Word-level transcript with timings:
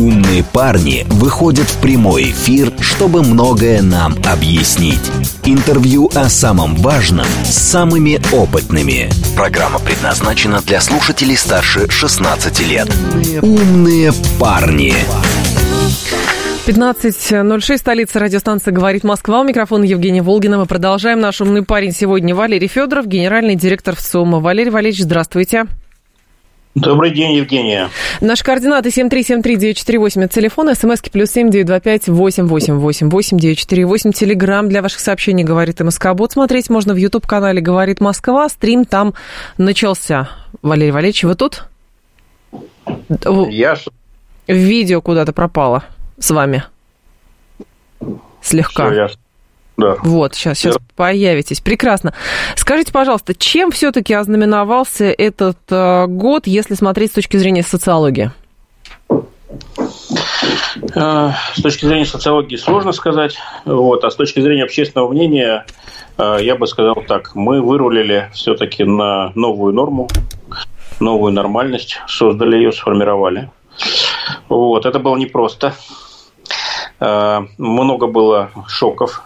Умные 0.00 0.42
парни 0.42 1.04
выходят 1.10 1.68
в 1.68 1.78
прямой 1.82 2.30
эфир, 2.30 2.72
чтобы 2.80 3.22
многое 3.22 3.82
нам 3.82 4.14
объяснить. 4.24 4.98
Интервью 5.44 6.10
о 6.14 6.30
самом 6.30 6.74
важном 6.76 7.26
с 7.44 7.50
самыми 7.50 8.18
опытными. 8.32 9.10
Программа 9.36 9.78
предназначена 9.78 10.62
для 10.62 10.80
слушателей 10.80 11.36
старше 11.36 11.86
16 11.90 12.60
лет. 12.60 12.88
Умные 13.42 14.14
парни. 14.38 14.94
15.06, 16.66 17.76
столица 17.76 18.20
радиостанции 18.20 18.70
«Говорит 18.70 19.04
Москва». 19.04 19.40
У 19.40 19.44
микрофона 19.44 19.84
Евгения 19.84 20.22
Волгина. 20.22 20.56
Мы 20.56 20.64
продолжаем. 20.64 21.20
Наш 21.20 21.42
умный 21.42 21.62
парень 21.62 21.92
сегодня 21.92 22.34
Валерий 22.34 22.68
Федоров, 22.68 23.06
генеральный 23.06 23.54
директор 23.54 23.94
ВЦИОМа. 23.94 24.40
Валерий 24.40 24.70
Валерьевич, 24.70 25.02
здравствуйте. 25.02 25.66
Добрый 26.76 27.10
день, 27.10 27.32
Евгения. 27.32 27.90
Наши 28.20 28.44
координаты 28.44 28.90
7373948, 28.90 30.24
это 30.24 30.34
телефон, 30.34 30.72
смски 30.72 31.10
плюс 31.10 31.30
7925 31.32 32.08
888 32.08 33.38
948, 33.38 34.12
телеграмм 34.12 34.68
для 34.68 34.80
ваших 34.80 35.00
сообщений 35.00 35.42
«Говорит 35.42 35.80
МСК 35.80 36.14
Бот». 36.14 36.30
Смотреть 36.32 36.70
можно 36.70 36.94
в 36.94 36.96
YouTube-канале 36.96 37.60
«Говорит 37.60 38.00
Москва». 38.00 38.48
Стрим 38.48 38.84
там 38.84 39.14
начался. 39.58 40.30
Валерий 40.62 40.92
Валерьевич, 40.92 41.24
вы 41.24 41.34
тут? 41.34 41.64
Я 43.48 43.76
Видео 44.46 45.02
куда-то 45.02 45.32
пропало 45.32 45.84
с 46.20 46.30
вами. 46.30 46.62
Слегка. 48.42 48.90
всё, 48.90 48.94
я 48.94 49.08
Да. 49.80 49.96
Вот, 50.02 50.34
сейчас, 50.34 50.58
сейчас 50.58 50.76
появитесь. 50.94 51.60
Прекрасно. 51.60 52.12
Скажите, 52.54 52.92
пожалуйста, 52.92 53.34
чем 53.34 53.70
все-таки 53.70 54.12
ознаменовался 54.12 55.06
этот 55.06 55.56
э, 55.70 56.06
год, 56.06 56.46
если 56.46 56.74
смотреть 56.74 57.12
с 57.12 57.14
точки 57.14 57.38
зрения 57.38 57.62
социологии? 57.62 58.30
Э, 60.94 61.30
С 61.54 61.62
точки 61.62 61.86
зрения 61.86 62.04
социологии 62.04 62.56
сложно 62.56 62.92
сказать, 62.92 63.36
вот, 63.64 64.04
а 64.04 64.10
с 64.10 64.16
точки 64.16 64.40
зрения 64.40 64.64
общественного 64.64 65.08
мнения, 65.08 65.64
э, 66.18 66.38
я 66.40 66.56
бы 66.56 66.66
сказал 66.66 67.02
так, 67.08 67.34
мы 67.34 67.62
вырулили 67.62 68.28
все-таки 68.34 68.84
на 68.84 69.32
новую 69.34 69.72
норму, 69.72 70.08
новую 71.00 71.32
нормальность, 71.32 72.00
создали 72.06 72.56
ее, 72.56 72.72
сформировали. 72.72 73.50
Вот, 74.48 74.84
это 74.84 74.98
было 74.98 75.16
непросто. 75.16 75.74
Э, 77.00 77.40
Много 77.56 78.06
было 78.06 78.50
шоков, 78.68 79.22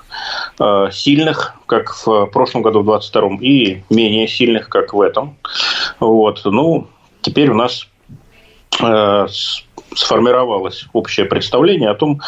сильных, 0.93 1.55
как 1.67 1.95
в 2.07 2.27
прошлом 2.27 2.63
году, 2.63 2.83
в 2.83 2.89
22-м, 2.89 3.39
и 3.43 3.83
менее 3.91 4.29
сильных, 4.29 4.69
как 4.69 4.95
в 4.95 5.01
этом. 5.01 5.37
Вот, 5.99 6.43
ну, 6.45 6.87
теперь 7.23 7.51
у 7.51 7.55
нас 7.55 7.89
э, 8.81 9.27
сформировалось 9.95 10.87
общее 10.93 11.27
представление 11.27 11.91
о 11.91 11.95
том, 11.95 12.21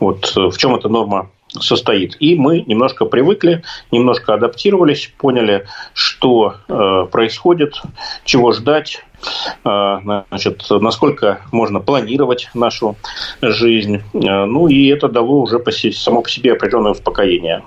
вот, 0.00 0.32
э, 0.36 0.48
в 0.48 0.56
чем 0.56 0.74
эта 0.76 0.88
норма 0.88 1.30
состоит. 1.60 2.16
И 2.20 2.34
мы 2.34 2.60
немножко 2.60 3.04
привыкли, 3.04 3.62
немножко 3.90 4.34
адаптировались, 4.34 5.12
поняли, 5.18 5.66
что 5.92 6.56
э, 6.68 7.06
происходит, 7.10 7.80
чего 8.24 8.52
ждать, 8.52 9.04
э, 9.64 9.98
значит, 10.28 10.64
насколько 10.70 11.42
можно 11.52 11.80
планировать 11.80 12.50
нашу 12.54 12.96
жизнь. 13.40 14.02
Э, 14.14 14.44
ну 14.44 14.68
и 14.68 14.88
это 14.88 15.08
дало 15.08 15.40
уже 15.42 15.58
по 15.58 15.70
само 15.70 16.22
по 16.22 16.28
себе 16.28 16.52
определенное 16.52 16.92
успокоение. 16.92 17.62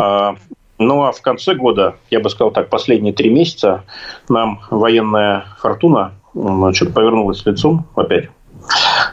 А, 0.00 0.36
Ну 0.78 1.02
а 1.02 1.12
в 1.12 1.20
конце 1.22 1.54
года, 1.54 1.96
я 2.10 2.20
бы 2.20 2.30
сказал 2.30 2.52
так, 2.52 2.68
последние 2.68 3.12
три 3.12 3.30
месяца 3.30 3.82
нам 4.28 4.60
военная 4.70 5.44
фортуна 5.60 6.12
значит, 6.34 6.94
повернулась 6.94 7.44
лицом 7.46 7.86
опять. 7.96 8.28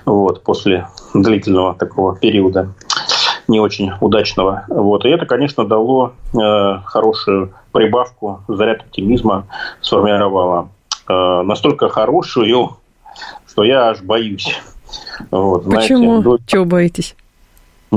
Вот, 0.06 0.44
после 0.44 0.88
длительного 1.14 1.74
такого 1.74 2.16
периода 2.16 2.70
не 3.48 3.60
очень 3.60 3.92
удачного. 4.02 4.66
Вот. 4.68 5.06
И 5.06 5.10
это, 5.10 5.26
конечно, 5.26 5.66
дало 5.66 6.14
э, 6.34 6.78
хорошую 6.86 7.54
прибавку, 7.72 8.42
заряд 8.48 8.82
оптимизма 8.82 9.48
сформировало. 9.82 10.70
Э, 11.08 11.42
настолько 11.44 11.90
хорошую, 11.90 12.78
что 13.48 13.64
я 13.64 13.90
аж 13.90 14.02
боюсь. 14.02 14.60
Вот, 15.32 15.64
знаете, 15.64 15.96
Почему? 15.96 16.22
до- 16.22 16.38
Чего 16.46 16.66
боитесь? 16.66 17.16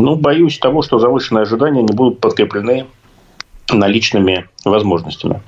Ну, 0.01 0.17
боюсь 0.17 0.59
того, 0.59 0.83
что 0.83 0.99
завышенные 0.99 1.43
ожидания 1.43 1.83
не 1.83 1.93
будут 1.93 2.21
подкреплены 2.21 2.87
наличными 3.71 4.49
возможностями. 4.65 5.41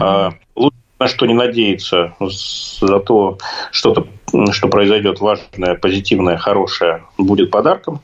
А, 0.00 0.32
Лучше 0.54 0.76
на 0.98 1.08
что 1.08 1.26
не 1.26 1.34
надеяться, 1.34 2.14
за 2.20 3.00
то 3.00 3.38
что-то, 3.70 4.06
что 4.52 4.68
произойдет 4.68 5.20
важное, 5.20 5.74
позитивное, 5.74 6.36
хорошее, 6.36 7.02
будет 7.18 7.50
подарком. 7.50 8.00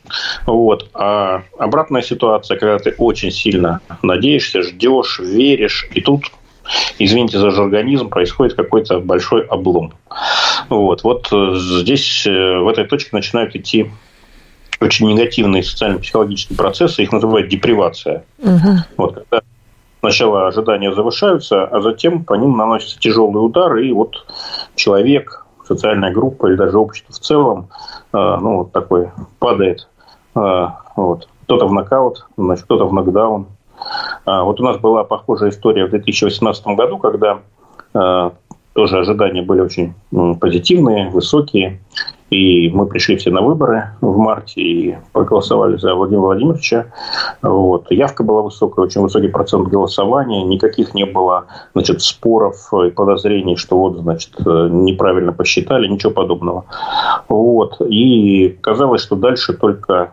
Вот. 0.46 0.90
А 0.94 1.42
обратная 1.58 2.02
ситуация, 2.02 2.58
когда 2.58 2.78
ты 2.78 2.94
очень 2.98 3.30
сильно 3.30 3.80
надеешься, 4.02 4.62
ждешь, 4.62 5.20
веришь, 5.20 5.88
и 5.94 6.00
тут 6.00 6.24
извините 6.98 7.38
за 7.38 7.50
жаргонизм, 7.50 8.08
происходит 8.08 8.54
какой-то 8.54 9.00
большой 9.00 9.44
облом. 9.46 9.92
Вот, 10.68 11.02
вот 11.02 11.28
э, 11.32 11.54
здесь, 11.54 12.26
э, 12.26 12.58
в 12.58 12.68
этой 12.68 12.84
точке 12.84 13.10
начинают 13.12 13.56
идти 13.56 13.90
очень 14.80 15.08
негативные 15.08 15.62
социально-психологические 15.62 16.56
процессы, 16.56 17.02
их 17.02 17.12
называют 17.12 17.48
депривация. 17.48 18.24
Мгм. 18.38 18.84
Вот, 18.96 19.14
когда 19.14 19.42
сначала 20.00 20.46
ожидания 20.46 20.92
завышаются, 20.94 21.64
а 21.64 21.80
затем 21.80 22.24
по 22.24 22.34
ним 22.34 22.56
наносится 22.56 22.98
тяжелый 22.98 23.38
удар, 23.38 23.76
и 23.76 23.92
вот 23.92 24.24
человек, 24.74 25.44
социальная 25.66 26.12
группа 26.12 26.46
или 26.46 26.56
даже 26.56 26.78
общество 26.78 27.12
в 27.12 27.18
целом, 27.18 27.68
э, 28.12 28.36
ну, 28.40 28.58
вот 28.58 28.72
такой 28.72 29.10
падает. 29.38 29.88
Э, 30.34 30.68
вот. 30.96 31.28
Кто-то 31.44 31.66
в 31.66 31.72
нокаут, 31.72 32.26
значит, 32.36 32.64
кто-то 32.64 32.86
в 32.86 32.92
нокдаун. 32.92 33.46
А, 34.26 34.42
Вот 34.44 34.60
у 34.60 34.64
нас 34.64 34.76
была 34.78 35.04
похожая 35.04 35.50
история 35.50 35.86
в 35.86 35.90
2018 35.90 36.66
году, 36.68 36.98
когда 36.98 37.38
э, 37.94 38.30
тоже 38.74 38.98
ожидания 38.98 39.42
были 39.42 39.60
очень 39.60 39.94
позитивные, 40.40 41.08
высокие. 41.08 41.80
И 42.30 42.68
мы 42.70 42.86
пришли 42.86 43.16
все 43.16 43.30
на 43.30 43.40
выборы 43.40 43.90
в 44.00 44.16
марте 44.18 44.60
и 44.60 44.98
проголосовали 45.12 45.76
за 45.76 45.94
Владимира 45.94 46.22
Владимировича. 46.22 46.86
Вот. 47.42 47.90
Явка 47.90 48.22
была 48.22 48.42
высокая, 48.42 48.84
очень 48.84 49.00
высокий 49.00 49.28
процент 49.28 49.68
голосования. 49.68 50.44
Никаких 50.44 50.94
не 50.94 51.04
было 51.04 51.46
значит, 51.74 52.02
споров 52.02 52.56
и 52.86 52.90
подозрений, 52.90 53.56
что 53.56 53.78
вот, 53.78 53.96
значит, 53.98 54.32
неправильно 54.38 55.32
посчитали, 55.32 55.88
ничего 55.88 56.12
подобного. 56.12 56.64
Вот. 57.28 57.80
И 57.80 58.58
казалось, 58.60 59.00
что 59.00 59.16
дальше 59.16 59.54
только 59.54 60.12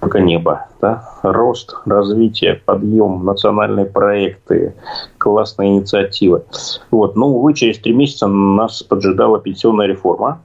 только 0.00 0.20
небо. 0.20 0.66
Да? 0.80 1.04
Рост, 1.22 1.74
развитие, 1.84 2.60
подъем, 2.64 3.24
национальные 3.24 3.86
проекты, 3.86 4.74
классные 5.18 5.70
инициативы. 5.70 6.44
Вот. 6.90 7.16
Но, 7.16 7.28
увы, 7.28 7.54
через 7.54 7.78
три 7.78 7.92
месяца 7.92 8.26
нас 8.26 8.82
поджидала 8.82 9.40
пенсионная 9.40 9.86
реформа. 9.86 10.40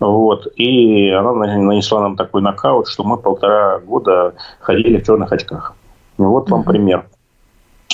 Вот. 0.00 0.46
И 0.56 1.10
она 1.10 1.32
нанесла 1.32 2.00
нам 2.00 2.16
такой 2.16 2.42
нокаут, 2.42 2.88
что 2.88 3.04
мы 3.04 3.16
полтора 3.16 3.78
года 3.78 4.34
ходили 4.60 4.98
в 4.98 5.06
черных 5.06 5.32
очках. 5.32 5.74
Вот 6.18 6.50
вам 6.50 6.64
пример 6.64 7.06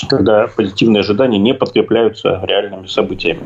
когда 0.07 0.47
позитивные 0.47 1.01
ожидания 1.01 1.37
не 1.37 1.53
подкрепляются 1.53 2.39
реальными 2.43 2.87
событиями. 2.87 3.41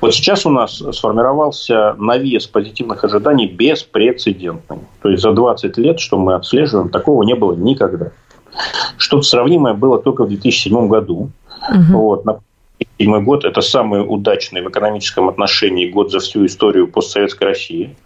Вот 0.00 0.14
сейчас 0.14 0.44
у 0.44 0.50
нас 0.50 0.82
сформировался 0.92 1.94
навес 1.98 2.46
позитивных 2.46 3.04
ожиданий 3.04 3.46
беспрецедентный. 3.46 4.78
То 5.00 5.10
есть 5.10 5.22
за 5.22 5.32
20 5.32 5.76
лет, 5.78 6.00
что 6.00 6.18
мы 6.18 6.34
отслеживаем, 6.34 6.88
такого 6.88 7.22
не 7.22 7.34
было 7.34 7.54
никогда. 7.54 8.10
Что-то 8.96 9.22
сравнимое 9.22 9.74
было 9.74 9.98
только 9.98 10.24
в 10.24 10.28
2007 10.28 10.88
году. 10.88 11.30
Мгм. 11.70 11.92
Вот, 11.92 12.24
на 12.24 12.40
2007 13.04 13.24
год– 13.24 13.44
это 13.46 13.60
самый 13.60 14.00
удачный 14.06 14.62
в 14.62 14.68
экономическом 14.68 15.28
отношении 15.28 15.90
год 15.90 16.10
за 16.10 16.20
всю 16.20 16.46
историю 16.46 16.88
постсоветской 16.88 17.48
России. 17.48 17.96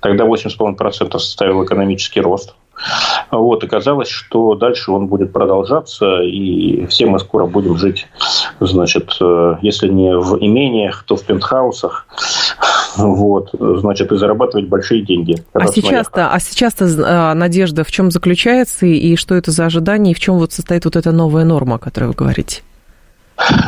Тогда 0.00 0.24
8,5% 0.24 1.18
составил 1.18 1.64
экономический 1.64 2.20
рост. 2.20 2.54
Вот, 3.30 3.62
оказалось, 3.64 4.08
что 4.08 4.54
дальше 4.54 4.90
он 4.90 5.06
будет 5.06 5.32
продолжаться, 5.32 6.22
и 6.22 6.86
все 6.86 7.06
мы 7.06 7.18
скоро 7.18 7.46
будем 7.46 7.76
жить, 7.76 8.08
значит, 8.60 9.16
э, 9.20 9.56
если 9.62 9.88
не 9.88 10.16
в 10.16 10.38
имениях, 10.38 11.04
то 11.06 11.16
в 11.16 11.22
пентхаусах. 11.22 12.06
вот, 12.96 13.50
значит, 13.52 14.10
и 14.12 14.16
зарабатывать 14.16 14.68
большие 14.68 15.02
деньги. 15.02 15.36
А 15.52 15.66
сейчас-то, 15.68 16.30
а 16.32 16.40
сейчас-то 16.40 16.88
а, 17.04 17.34
надежда 17.34 17.84
в 17.84 17.90
чем 17.90 18.10
заключается 18.10 18.86
и 18.86 19.16
что 19.16 19.34
это 19.34 19.50
за 19.50 19.66
ожидание, 19.66 20.12
и 20.12 20.14
в 20.14 20.20
чем 20.20 20.38
вот 20.38 20.52
состоит 20.52 20.84
вот 20.84 20.96
эта 20.96 21.12
новая 21.12 21.44
норма, 21.44 21.76
о 21.76 21.78
которой 21.78 22.06
вы 22.06 22.14
говорите? 22.14 22.62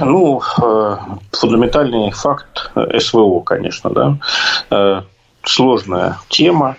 Ну, 0.01 0.41
э, 0.63 0.97
фундаментальный 1.33 2.11
факт 2.11 2.71
СВО, 2.99 3.41
конечно, 3.41 3.91
да. 3.91 4.19
Э, 4.71 5.03
сложная 5.43 6.19
тема, 6.29 6.77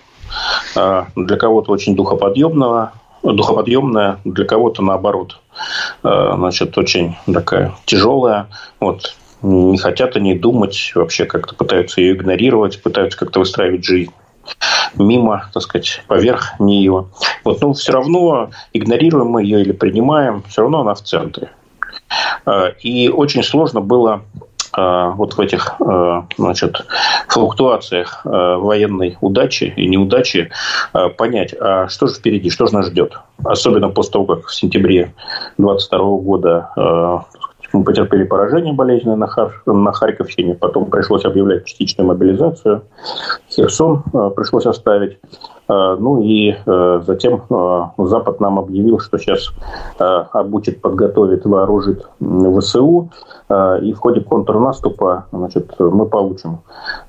э, 0.76 1.06
для 1.16 1.38
кого-то 1.38 1.72
очень 1.72 1.96
духоподъемного, 1.96 2.94
духоподъемная, 3.24 4.20
для 4.24 4.46
кого-то 4.46 4.84
наоборот, 4.84 5.40
значит, 6.04 6.78
очень 6.78 7.16
такая 7.26 7.74
тяжелая. 7.86 8.48
Вот 8.80 9.16
не 9.42 9.80
хотят 9.80 10.16
они 10.16 10.38
думать, 10.38 10.92
вообще 10.94 11.26
как-то 11.26 11.56
пытаются 11.56 12.02
ее 12.02 12.14
игнорировать, 12.14 12.84
пытаются 12.84 13.18
как-то 13.18 13.40
выстраивать 13.40 13.84
жизнь 13.84 14.12
мимо, 14.96 15.50
так 15.54 15.64
сказать, 15.64 16.04
поверх 16.08 16.60
нее. 16.60 17.08
Вот, 17.44 17.62
но 17.62 17.74
все 17.74 17.94
равно 17.94 18.52
игнорируем 18.74 19.28
мы 19.28 19.44
ее 19.44 19.62
или 19.62 19.72
принимаем, 19.72 20.44
все 20.48 20.62
равно 20.62 20.82
она 20.82 20.94
в 20.94 21.02
центре. 21.02 21.50
А, 22.46 22.68
и 22.80 23.10
очень 23.10 23.44
сложно 23.44 23.82
было 23.82 24.22
а, 24.74 25.12
вот 25.12 25.34
в 25.34 25.40
этих 25.40 25.76
а, 25.80 26.28
значит, 26.38 26.82
флуктуациях 27.28 28.22
военной 28.24 29.18
удачи 29.22 29.74
и 29.76 29.88
неудачи 29.88 30.52
понять, 31.18 31.54
а 31.60 31.88
что 31.88 32.08
же 32.08 32.16
впереди, 32.16 32.50
что 32.50 32.68
же 32.68 32.74
нас 32.74 32.88
ждет. 32.88 33.20
Особенно 33.44 33.90
после 33.90 34.14
того, 34.14 34.26
как 34.26 34.48
в 34.48 34.56
сентябре 34.56 35.14
2022 35.58 36.00
года 36.18 37.26
мы 37.76 37.84
потерпели 37.84 38.24
поражение 38.24 38.74
болезненное 38.74 39.18
на, 39.18 39.28
Хар... 39.28 39.62
на 39.66 39.92
Харьковщине, 39.92 40.56
потом 40.56 40.90
пришлось 40.90 41.26
объявлять 41.26 41.66
частичную 41.66 42.08
мобилизацию. 42.08 42.84
Херсон 43.50 44.04
э, 44.14 44.32
пришлось 44.36 44.66
оставить. 44.66 45.20
Э, 45.68 45.98
ну 46.00 46.22
и 46.22 46.54
э, 46.54 47.02
затем 47.06 47.42
Запад 47.98 48.40
нам 48.40 48.60
объявил, 48.60 49.00
что 49.00 49.18
сейчас 49.18 49.52
обучит, 49.98 50.82
подготовит, 50.82 51.46
вооружит 51.46 52.08
ВСУ. 52.20 53.10
И 53.50 53.94
в 53.94 53.98
ходе 53.98 54.22
контрнаступа 54.22 55.26
значит, 55.32 55.76
мы 55.80 56.08
получим 56.08 56.60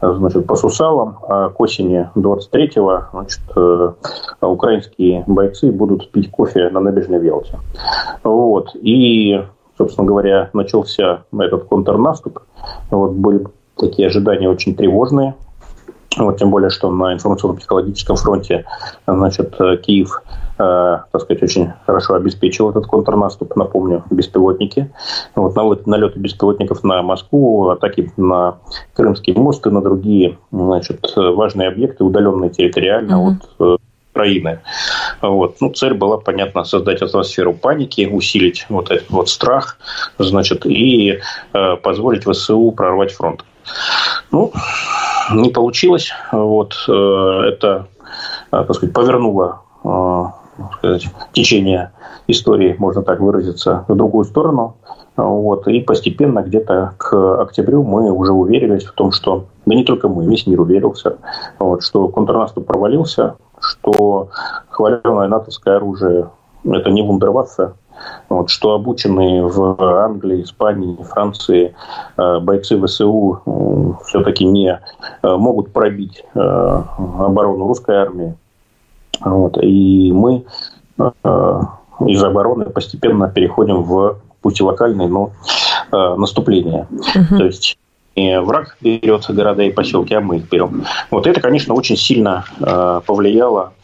значит, 0.01 0.47
по 0.47 0.55
Сусалам, 0.55 1.17
а 1.27 1.49
к 1.49 1.59
осени 1.61 2.11
23-го 2.15 3.05
значит, 3.13 3.41
украинские 4.41 5.25
бойцы 5.27 5.73
будут 5.73 6.11
пить 6.11 6.31
кофе 6.31 6.69
на 6.69 6.81
набережной 6.81 7.19
Велте. 7.21 7.59
Вот. 8.23 8.71
И 8.75 9.43
собственно 9.77 10.07
говоря, 10.07 10.51
начался 10.53 11.25
этот 11.39 11.65
контрнаступ. 11.65 12.41
Вот 12.91 13.13
были 13.13 13.47
такие 13.77 14.09
ожидания 14.09 14.49
очень 14.49 14.75
тревожные. 14.75 15.35
Вот, 16.17 16.39
тем 16.39 16.51
более, 16.51 16.71
что 16.71 16.91
на 16.91 17.13
информационно-психологическом 17.13 18.17
фронте 18.17 18.65
значит, 19.07 19.55
Киев 19.83 20.23
э, 20.59 20.99
так 21.13 21.23
сказать, 21.23 21.43
очень 21.43 21.73
хорошо 21.85 22.15
обеспечил 22.15 22.71
этот 22.71 22.87
контрнаступ. 22.87 23.55
Напомню, 23.57 24.05
беспилотники. 24.11 24.91
Вот, 25.35 25.87
налеты 25.87 26.19
беспилотников 26.19 26.85
на 26.85 27.03
Москву, 27.03 27.69
атаки 27.69 28.13
на 28.17 28.59
Крымский 28.95 29.35
мост 29.35 29.67
и 29.67 29.71
на 29.71 29.83
другие 29.83 30.39
значит, 30.51 31.13
важные 31.17 31.69
объекты, 31.69 32.05
удаленные 32.05 32.51
территориально 32.51 33.13
mm-hmm. 33.13 33.69
от 33.69 33.81
Украины. 34.17 34.61
Вот. 35.21 35.57
Ну, 35.61 35.71
цель 35.73 35.95
была, 35.95 36.17
понятно, 36.17 36.65
создать 36.65 37.03
атмосферу 37.03 37.53
паники, 37.53 38.09
усилить 38.11 38.67
вот 38.71 38.91
этот 38.91 39.11
вот 39.11 39.29
страх, 39.29 39.79
значит, 40.19 40.65
и 40.65 41.19
э, 41.53 41.77
позволить 41.77 42.25
ВСУ 42.25 42.73
прорвать 42.73 43.13
фронт. 43.13 43.45
Ну, 44.33 44.53
не 45.35 45.51
получилось. 45.51 46.11
Вот, 46.33 46.75
э, 46.89 46.93
это, 46.93 47.89
э, 48.53 48.65
так 48.65 48.75
сказать, 48.75 48.95
повернуло 48.95 49.63
э, 49.85 50.25
сказать, 50.79 51.09
течение 51.33 51.93
истории, 52.27 52.77
можно 52.79 53.03
так 53.03 53.21
выразиться, 53.21 53.85
в 53.89 53.95
другую 53.95 54.25
сторону. 54.25 54.77
Вот. 55.17 55.67
И 55.69 55.81
постепенно 55.81 56.43
где-то 56.43 56.95
к 56.99 57.43
октябрю 57.43 57.83
мы 57.83 58.11
уже 58.11 58.33
уверились 58.33 58.85
в 58.85 58.93
том, 58.93 59.13
что, 59.13 59.47
да 59.65 59.75
не 59.75 59.85
только 59.85 60.09
мы, 60.09 60.27
весь 60.27 60.47
мир 60.47 60.61
уверился, 60.61 61.17
вот, 61.59 61.83
что 61.83 62.09
контрнаступ 62.09 62.67
провалился, 62.67 63.37
что 63.61 64.29
хваленое 64.69 65.29
натовское 65.29 65.77
оружие– 65.77 66.29
это 66.65 66.91
не 66.91 67.03
вундерваффе, 67.03 67.73
вот, 68.29 68.51
что 68.51 68.73
обученные 68.73 69.43
в 69.43 69.77
Англии, 69.81 70.43
Испании, 70.43 70.97
Франции 71.03 71.75
э, 72.17 72.39
бойцы 72.41 72.81
ВСУ 72.81 73.41
э, 73.45 74.05
все-таки 74.07 74.45
не 74.45 74.81
э, 75.23 75.37
могут 75.37 75.73
пробить 75.73 76.25
оборону 76.35 77.67
русской 77.67 77.97
армии. 77.97 78.35
Вот, 79.21 79.57
и 79.63 80.13
мы 80.13 80.45
из 82.07 82.23
обороны 82.23 82.67
постепенно 82.67 83.29
переходим 83.29 83.83
в 83.83 84.19
пусть 84.43 84.61
и 84.61 84.63
локальное, 84.63 85.09
но 85.09 85.31
наступление. 85.91 86.87
Угу. 86.91 87.39
То 87.39 87.45
есть 87.45 87.79
не 88.17 88.41
враг 88.41 88.77
берет 88.81 89.27
города 89.29 89.63
и 89.63 89.71
поселки, 89.71 90.15
а 90.15 90.21
мы 90.21 90.39
их 90.39 90.49
берем. 90.49 90.85
Вот 91.11 91.27
это, 91.27 91.41
конечно, 91.41 91.75
очень 91.75 91.97
сильно 91.97 92.45
э, 92.59 93.01
повлияло 93.05 93.73
э, 93.73 93.76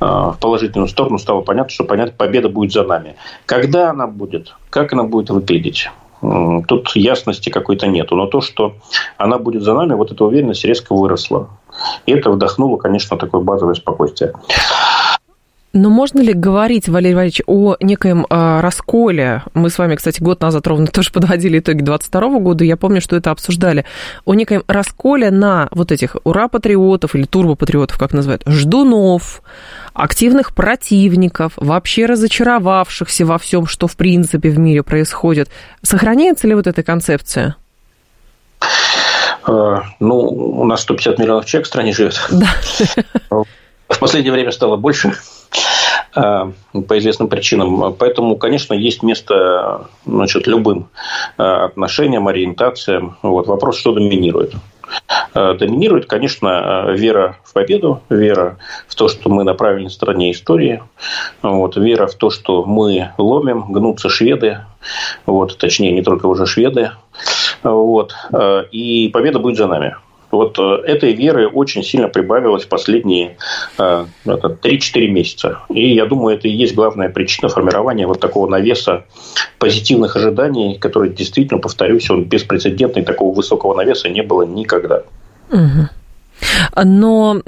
в 0.00 0.36
положительную 0.40 0.88
сторону. 0.88 1.18
Стало 1.18 1.40
понятно, 1.42 1.70
что 1.70 1.84
понятно, 1.84 2.14
победа 2.16 2.48
будет 2.48 2.72
за 2.72 2.84
нами. 2.84 3.16
Когда 3.46 3.90
она 3.90 4.06
будет, 4.06 4.54
как 4.70 4.92
она 4.92 5.04
будет 5.04 5.30
выглядеть? 5.30 5.90
Тут 6.66 6.96
ясности 6.96 7.50
какой-то 7.50 7.86
нету. 7.86 8.16
Но 8.16 8.26
то, 8.26 8.40
что 8.40 8.74
она 9.18 9.38
будет 9.38 9.62
за 9.62 9.74
нами, 9.74 9.94
вот 9.94 10.10
эта 10.10 10.24
уверенность 10.24 10.64
резко 10.64 10.94
выросла. 10.94 11.50
И 12.06 12.12
это 12.12 12.30
вдохнуло, 12.30 12.78
конечно, 12.78 13.18
такое 13.18 13.42
базовое 13.42 13.74
спокойствие. 13.74 14.32
Но 15.76 15.90
можно 15.90 16.20
ли 16.20 16.32
говорить, 16.32 16.88
Валерий 16.88 17.14
Валерьевич, 17.14 17.42
о 17.46 17.76
некоем 17.80 18.26
э, 18.30 18.60
расколе? 18.60 19.42
Мы 19.52 19.68
с 19.68 19.76
вами, 19.76 19.96
кстати, 19.96 20.22
год 20.22 20.40
назад 20.40 20.66
ровно 20.66 20.86
тоже 20.86 21.12
подводили 21.12 21.58
итоги 21.58 21.82
22 21.82 22.38
года, 22.38 22.64
я 22.64 22.78
помню, 22.78 23.02
что 23.02 23.14
это 23.14 23.30
обсуждали. 23.30 23.84
О 24.24 24.32
некоем 24.32 24.64
расколе 24.68 25.30
на 25.30 25.68
вот 25.72 25.92
этих 25.92 26.16
ура-патриотов 26.24 27.14
или 27.14 27.24
турбо-патриотов, 27.24 27.98
как 27.98 28.14
называют, 28.14 28.42
ждунов, 28.46 29.42
активных 29.92 30.54
противников, 30.54 31.52
вообще 31.56 32.06
разочаровавшихся 32.06 33.26
во 33.26 33.36
всем, 33.36 33.66
что 33.66 33.86
в 33.86 33.96
принципе 33.96 34.48
в 34.48 34.58
мире 34.58 34.82
происходит. 34.82 35.50
Сохраняется 35.82 36.46
ли 36.46 36.54
вот 36.54 36.66
эта 36.66 36.82
концепция? 36.82 37.56
Э, 39.46 39.80
ну, 40.00 40.20
у 40.20 40.64
нас 40.64 40.80
150 40.80 41.18
миллионов 41.18 41.44
человек 41.44 41.66
в 41.66 41.68
стране 41.68 41.92
живет. 41.92 42.18
Да. 42.30 42.48
В 43.88 43.98
последнее 43.98 44.32
время 44.32 44.52
стало 44.52 44.76
больше. 44.76 45.12
Э, 46.16 46.50
по 46.88 46.98
известным 46.98 47.28
причинам. 47.28 47.94
Поэтому, 47.94 48.36
конечно, 48.36 48.72
есть 48.72 49.02
место 49.02 49.88
значит, 50.06 50.46
любым 50.46 50.88
э, 51.36 51.42
отношениям, 51.42 52.26
ориентациям. 52.28 53.18
Вот. 53.22 53.46
Вопрос, 53.46 53.76
что 53.76 53.92
доминирует. 53.92 54.54
Э, 55.34 55.54
доминирует, 55.54 56.06
конечно, 56.06 56.86
вера 56.90 57.36
в 57.44 57.52
победу, 57.52 58.00
вера 58.08 58.56
в 58.88 58.94
то, 58.94 59.08
что 59.08 59.28
мы 59.28 59.44
на 59.44 59.52
правильной 59.52 59.90
стороне 59.90 60.32
истории, 60.32 60.82
вот, 61.42 61.76
вера 61.76 62.06
в 62.06 62.14
то, 62.14 62.30
что 62.30 62.64
мы 62.64 63.12
ломим, 63.18 63.70
гнутся 63.70 64.08
шведы, 64.08 64.60
вот, 65.26 65.58
точнее, 65.58 65.92
не 65.92 66.02
только 66.02 66.26
уже 66.26 66.46
шведы, 66.46 66.92
вот, 67.62 68.14
и 68.70 69.10
победа 69.12 69.38
будет 69.38 69.56
за 69.56 69.66
нами. 69.66 69.96
Вот 70.36 70.58
э, 70.58 70.62
этой 70.86 71.12
веры 71.12 71.48
очень 71.48 71.82
сильно 71.82 72.08
прибавилось 72.08 72.64
в 72.64 72.68
последние 72.68 73.36
3-4 73.78 74.08
э, 74.24 75.06
месяца. 75.08 75.60
И 75.68 75.94
я 75.94 76.06
думаю, 76.06 76.36
это 76.36 76.48
и 76.48 76.52
есть 76.52 76.74
главная 76.74 77.08
причина 77.08 77.48
формирования 77.48 78.06
вот 78.06 78.20
такого 78.20 78.48
навеса 78.48 79.04
позитивных 79.58 80.16
ожиданий, 80.16 80.78
который 80.78 81.10
действительно, 81.10 81.60
повторюсь, 81.60 82.10
он 82.10 82.24
беспрецедентный, 82.24 83.02
такого 83.02 83.34
высокого 83.34 83.74
навеса 83.74 84.08
не 84.08 84.22
было 84.22 84.42
никогда. 84.42 85.02
Угу. 85.50 85.88
Но 86.74 87.40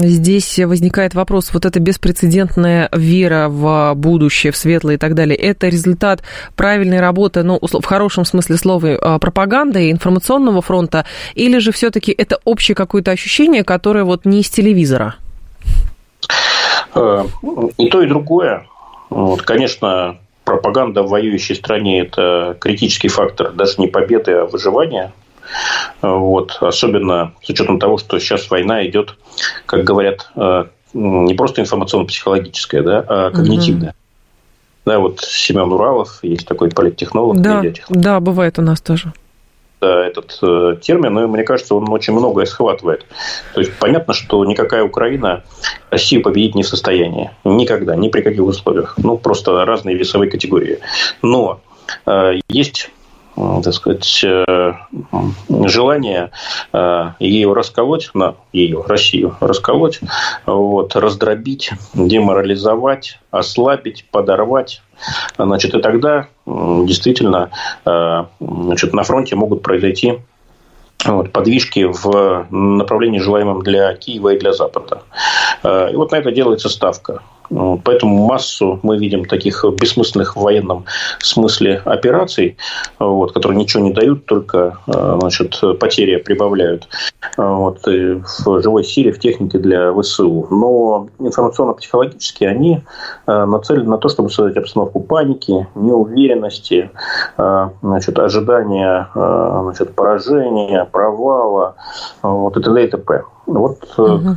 здесь 0.00 0.58
возникает 0.58 1.14
вопрос, 1.14 1.52
вот 1.52 1.64
эта 1.64 1.80
беспрецедентная 1.80 2.88
вера 2.92 3.48
в 3.48 3.94
будущее, 3.94 4.52
в 4.52 4.56
светлое 4.56 4.94
и 4.94 4.98
так 4.98 5.14
далее, 5.14 5.36
это 5.36 5.68
результат 5.68 6.22
правильной 6.56 7.00
работы, 7.00 7.42
ну, 7.42 7.58
в 7.60 7.84
хорошем 7.84 8.24
смысле 8.24 8.56
слова, 8.56 8.98
а, 9.00 9.18
пропаганды 9.18 9.88
и 9.88 9.92
информационного 9.92 10.62
фронта, 10.62 11.04
или 11.34 11.58
же 11.58 11.72
все-таки 11.72 12.12
это 12.12 12.38
общее 12.44 12.74
какое-то 12.74 13.10
ощущение, 13.10 13.64
которое 13.64 14.04
вот 14.04 14.24
не 14.24 14.40
из 14.40 14.50
телевизора? 14.50 15.16
Э, 16.94 17.24
и 17.78 17.88
то, 17.88 18.02
и 18.02 18.06
другое. 18.06 18.66
Вот, 19.10 19.42
конечно, 19.42 20.18
пропаганда 20.44 21.02
в 21.02 21.08
воюющей 21.08 21.54
стране– 21.54 22.00
это 22.02 22.56
критический 22.60 23.08
фактор 23.08 23.52
даже 23.52 23.74
не 23.78 23.88
победы, 23.88 24.32
а 24.32 24.46
выживания– 24.46 25.12
вот. 26.02 26.58
Особенно 26.60 27.32
с 27.42 27.50
учетом 27.50 27.78
того, 27.78 27.98
что 27.98 28.18
сейчас 28.18 28.50
война 28.50 28.86
идет, 28.86 29.16
как 29.66 29.84
говорят, 29.84 30.30
э, 30.36 30.64
не 30.94 31.34
просто 31.34 31.60
информационно-психологическая, 31.60 32.82
да, 32.82 33.04
а 33.06 33.30
когнитивная. 33.30 33.90
Угу. 33.90 33.96
Да, 34.86 34.98
вот 34.98 35.20
Семен 35.20 35.72
Уралов, 35.72 36.18
есть 36.22 36.46
такой 36.46 36.70
политтехнолог, 36.70 37.40
да, 37.40 37.62
Да, 37.88 38.20
бывает 38.20 38.58
у 38.58 38.62
нас 38.62 38.80
тоже. 38.82 39.12
этот 39.80 40.38
э, 40.42 40.76
термин, 40.80 41.14
но 41.14 41.26
мне 41.26 41.42
кажется, 41.42 41.74
он 41.74 41.90
очень 41.90 42.12
многое 42.12 42.44
схватывает. 42.44 43.06
То 43.54 43.60
есть 43.60 43.72
понятно, 43.78 44.12
что 44.12 44.44
никакая 44.44 44.82
Украина 44.82 45.42
Россию 45.90 46.22
победить 46.22 46.54
не 46.54 46.62
в 46.62 46.68
состоянии. 46.68 47.30
Никогда, 47.44 47.96
ни 47.96 48.08
при 48.08 48.20
каких 48.20 48.42
условиях. 48.42 48.94
Ну, 48.98 49.16
просто 49.16 49.64
разные 49.64 49.96
весовые 49.96 50.30
категории. 50.30 50.80
Но 51.22 51.60
э, 52.06 52.40
есть 52.48 52.90
так 53.36 53.72
сказать, 53.72 54.24
э, 54.24 54.74
желание 55.66 56.30
э, 56.72 57.10
ее 57.18 57.52
расколоть, 57.52 58.10
на 58.14 58.36
ее, 58.52 58.84
Россию 58.86 59.36
расколоть, 59.40 60.00
вот, 60.46 60.94
раздробить, 60.94 61.72
деморализовать, 61.94 63.18
ослабить, 63.30 64.06
подорвать. 64.10 64.82
Значит, 65.36 65.74
и 65.74 65.80
тогда 65.80 66.28
действительно 66.46 67.50
э, 67.84 68.24
значит, 68.40 68.92
на 68.92 69.02
фронте 69.02 69.34
могут 69.34 69.62
произойти 69.62 70.20
вот, 71.04 71.32
подвижки 71.32 71.84
в 71.84 72.46
направлении 72.50 73.18
желаемом 73.18 73.62
для 73.62 73.92
Киева 73.94 74.34
и 74.34 74.38
для 74.38 74.52
Запада. 74.52 75.02
И 75.64 75.96
вот 75.96 76.12
на 76.12 76.16
это 76.16 76.30
делается 76.30 76.68
ставка. 76.68 77.22
Поэтому 77.50 78.26
массу 78.26 78.80
мы 78.82 78.98
видим 78.98 79.24
таких 79.24 79.64
бессмысленных 79.80 80.36
в 80.36 80.40
военном 80.40 80.84
смысле 81.18 81.82
операций, 81.84 82.56
вот, 82.98 83.32
которые 83.32 83.58
ничего 83.58 83.82
не 83.82 83.92
дают, 83.92 84.26
только 84.26 84.78
э, 84.86 85.16
значит, 85.20 85.60
потери 85.80 86.16
прибавляют 86.16 86.88
вот, 87.36 87.84
в 87.84 88.62
живой 88.62 88.84
силе, 88.84 89.12
в 89.12 89.18
технике 89.18 89.58
для 89.58 89.92
ВСУ. 89.92 90.46
Но 90.50 91.08
информационно-психологически 91.18 92.44
они 92.44 92.82
э, 93.26 93.44
нацелены 93.44 93.90
на 93.90 93.98
то, 93.98 94.08
чтобы 94.08 94.30
создать 94.30 94.56
обстановку 94.56 95.00
паники, 95.00 95.66
неуверенности, 95.74 96.90
э, 97.36 97.68
значит, 97.82 98.18
ожидания 98.18 99.08
значит, 99.14 99.94
поражения, 99.94 100.84
провала 100.90 101.76
вот, 102.22 102.56
и 102.56 102.62
т.д. 102.62 102.84
и 102.84 102.88
т.п. 102.88 103.24
Вот 103.46 103.78
угу 103.98 104.36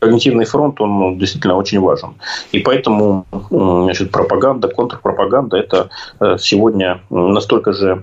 когнитивный 0.00 0.46
фронт, 0.46 0.80
он 0.80 0.98
ну, 0.98 1.16
действительно 1.16 1.56
очень 1.56 1.78
важен. 1.78 2.14
И 2.52 2.58
поэтому 2.58 3.26
значит, 3.50 4.10
пропаганда, 4.10 4.68
контрпропаганда– 4.68 5.56
это 5.58 5.90
э, 6.20 6.36
сегодня 6.38 7.00
настолько 7.10 7.72
же 7.72 8.02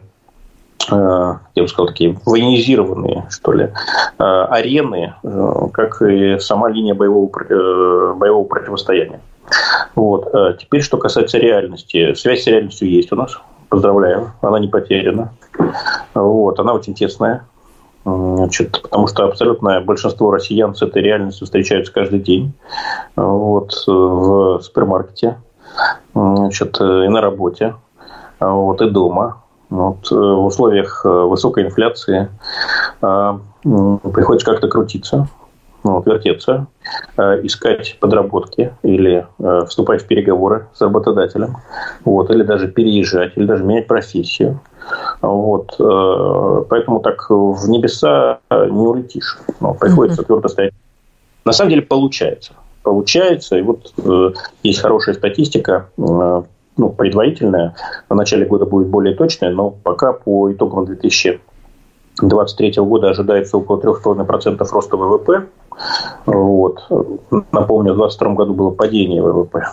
э, 0.89 1.33
я 1.55 1.63
бы 1.63 1.67
сказал, 1.67 1.87
такие 1.87 2.17
военизированные, 2.25 3.25
что 3.29 3.51
ли, 3.51 3.63
э, 3.65 4.23
арены, 4.23 5.15
как 5.73 6.01
и 6.03 6.39
сама 6.39 6.69
линия 6.69 6.93
боевого, 6.93 7.29
боевого 8.13 8.45
противостояния. 8.45 9.19
Вот. 9.95 10.31
Теперь, 10.59 10.81
что 10.81 10.97
касается 10.97 11.37
реальности. 11.37 12.13
Связь 12.13 12.43
с 12.43 12.47
реальностью 12.47 12.89
есть 12.89 13.11
у 13.11 13.15
нас. 13.15 13.39
Поздравляю, 13.69 14.33
она 14.41 14.59
не 14.59 14.67
потеряна. 14.67 15.33
Вот. 16.13 16.59
Она 16.59 16.73
очень 16.73 16.93
тесная. 16.93 17.45
Значит, 18.07 18.81
потому 18.83 19.07
что 19.07 19.25
абсолютное 19.25 19.81
большинство 19.81 20.31
россиян 20.31 20.73
с 20.73 20.81
этой 20.81 21.01
реальностью 21.01 21.43
встречаются 21.43 21.91
каждый 21.91 22.19
день 22.19 22.53
вот, 23.17 23.73
в 23.85 24.61
супермаркете, 24.61 25.37
значит, 26.13 26.79
и 26.79 27.07
на 27.09 27.19
работе, 27.19 27.75
вот, 28.39 28.81
и 28.81 28.89
дома. 28.89 29.43
Вот, 29.69 30.09
в 30.09 30.45
условиях 30.45 31.03
высокой 31.03 31.65
инфляции 31.65 32.29
приходится 33.01 34.45
как-то 34.45 34.69
крутиться, 34.69 35.27
вот, 35.83 36.05
вертеться, 36.05 36.67
искать 37.17 37.97
подработки 37.99 38.73
или 38.83 39.25
вступать 39.67 40.03
в 40.03 40.07
переговоры 40.07 40.67
с 40.73 40.81
работодателем, 40.81 41.57
вот, 42.03 42.29
или 42.29 42.43
даже 42.43 42.67
переезжать, 42.67 43.33
или 43.35 43.45
даже 43.45 43.63
менять 43.63 43.87
профессию. 43.87 44.59
Вот. 45.21 45.75
Э, 45.79 46.63
поэтому 46.69 46.99
так 46.99 47.29
в 47.29 47.69
небеса 47.69 48.39
не 48.49 48.87
улетишь. 48.87 49.37
Но 49.59 49.73
приходится 49.73 50.23
твердо 50.23 50.47
стоять. 50.47 50.73
На 51.45 51.53
самом 51.53 51.69
деле 51.71 51.81
получается. 51.81 52.53
Получается. 52.83 53.57
И 53.57 53.61
вот 53.61 53.93
э, 53.97 54.31
есть 54.63 54.79
хорошая 54.79 55.15
статистика, 55.15 55.89
э, 55.97 56.43
ну, 56.77 56.89
предварительная. 56.89 57.75
В 58.09 58.15
начале 58.15 58.45
года 58.45 58.65
будет 58.65 58.87
более 58.87 59.15
точная, 59.15 59.49
но 59.51 59.71
пока 59.71 60.13
по 60.13 60.51
итогам 60.51 60.85
2023 62.21 62.83
года 62.83 63.09
ожидается 63.09 63.57
около 63.57 63.79
3,5% 63.79 64.67
роста 64.71 64.97
ВВП. 64.97 65.47
Вот. 66.25 66.83
Напомню, 67.51 67.93
в 67.93 67.97
2022 67.97 68.33
году 68.33 68.53
было 68.53 68.71
падение 68.71 69.21
ВВП 69.21 69.63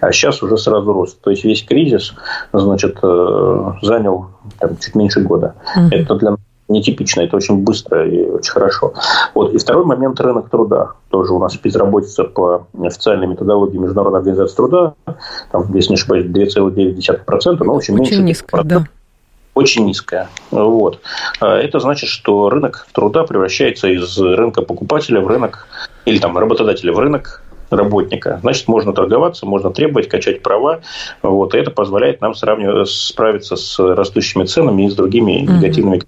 а 0.00 0.12
сейчас 0.12 0.42
уже 0.42 0.56
сразу 0.58 0.92
рост. 0.92 1.20
То 1.20 1.30
есть 1.30 1.44
весь 1.44 1.64
кризис, 1.64 2.14
значит, 2.52 2.98
э, 3.02 3.72
занял 3.82 4.26
там, 4.58 4.76
чуть 4.78 4.94
меньше 4.94 5.20
года. 5.20 5.54
Mm-hmm. 5.76 5.88
Это 5.92 6.14
для 6.16 6.30
нас 6.32 6.40
нетипично, 6.68 7.20
это 7.20 7.36
очень 7.36 7.62
быстро 7.62 8.08
и 8.08 8.24
очень 8.24 8.52
хорошо. 8.52 8.94
Вот. 9.34 9.52
И 9.52 9.58
второй 9.58 9.84
момент– 9.84 10.20
рынок 10.20 10.48
труда. 10.48 10.92
Тоже 11.10 11.32
у 11.32 11.38
нас 11.38 11.56
безработица 11.56 12.24
по 12.24 12.66
официальной 12.82 13.26
методологии 13.26 13.78
Международной 13.78 14.20
организации 14.20 14.56
труда, 14.56 14.94
там, 15.52 15.74
если 15.74 15.90
не 15.90 15.94
ошибаюсь, 15.94 16.26
2,9%, 16.26 17.64
но 17.64 17.74
очень, 17.74 17.94
очень 17.94 17.94
меньше. 17.94 18.22
низко, 18.22 18.62
да. 18.64 18.84
Очень 19.54 19.86
низкая. 19.86 20.28
Вот. 20.50 21.00
А 21.40 21.56
это 21.56 21.78
значит, 21.78 22.08
что 22.08 22.50
рынок 22.50 22.86
труда 22.92 23.24
превращается 23.24 23.88
из 23.88 24.18
рынка 24.18 24.62
покупателя 24.62 25.20
в 25.20 25.28
рынок, 25.28 25.68
или 26.04 26.18
там 26.18 26.36
работодателя 26.36 26.92
в 26.92 26.98
рынок 26.98 27.42
работника. 27.70 28.38
Значит, 28.42 28.68
можно 28.68 28.92
торговаться, 28.92 29.46
можно 29.46 29.70
требовать, 29.70 30.08
качать 30.08 30.42
права. 30.42 30.80
Вот, 31.22 31.54
и 31.54 31.58
это 31.58 31.70
позволяет 31.70 32.20
нам 32.20 32.34
сравнивать, 32.34 32.88
справиться 32.88 33.56
с 33.56 33.78
растущими 33.78 34.44
ценами 34.44 34.86
и 34.86 34.90
с 34.90 34.94
другими 34.94 35.32
негативными 35.32 36.02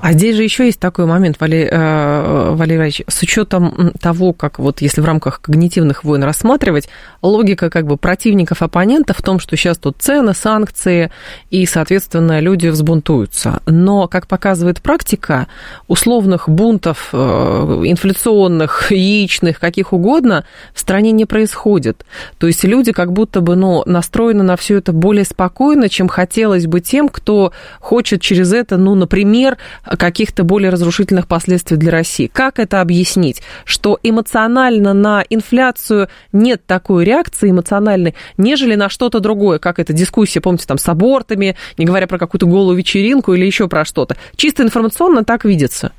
а 0.00 0.12
здесь 0.12 0.36
же 0.36 0.42
еще 0.42 0.66
есть 0.66 0.80
такой 0.80 1.06
момент, 1.06 1.36
Валерий, 1.40 1.68
э, 1.70 2.54
Валерий 2.54 2.76
Иванович, 2.76 3.02
с 3.06 3.22
учетом 3.22 3.92
того, 4.00 4.32
как 4.32 4.58
вот 4.58 4.80
если 4.80 5.00
в 5.00 5.04
рамках 5.04 5.40
когнитивных 5.40 6.02
войн 6.04 6.24
рассматривать, 6.24 6.88
логика 7.22 7.70
как 7.70 7.86
бы 7.86 7.96
противников, 7.96 8.62
оппонентов 8.62 9.18
в 9.18 9.22
том, 9.22 9.38
что 9.38 9.56
сейчас 9.56 9.78
тут 9.78 9.96
цены, 9.98 10.34
санкции, 10.34 11.12
и, 11.50 11.64
соответственно, 11.66 12.40
люди 12.40 12.66
взбунтуются. 12.66 13.62
Но, 13.66 14.08
как 14.08 14.26
показывает 14.26 14.82
практика, 14.82 15.46
условных 15.86 16.48
бунтов 16.48 17.10
э, 17.12 17.16
инфляционных, 17.16 18.90
яичных, 18.90 19.60
каких 19.60 19.92
угодно, 19.92 20.44
в 20.74 20.80
стране 20.80 21.12
не 21.12 21.26
происходит. 21.26 22.04
То 22.38 22.48
есть 22.48 22.64
люди 22.64 22.92
как 22.92 23.12
будто 23.12 23.40
бы 23.40 23.54
ну, 23.54 23.84
настроены 23.86 24.42
на 24.42 24.56
все 24.56 24.78
это 24.78 24.92
более 24.92 25.24
спокойно, 25.24 25.88
чем 25.88 26.08
хотелось 26.08 26.66
бы 26.66 26.80
тем, 26.80 27.08
кто 27.08 27.52
хочет 27.78 28.20
через 28.20 28.52
это, 28.52 28.76
ну, 28.76 28.94
например, 28.94 29.43
пример 29.44 29.58
каких-то 29.84 30.44
более 30.44 30.70
разрушительных 30.70 31.26
последствий 31.26 31.76
для 31.76 31.92
России. 31.92 32.30
Как 32.32 32.58
это 32.58 32.80
объяснить? 32.80 33.42
Что 33.64 33.98
эмоционально 34.02 34.94
на 34.94 35.22
инфляцию 35.28 36.08
нет 36.32 36.64
такой 36.66 37.04
реакции 37.04 37.50
эмоциональной, 37.50 38.14
нежели 38.38 38.74
на 38.74 38.88
что-то 38.88 39.20
другое, 39.20 39.58
как 39.58 39.78
эта 39.78 39.92
дискуссия, 39.92 40.40
помните, 40.40 40.64
там 40.66 40.78
с 40.78 40.88
абортами, 40.88 41.56
не 41.76 41.84
говоря 41.84 42.06
про 42.06 42.18
какую-то 42.18 42.46
голую 42.46 42.76
вечеринку 42.76 43.34
или 43.34 43.44
еще 43.44 43.68
про 43.68 43.84
что-то. 43.84 44.16
Чисто 44.36 44.62
информационно 44.62 45.24
так 45.24 45.44
видится. 45.44 45.92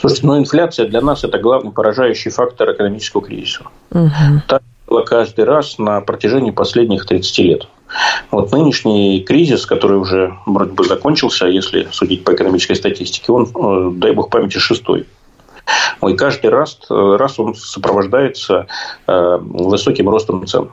Слушайте, 0.00 0.26
ну 0.26 0.38
инфляция 0.38 0.86
для 0.86 1.00
нас 1.00 1.24
это 1.24 1.38
главный 1.38 1.72
поражающий 1.72 2.30
фактор 2.30 2.72
экономического 2.72 3.22
кризиса. 3.22 3.64
Угу. 3.90 4.42
Так 4.48 4.62
было 4.86 5.02
каждый 5.02 5.44
раз 5.44 5.78
на 5.78 6.00
протяжении 6.00 6.50
последних 6.50 7.06
30 7.06 7.38
лет. 7.38 7.68
Вот 8.30 8.52
нынешний 8.52 9.20
кризис, 9.20 9.66
который 9.66 9.98
уже 9.98 10.36
вроде 10.46 10.72
бы 10.72 10.84
закончился, 10.84 11.46
если 11.46 11.88
судить 11.90 12.24
по 12.24 12.34
экономической 12.34 12.74
статистике, 12.74 13.32
он, 13.32 13.48
э, 13.54 13.90
дай 13.94 14.12
бог 14.12 14.30
памяти, 14.30 14.58
шестой. 14.58 15.06
И 16.06 16.14
каждый 16.14 16.50
раз, 16.50 16.78
э, 16.90 17.16
раз 17.18 17.38
он 17.38 17.54
сопровождается 17.54 18.66
э, 19.06 19.38
высоким 19.40 20.08
ростом 20.08 20.46
цен. 20.46 20.70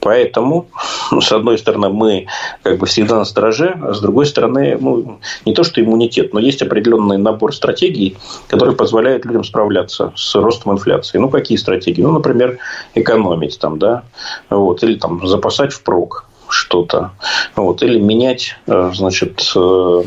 Поэтому, 0.00 0.66
ну, 1.10 1.20
с 1.20 1.32
одной 1.32 1.58
стороны, 1.58 1.88
мы 1.88 2.26
как 2.62 2.78
бы 2.78 2.86
всегда 2.86 3.16
на 3.16 3.24
стороже, 3.24 3.76
а 3.82 3.94
с 3.94 4.00
другой 4.00 4.26
стороны, 4.26 4.76
ну, 4.78 5.18
не 5.46 5.54
то 5.54 5.64
что 5.64 5.80
иммунитет, 5.80 6.34
но 6.34 6.40
есть 6.40 6.62
определенный 6.62 7.18
набор 7.18 7.54
стратегий, 7.54 8.16
которые 8.46 8.76
позволяют 8.76 9.24
людям 9.24 9.44
справляться 9.44 10.12
с 10.14 10.34
ростом 10.34 10.72
инфляции. 10.72 11.18
Ну, 11.18 11.28
какие 11.30 11.56
стратегии? 11.56 12.02
Ну, 12.02 12.12
например, 12.12 12.58
экономить 12.94 13.58
там, 13.58 13.78
да, 13.78 14.04
вот, 14.50 14.82
или 14.82 14.96
там 14.96 15.26
запасать 15.26 15.72
впрок 15.72 16.26
что-то, 16.54 17.12
вот, 17.56 17.82
или 17.82 17.98
менять, 17.98 18.56
э, 18.66 18.92
значит, 18.94 19.52
э, 19.56 20.02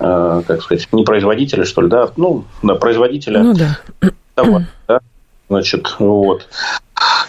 э, 0.00 0.42
как 0.46 0.62
сказать, 0.62 0.88
не 0.92 1.04
производителя, 1.04 1.64
что 1.64 1.82
ли, 1.82 1.88
да, 1.88 2.10
ну, 2.16 2.44
да, 2.62 2.74
производителя 2.74 3.42
ну, 3.42 3.54
да. 3.54 3.78
товара, 4.34 4.66
да, 4.88 5.00
значит, 5.48 5.94
вот 5.98 6.48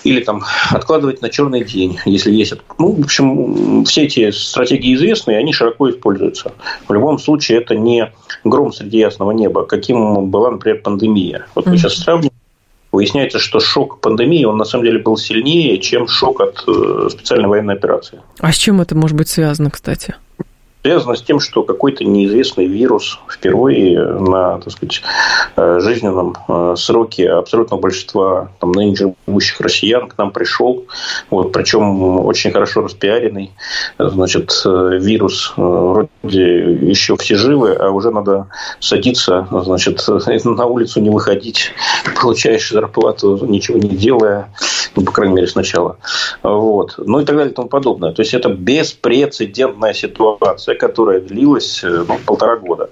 или 0.03 0.21
там 0.21 0.43
откладывать 0.71 1.21
на 1.21 1.29
черный 1.29 1.63
день, 1.63 1.99
если 2.05 2.31
есть. 2.31 2.53
Ну, 2.77 2.93
в 2.93 3.05
общем, 3.05 3.85
все 3.85 4.03
эти 4.03 4.31
стратегии 4.31 4.95
известны, 4.95 5.31
и 5.31 5.35
они 5.35 5.53
широко 5.53 5.89
используются. 5.89 6.53
В 6.87 6.93
любом 6.93 7.19
случае, 7.19 7.59
это 7.59 7.75
не 7.75 8.11
гром 8.43 8.73
среди 8.73 8.97
ясного 8.97 9.31
неба, 9.31 9.65
каким 9.65 10.29
была, 10.29 10.51
например, 10.51 10.81
пандемия. 10.81 11.45
Вот 11.55 11.67
мы 11.67 11.77
сейчас 11.77 11.95
сравним 11.95 12.31
выясняется, 12.91 13.39
что 13.39 13.59
шок 13.59 13.99
пандемии, 14.01 14.43
он 14.43 14.57
на 14.57 14.65
самом 14.65 14.85
деле 14.85 14.99
был 14.99 15.17
сильнее, 15.17 15.77
чем 15.79 16.07
шок 16.07 16.41
от 16.41 16.63
э, 16.67 17.09
специальной 17.09 17.47
военной 17.47 17.75
операции. 17.75 18.19
А 18.39 18.51
с 18.51 18.55
чем 18.55 18.81
это 18.81 18.95
может 18.95 19.15
быть 19.15 19.29
связано, 19.29 19.69
кстати? 19.69 20.15
Связано 20.83 21.15
с 21.15 21.21
тем, 21.21 21.39
что 21.39 21.63
какой-то 21.63 22.03
неизвестный 22.03 22.65
вирус 22.65 23.19
впервые 23.29 23.99
на 24.03 24.57
так 24.59 24.71
сказать, 24.71 25.01
э, 25.55 25.79
жизненном 25.79 26.35
э, 26.47 26.75
сроке 26.77 27.29
абсолютного 27.29 27.79
большинства 27.79 28.49
там, 28.59 28.71
ныне 28.71 28.95
живущих 28.95 29.61
россиян 29.61 30.07
к 30.07 30.17
нам 30.17 30.31
пришел. 30.31 30.85
Вот, 31.29 31.51
причем 31.51 32.19
очень 32.25 32.51
хорошо 32.51 32.81
распиаренный. 32.81 33.51
Значит, 33.99 34.51
э, 34.65 34.97
вирус 34.99 35.53
вроде 35.55 36.09
еще 36.23 37.15
все 37.17 37.35
живы, 37.35 37.73
а 37.73 37.89
уже 37.91 38.11
надо 38.11 38.47
садиться, 38.79 39.47
значит, 39.51 40.03
на 40.45 40.65
улицу 40.65 40.99
не 40.99 41.09
выходить, 41.09 41.71
получаешь 42.19 42.71
зарплату, 42.71 43.39
ничего 43.45 43.77
не 43.77 43.89
делая, 43.89 44.49
ну, 44.95 45.03
по 45.03 45.11
крайней 45.11 45.35
мере, 45.35 45.47
сначала. 45.47 45.97
Вот. 46.41 46.95
Ну 46.97 47.19
и 47.19 47.25
так 47.25 47.35
далее 47.35 47.51
и 47.51 47.55
тому 47.55 47.67
подобное. 47.67 48.13
То 48.13 48.21
есть, 48.21 48.33
это 48.33 48.49
беспрецедентная 48.49 49.93
ситуация 49.93 50.70
ситуация, 50.71 50.75
которая 50.75 51.19
длилась 51.19 51.83
э, 51.83 52.05
ну, 52.07 52.17
полтора 52.25 52.57
года. 52.57 52.89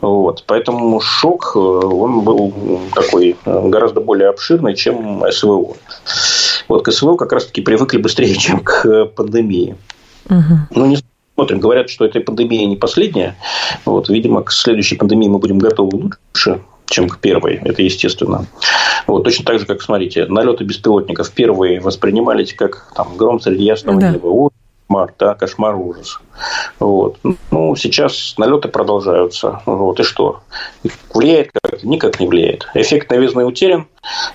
Вот. 0.00 0.44
Поэтому 0.46 1.00
шок, 1.00 1.52
э, 1.54 1.58
он 1.58 2.20
был 2.20 2.52
такой 2.94 3.36
э, 3.44 3.68
гораздо 3.68 4.00
более 4.00 4.28
обширный, 4.28 4.74
чем 4.74 5.22
СВО. 5.30 5.76
Вот 6.68 6.84
к 6.84 6.92
СВО 6.92 7.16
как 7.16 7.32
раз-таки 7.32 7.60
привыкли 7.60 7.98
быстрее, 7.98 8.34
чем 8.38 8.60
к 8.60 9.06
пандемии. 9.16 9.76
Угу. 10.30 10.54
Ну, 10.70 10.86
не 10.86 10.98
смотрим. 11.34 11.60
Говорят, 11.60 11.90
что 11.90 12.04
эта 12.04 12.20
пандемия 12.20 12.66
не 12.66 12.76
последняя. 12.76 13.36
Вот, 13.84 14.08
видимо, 14.08 14.42
к 14.42 14.52
следующей 14.52 14.96
пандемии 14.96 15.28
мы 15.28 15.38
будем 15.38 15.58
готовы 15.58 15.96
лучше 15.96 16.60
чем 16.86 17.08
к 17.08 17.18
первой. 17.18 17.60
Это 17.64 17.82
естественно. 17.82 18.46
Вот, 19.06 19.24
точно 19.24 19.44
так 19.46 19.58
же, 19.58 19.66
как, 19.66 19.82
смотрите, 19.82 20.26
налеты 20.26 20.64
беспилотников 20.64 21.30
первые 21.30 21.80
воспринимались 21.80 22.52
как 22.52 22.92
там, 22.94 23.16
гром 23.16 23.40
среди 23.40 23.64
ясного 23.64 23.98
да. 24.00 24.10
неба 24.10 24.26
кошмар, 24.94 25.14
да, 25.18 25.34
кошмар, 25.34 25.76
ужас. 25.76 26.20
Вот. 26.78 27.18
Ну, 27.50 27.76
сейчас 27.76 28.34
налеты 28.38 28.68
продолжаются. 28.68 29.60
Вот. 29.66 30.00
И 30.00 30.02
что? 30.02 30.40
Влияет 31.12 31.50
как-то? 31.52 31.86
Никак 31.86 32.20
не 32.20 32.28
влияет. 32.28 32.68
Эффект 32.74 33.10
новизны 33.10 33.44
утерян, 33.44 33.86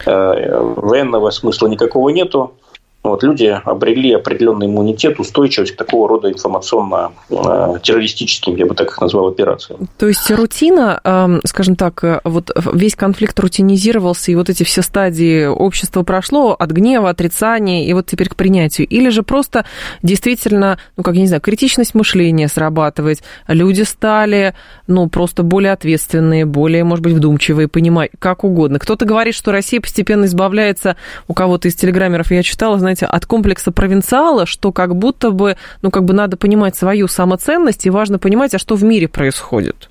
э, 0.05 0.59
военного 0.75 1.31
смысла 1.31 1.67
никакого 1.67 2.09
нету. 2.09 2.53
Вот, 3.01 3.23
люди 3.23 3.45
обрели 3.45 4.11
определенный 4.11 4.67
иммунитет, 4.67 5.21
устойчивость 5.21 5.71
к 5.71 5.77
такого 5.77 6.09
рода 6.09 6.29
информационно-террористическим, 6.29 8.57
я 8.57 8.65
бы 8.65 8.75
так 8.75 8.89
их 8.89 8.99
назвал, 8.99 9.29
операциям. 9.29 9.87
То 9.97 10.07
есть 10.07 10.29
рутина, 10.29 10.99
эм, 11.05 11.39
скажем 11.45 11.77
так, 11.77 12.03
э, 12.03 12.19
вот 12.25 12.51
весь 12.73 12.95
конфликт 12.95 13.39
рутинизировался, 13.39 14.31
и 14.31 14.35
вот 14.35 14.49
эти 14.49 14.63
все 14.63 14.81
стадии 14.81 15.45
общества 15.45 16.03
прошло 16.03 16.51
от 16.51 16.71
гнева, 16.71 17.09
отрицания, 17.09 17.85
и 17.85 17.93
вот 17.93 18.07
теперь 18.07 18.27
к 18.27 18.35
принятию. 18.35 18.85
Или 18.87 19.07
же 19.09 19.23
просто 19.23 19.63
действительно, 20.03 20.77
ну, 20.97 21.03
как 21.03 21.15
я 21.15 21.21
не 21.21 21.27
знаю, 21.27 21.41
критичность 21.41 21.95
мышления 21.95 22.49
срабатывает, 22.49 23.23
люди 23.47 23.83
стали, 23.83 24.55
ну, 24.87 25.07
просто 25.07 25.43
более 25.43 25.71
ответственные, 25.71 26.45
более, 26.45 26.83
может 26.83 27.03
быть, 27.03 27.13
вдумчивые, 27.13 27.69
понимать, 27.69 28.11
как 28.19 28.43
угодно. 28.43 28.77
Кто-то 28.77 29.05
говорит, 29.05 29.35
что 29.35 29.53
Россия 29.53 29.79
постепенно 29.79 30.25
избавляется, 30.25 30.97
у 31.29 31.33
кого-то 31.33 31.69
из 31.69 31.75
телеграммеров 31.75 32.29
я 32.31 32.43
читала, 32.43 32.77
знаете, 32.89 33.05
от 33.05 33.25
комплекса 33.25 33.71
провинциала, 33.71 34.45
что 34.45 34.71
как 34.71 34.95
будто 34.95 35.31
бы, 35.31 35.57
ну, 35.81 35.91
как 35.91 36.05
бы 36.05 36.13
надо 36.13 36.37
понимать 36.37 36.75
свою 36.75 37.07
самоценность, 37.07 37.85
и 37.85 37.89
важно 37.89 38.17
понимать, 38.17 38.55
а 38.55 38.59
что 38.59 38.75
в 38.75 38.83
мире 38.83 39.07
происходит. 39.07 39.89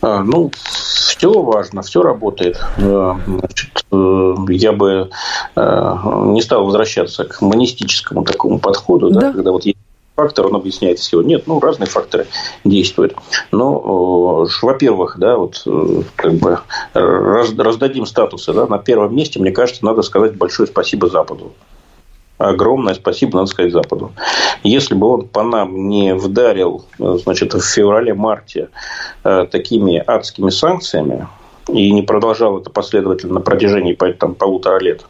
А, 0.00 0.22
ну, 0.22 0.52
все 0.54 1.42
важно, 1.42 1.82
все 1.82 2.02
работает. 2.02 2.60
Э, 2.76 3.14
значит, 3.26 3.84
э, 3.90 4.34
я 4.50 4.72
бы 4.72 5.10
э, 5.56 5.96
не 6.26 6.40
стал 6.40 6.64
возвращаться 6.64 7.24
к 7.24 7.40
монистическому 7.40 8.24
такому 8.24 8.60
подходу, 8.60 9.10
да. 9.10 9.20
Да, 9.20 9.32
когда 9.32 9.50
вот 9.50 9.66
есть 9.66 9.78
фактор, 10.18 10.46
он 10.46 10.56
объясняет 10.56 10.98
все. 10.98 11.22
Нет, 11.22 11.44
ну, 11.46 11.60
разные 11.60 11.86
факторы 11.86 12.26
действуют. 12.64 13.14
Но, 13.52 14.46
во-первых, 14.62 15.16
да, 15.16 15.36
вот 15.36 15.64
как 16.16 16.34
бы 16.34 16.58
раздадим 16.92 18.04
статусы. 18.04 18.52
Да, 18.52 18.66
на 18.66 18.78
первом 18.78 19.14
месте, 19.14 19.38
мне 19.38 19.52
кажется, 19.52 19.84
надо 19.84 20.02
сказать 20.02 20.34
большое 20.36 20.66
спасибо 20.66 21.08
Западу. 21.08 21.52
Огромное 22.38 22.94
спасибо, 22.94 23.36
надо 23.36 23.46
сказать, 23.46 23.72
Западу. 23.72 24.12
Если 24.64 24.94
бы 24.94 25.06
он 25.06 25.28
по 25.28 25.44
нам 25.44 25.88
не 25.88 26.14
вдарил 26.14 26.84
значит, 26.98 27.54
в 27.54 27.60
феврале-марте 27.60 28.70
э, 29.22 29.46
такими 29.50 30.02
адскими 30.04 30.50
санкциями 30.50 31.28
и 31.68 31.92
не 31.92 32.02
продолжал 32.02 32.58
это 32.58 32.70
последовательно 32.70 33.34
на 33.34 33.40
протяжении 33.40 33.94
там, 33.94 34.34
полутора 34.34 34.80
лет 34.80 35.04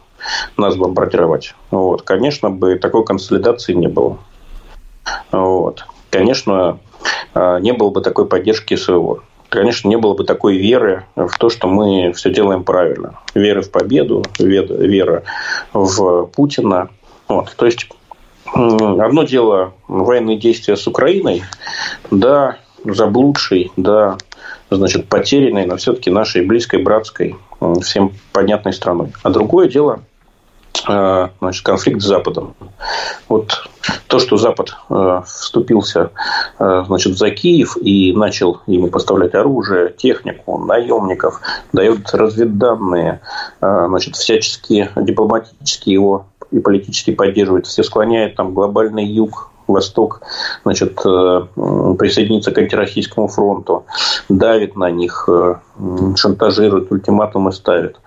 нас 0.57 0.75
бомбардировать, 0.75 1.55
вот, 1.71 2.01
конечно, 2.01 2.49
бы 2.49 2.75
такой 2.75 3.05
консолидации 3.05 3.73
не 3.73 3.87
было. 3.87 4.19
Вот. 5.31 5.85
Конечно, 6.09 6.79
а, 7.33 7.59
не 7.59 7.73
было 7.73 7.89
бы 7.89 8.01
такой 8.01 8.27
поддержки 8.27 8.75
своего. 8.75 9.21
Конечно, 9.49 9.87
не 9.89 9.97
было 9.97 10.13
бы 10.13 10.23
такой 10.23 10.57
веры 10.57 11.05
в 11.15 11.37
то, 11.39 11.49
что 11.49 11.67
мы 11.67 12.13
все 12.13 12.31
делаем 12.31 12.63
правильно. 12.63 13.19
Веры 13.33 13.61
в 13.61 13.71
победу, 13.71 14.23
вера 14.37 15.23
в 15.73 16.25
Путина. 16.27 16.89
Вот. 17.27 17.55
То 17.55 17.65
есть, 17.65 17.89
одно 18.53 19.23
дело 19.23 19.73
военные 19.87 20.37
действия 20.37 20.75
с 20.75 20.85
Украиной, 20.85 21.43
да, 22.11 22.57
заблудшей, 22.83 23.71
да, 23.75 24.17
значит, 24.69 25.07
потерянной, 25.07 25.65
но 25.65 25.77
все-таки 25.77 26.11
нашей 26.11 26.45
близкой, 26.45 26.83
братской, 26.83 27.35
всем 27.81 28.13
понятной 28.31 28.73
страной. 28.73 29.11
А 29.23 29.31
другое 29.31 29.67
дело 29.67 30.01
значит, 30.83 31.63
конфликт 31.63 32.01
с 32.01 32.05
Западом. 32.05 32.55
Вот 33.27 33.69
то, 34.07 34.19
что 34.19 34.37
Запад 34.37 34.75
э, 34.89 35.21
вступился 35.25 36.11
э, 36.57 36.83
значит, 36.87 37.17
за 37.17 37.31
Киев 37.31 37.77
и 37.77 38.13
начал 38.13 38.61
ему 38.67 38.87
поставлять 38.87 39.35
оружие, 39.35 39.93
технику, 39.95 40.57
наемников, 40.57 41.41
дает 41.73 42.09
разведданные, 42.13 43.21
э, 43.61 43.85
значит, 43.87 44.15
всячески 44.15 44.89
дипломатически 44.95 45.89
его 45.89 46.27
и 46.51 46.59
политически 46.59 47.11
поддерживает, 47.11 47.67
все 47.67 47.83
склоняют 47.83 48.35
там 48.35 48.53
глобальный 48.53 49.05
юг 49.05 49.48
Восток 49.69 50.21
значит, 50.63 50.95
присоединиться 50.95 52.51
к 52.51 52.57
антироссийскому 52.57 53.27
фронту, 53.27 53.85
давит 54.27 54.75
на 54.75 54.89
них, 54.89 55.27
шантажирует, 56.15 56.91
ультиматумы 56.91 57.51
ставит. 57.51 57.97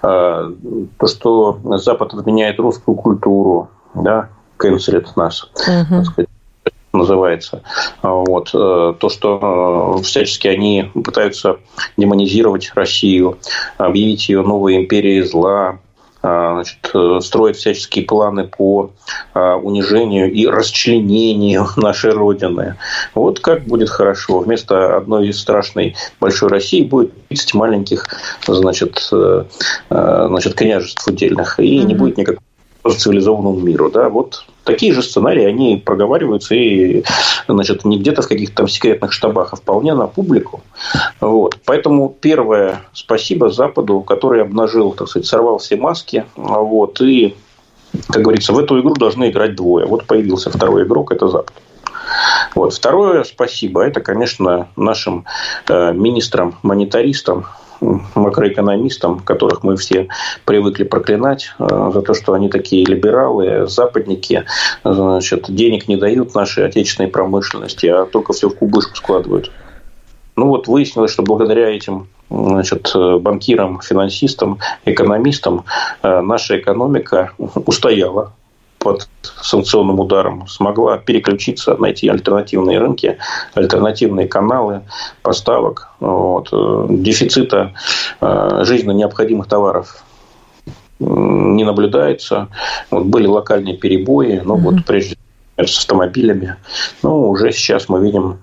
То, 0.00 1.06
что 1.06 1.58
Запад 1.78 2.14
отменяет 2.14 2.58
русскую 2.58 2.96
культуру, 2.96 3.68
да, 3.94 4.28
канцелит 4.56 5.16
нас, 5.16 5.44
угу. 5.44 6.04
сказать, 6.04 6.28
называется. 6.94 7.62
Вот. 8.02 8.50
Э, 8.54 8.94
то, 8.98 9.08
что 9.08 9.98
э, 9.98 10.02
всячески 10.02 10.48
они 10.48 10.90
пытаются 10.94 11.58
демонизировать 11.96 12.72
Россию, 12.74 13.38
объявить 13.76 14.28
ее 14.28 14.42
новой 14.42 14.76
империей 14.76 15.22
зла, 15.22 15.72
э, 15.72 15.93
значит, 16.24 16.78
строят 17.22 17.56
всяческие 17.56 18.06
планы 18.06 18.44
по 18.44 18.90
унижению 19.34 20.32
и 20.32 20.46
расчленению 20.46 21.66
нашей 21.76 22.12
Родины. 22.12 22.76
Вот 23.14 23.40
как 23.40 23.64
будет 23.64 23.90
хорошо. 23.90 24.38
Вместо 24.38 24.96
одной 24.96 25.32
страшной 25.34 25.96
большой 26.20 26.48
России 26.48 26.82
будет 26.82 27.12
30 27.28 27.54
маленьких 27.54 28.06
значит, 28.46 29.10
значит, 29.90 30.54
княжеств 30.54 31.06
удельных. 31.06 31.60
И 31.60 31.80
не 31.80 31.94
будет 31.94 32.16
никакого 32.16 32.40
цивилизованному 32.96 33.60
миру. 33.60 33.90
Да? 33.90 34.08
Вот 34.08 34.46
такие 34.64 34.92
же 34.92 35.02
сценарии, 35.02 35.44
они 35.44 35.76
проговариваются 35.76 36.54
и 36.54 37.04
значит, 37.46 37.84
не 37.84 37.98
где-то 37.98 38.22
в 38.22 38.28
каких-то 38.28 38.56
там 38.56 38.68
секретных 38.68 39.12
штабах, 39.12 39.52
а 39.52 39.56
вполне 39.56 39.94
на 39.94 40.06
публику. 40.06 40.62
Вот. 41.20 41.58
Поэтому 41.64 42.14
первое 42.20 42.82
спасибо 42.92 43.50
Западу, 43.50 44.00
который 44.00 44.42
обнажил, 44.42 44.92
так 44.92 45.08
сказать, 45.08 45.26
сорвал 45.26 45.58
все 45.58 45.76
маски. 45.76 46.24
Вот, 46.36 47.00
и, 47.00 47.36
как 48.08 48.22
говорится, 48.22 48.52
в 48.52 48.58
эту 48.58 48.80
игру 48.80 48.94
должны 48.94 49.30
играть 49.30 49.54
двое. 49.54 49.86
Вот 49.86 50.04
появился 50.06 50.50
второй 50.50 50.84
игрок, 50.84 51.12
это 51.12 51.28
Запад. 51.28 51.54
Вот. 52.54 52.74
Второе 52.74 53.24
спасибо, 53.24 53.82
это, 53.82 54.00
конечно, 54.00 54.68
нашим 54.76 55.24
э, 55.68 55.92
министрам-монетаристам, 55.92 57.46
макроэкономистам, 57.80 59.20
которых 59.20 59.62
мы 59.62 59.76
все 59.76 60.08
привыкли 60.44 60.84
проклинать 60.84 61.54
э, 61.58 61.90
за 61.92 62.02
то, 62.02 62.14
что 62.14 62.32
они 62.32 62.48
такие 62.48 62.84
либералы, 62.84 63.66
западники, 63.66 64.44
значит, 64.84 65.46
денег 65.48 65.88
не 65.88 65.96
дают 65.96 66.34
нашей 66.34 66.66
отечественной 66.66 67.08
промышленности, 67.08 67.86
а 67.86 68.06
только 68.06 68.32
все 68.32 68.48
в 68.48 68.56
кубышку 68.56 68.96
складывают. 68.96 69.50
Ну 70.36 70.48
вот 70.48 70.66
выяснилось, 70.66 71.12
что 71.12 71.22
благодаря 71.22 71.68
этим 71.68 72.08
значит, 72.28 72.92
банкирам, 72.94 73.80
финансистам, 73.80 74.58
экономистам 74.84 75.64
э, 76.02 76.20
наша 76.20 76.58
экономика 76.58 77.32
устояла 77.38 78.32
под 78.84 79.08
санкционным 79.22 79.98
ударом 79.98 80.46
смогла 80.46 80.98
переключиться, 80.98 81.74
найти 81.76 82.06
альтернативные 82.06 82.78
рынки, 82.78 83.16
альтернативные 83.54 84.28
каналы 84.28 84.82
поставок, 85.22 85.88
вот, 86.00 86.50
э, 86.52 86.86
дефицита 86.90 87.72
э, 88.20 88.60
жизненно 88.64 88.92
необходимых 88.92 89.48
товаров 89.48 90.04
не 91.00 91.64
наблюдается. 91.64 92.48
Вот 92.90 93.06
были 93.06 93.26
локальные 93.26 93.76
перебои, 93.78 94.42
но 94.44 94.54
mm-hmm. 94.54 94.60
вот 94.60 94.84
прежде 94.86 95.16
с 95.56 95.78
автомобилями. 95.78 96.56
Но 97.02 97.30
уже 97.30 97.52
сейчас 97.52 97.88
мы 97.88 98.02
видим, 98.04 98.38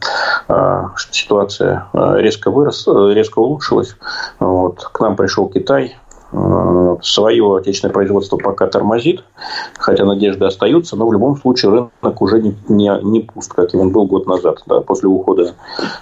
что 0.48 1.12
ситуация 1.12 1.88
резко 1.94 2.52
выросла, 2.52 3.12
резко 3.14 3.40
улучшилась. 3.40 3.96
Вот. 4.40 4.84
К 4.84 5.00
нам 5.02 5.16
пришел 5.16 5.48
Китай, 5.50 5.96
Э, 6.11 6.11
свое 7.02 7.58
отечественное 7.58 7.94
производство 7.94 8.38
пока 8.38 8.68
тормозит, 8.68 9.24
хотя 9.78 10.06
надежды 10.06 10.46
остаются, 10.46 10.96
но 10.96 11.08
в 11.08 11.14
любом 11.14 11.36
случае 11.38 11.72
рынок 11.72 12.22
уже 12.22 12.42
не, 12.42 12.56
не, 12.70 12.92
не 13.04 13.20
пуст, 13.22 13.54
как 13.54 13.74
он 13.74 13.92
был 13.92 14.06
год 14.06 14.28
назад, 14.28 14.62
да, 14.66 14.82
после 14.82 15.10
ухода 15.10 15.56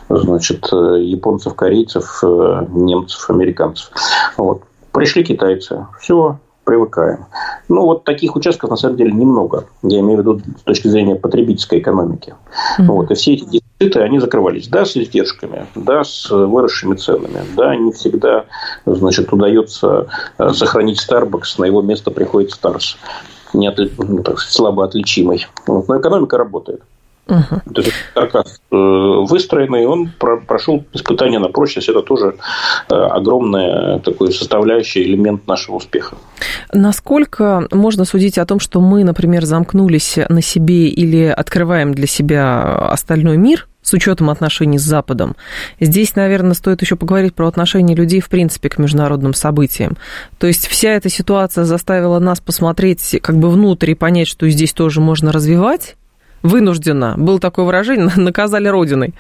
значит, 0.10 0.68
э, 0.72 1.02
японцев, 1.02 1.56
корейцев, 1.56 2.20
э, 2.24 2.66
немцев, 2.70 3.30
американцев. 3.30 3.92
Вот. 4.38 4.64
Пришли 4.92 5.24
китайцы, 5.24 5.88
все, 6.00 6.38
привыкаем. 6.64 7.26
Ну, 7.68 7.86
вот 7.86 8.04
таких 8.04 8.36
участков, 8.36 8.70
на 8.70 8.76
самом 8.76 8.98
деле, 8.98 9.12
немного. 9.12 9.66
Я 9.82 10.00
имею 10.00 10.18
в 10.18 10.20
виду 10.22 10.42
с 10.60 10.64
точки 10.64 10.88
зрения 10.88 11.16
потребительской 11.16 11.80
экономики. 11.80 12.36
Mm-hmm. 12.80 12.86
Вот. 12.86 13.12
И 13.12 13.16
все 13.16 13.34
эти 13.34 13.46
дефициты, 13.80 14.02
они 14.02 14.20
закрывались. 14.20 14.68
Да, 14.68 14.86
с 14.86 14.96
издержками, 14.98 15.66
да, 15.76 16.04
с 16.04 16.30
выросшими 16.30 16.96
ценами. 16.96 17.44
Да, 17.56 17.76
не 17.76 17.92
всегда, 17.92 18.46
значит, 18.86 19.32
удается 19.32 20.08
э, 20.38 20.50
сохранить 20.54 21.00
Starbucks, 21.00 21.56
на 21.58 21.66
его 21.66 21.82
место 21.82 22.12
приходит 22.12 22.52
Starс. 22.52 22.98
Не 23.54 23.68
от, 23.68 23.80
ну, 23.98 24.22
так 24.24 24.40
слабо 24.40 24.86
отличимый. 24.86 25.48
Но 25.68 25.82
экономика 25.98 26.38
работает. 26.38 26.82
Угу. 27.30 27.74
То 27.74 27.82
есть 27.82 27.94
каркас 28.14 28.60
э, 28.72 28.76
выстроенный, 28.76 29.86
он 29.86 30.12
прошел 30.48 30.84
испытание 30.94 31.40
на 31.40 31.50
прочность. 31.50 31.90
Это 31.90 32.02
тоже 32.02 32.36
э, 32.90 32.94
огромный 32.94 34.00
такой 34.00 34.32
составляющий 34.32 35.04
элемент 35.04 35.48
нашего 35.48 35.76
успеха. 35.76 36.18
Насколько 36.74 37.68
можно 37.72 38.06
судить 38.06 38.38
о 38.38 38.46
том, 38.46 38.60
что 38.60 38.82
мы, 38.82 39.04
например, 39.04 39.46
замкнулись 39.46 40.18
на 40.30 40.42
себе 40.42 40.88
или 40.88 41.26
открываем 41.26 41.94
для 41.94 42.08
себя 42.08 42.90
остальной 42.90 43.38
мир, 43.38 43.68
с 43.82 43.94
учетом 43.94 44.30
отношений 44.30 44.78
с 44.78 44.84
Западом. 44.84 45.36
Здесь, 45.80 46.16
наверное, 46.16 46.54
стоит 46.54 46.82
еще 46.82 46.96
поговорить 46.96 47.34
про 47.34 47.48
отношение 47.48 47.96
людей, 47.96 48.20
в 48.20 48.30
принципе, 48.30 48.70
к 48.70 48.78
международным 48.78 49.34
событиям. 49.34 49.98
То 50.38 50.48
есть 50.48 50.68
вся 50.68 50.92
эта 50.92 51.10
ситуация 51.10 51.64
заставила 51.64 52.20
нас 52.20 52.40
посмотреть 52.40 53.18
как 53.22 53.38
бы 53.38 53.50
внутрь 53.50 53.92
и 53.92 53.96
понять, 53.96 54.28
что 54.28 54.48
здесь 54.50 54.74
тоже 54.74 55.02
можно 55.02 55.32
развивать, 55.32 55.96
вынужденно, 56.44 57.16
было 57.18 57.40
такое 57.40 57.66
выражение, 57.66 58.12
наказали 58.16 58.68
Родиной. 58.68 59.14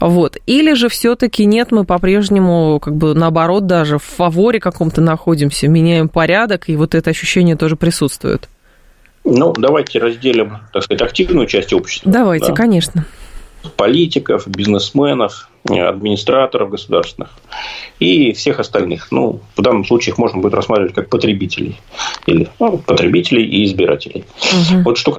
Вот. 0.00 0.36
Или 0.46 0.74
же 0.74 0.88
все-таки 0.88 1.44
нет, 1.44 1.72
мы 1.72 1.84
по-прежнему, 1.84 2.80
как 2.80 2.94
бы 2.96 3.14
наоборот, 3.14 3.66
даже 3.66 3.98
в 3.98 4.04
фаворе 4.04 4.60
каком-то 4.60 5.00
находимся, 5.00 5.68
меняем 5.68 6.08
порядок, 6.08 6.68
и 6.68 6.76
вот 6.76 6.94
это 6.94 7.10
ощущение 7.10 7.56
тоже 7.56 7.76
присутствует. 7.76 8.48
Ну, 9.24 9.52
давайте 9.52 9.98
разделим, 9.98 10.58
так 10.72 10.82
сказать, 10.82 11.02
активную 11.02 11.46
часть 11.46 11.72
общества. 11.72 12.10
Давайте, 12.10 12.48
да? 12.48 12.54
конечно. 12.54 13.06
Политиков, 13.76 14.48
бизнесменов, 14.48 15.50
администраторов 15.68 16.70
государственных 16.70 17.30
и 17.98 18.32
всех 18.32 18.58
остальных. 18.58 19.08
Ну, 19.10 19.40
в 19.56 19.62
данном 19.62 19.84
случае 19.84 20.12
их 20.12 20.18
можно 20.18 20.40
будет 20.40 20.54
рассматривать 20.54 20.94
как 20.94 21.10
потребителей. 21.10 21.78
Или 22.26 22.48
ну, 22.58 22.78
потребителей 22.78 23.44
и 23.44 23.64
избирателей. 23.66 24.24
Угу. 24.72 24.82
Вот 24.82 24.98
что 24.98 25.18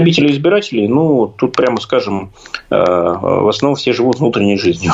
потребителей 0.00 0.32
избирателей, 0.32 0.88
ну, 0.88 1.32
тут 1.36 1.52
прямо 1.52 1.80
скажем, 1.80 2.32
э, 2.70 2.76
в 2.76 3.48
основном 3.48 3.76
все 3.76 3.92
живут 3.92 4.18
внутренней 4.18 4.56
жизнью. 4.56 4.92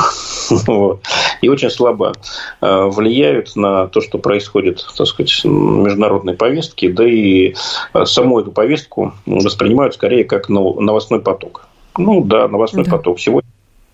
И 1.41 1.49
очень 1.49 1.69
слабо 1.69 2.13
э, 2.61 2.85
влияют 2.85 3.55
на 3.55 3.87
то, 3.87 4.01
что 4.01 4.17
происходит, 4.17 4.85
так 4.97 5.07
сказать, 5.07 5.31
в 5.43 5.47
международной 5.47 6.33
повестке, 6.33 6.89
да 6.89 7.07
и 7.07 7.55
э, 7.93 8.05
саму 8.05 8.39
эту 8.39 8.51
повестку 8.51 9.13
воспринимают 9.25 9.93
скорее 9.93 10.23
как 10.23 10.49
новостной 10.49 11.21
поток. 11.21 11.67
Ну 11.97 12.23
да, 12.23 12.47
новостной 12.47 12.85
да. 12.85 12.91
поток. 12.91 13.19
Сегодня 13.19 13.49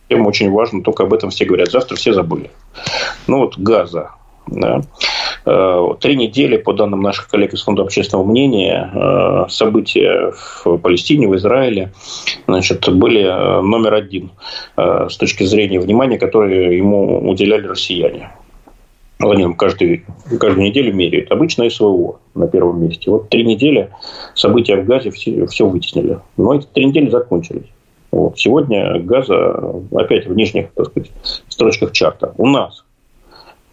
тема 0.10 0.28
очень 0.28 0.52
важна, 0.52 0.82
только 0.82 1.04
об 1.04 1.14
этом 1.14 1.30
все 1.30 1.46
говорят. 1.46 1.72
Завтра 1.72 1.96
все 1.96 2.14
забыли. 2.14 2.52
Ну 3.28 3.40
вот 3.40 3.58
газа. 3.58 4.12
Да. 4.48 4.82
Э, 5.46 5.88
три 6.00 6.16
недели, 6.16 6.58
по 6.58 6.74
данным 6.74 7.02
наших 7.02 7.28
коллег 7.28 7.54
из 7.54 7.64
Фонда 7.64 7.84
общественного 7.84 8.26
мнения, 8.26 8.92
э, 8.94 9.50
события 9.50 10.32
в 10.32 10.78
Палестине, 10.78 11.28
в 11.28 11.36
Израиле 11.36 11.92
значит, 12.48 12.88
были 12.94 13.24
э, 13.24 13.62
номер 13.62 13.94
один 13.94 14.32
с 14.76 15.18
точки 15.18 15.44
зрения 15.44 15.80
внимания, 15.80 16.18
которое 16.18 16.72
ему 16.72 17.30
уделяли 17.30 17.68
россияне. 17.68 18.32
Они 19.20 19.54
каждую, 19.54 20.02
каждую 20.40 20.66
неделю 20.66 20.94
меряют. 20.94 21.32
Обычно 21.32 21.70
СВО 21.70 22.20
на 22.36 22.48
первом 22.48 22.84
месте. 22.84 23.10
Вот 23.10 23.30
три 23.30 23.46
недели 23.46 23.90
события 24.36 24.76
в 24.76 24.86
Газе 24.86 25.12
все, 25.12 25.46
все 25.48 25.68
вытеснили. 25.68 26.20
Но 26.36 26.56
эти 26.56 26.66
три 26.66 26.86
недели 26.86 27.10
закончились. 27.10 27.68
Вот. 28.12 28.38
Сегодня 28.38 29.00
Газа 29.00 29.82
опять 29.94 30.28
в 30.28 30.36
нижних 30.36 30.72
так 30.74 30.88
сказать, 30.88 31.12
строчках 31.48 31.94
чарта. 31.94 32.34
У 32.38 32.48
нас 32.48 32.83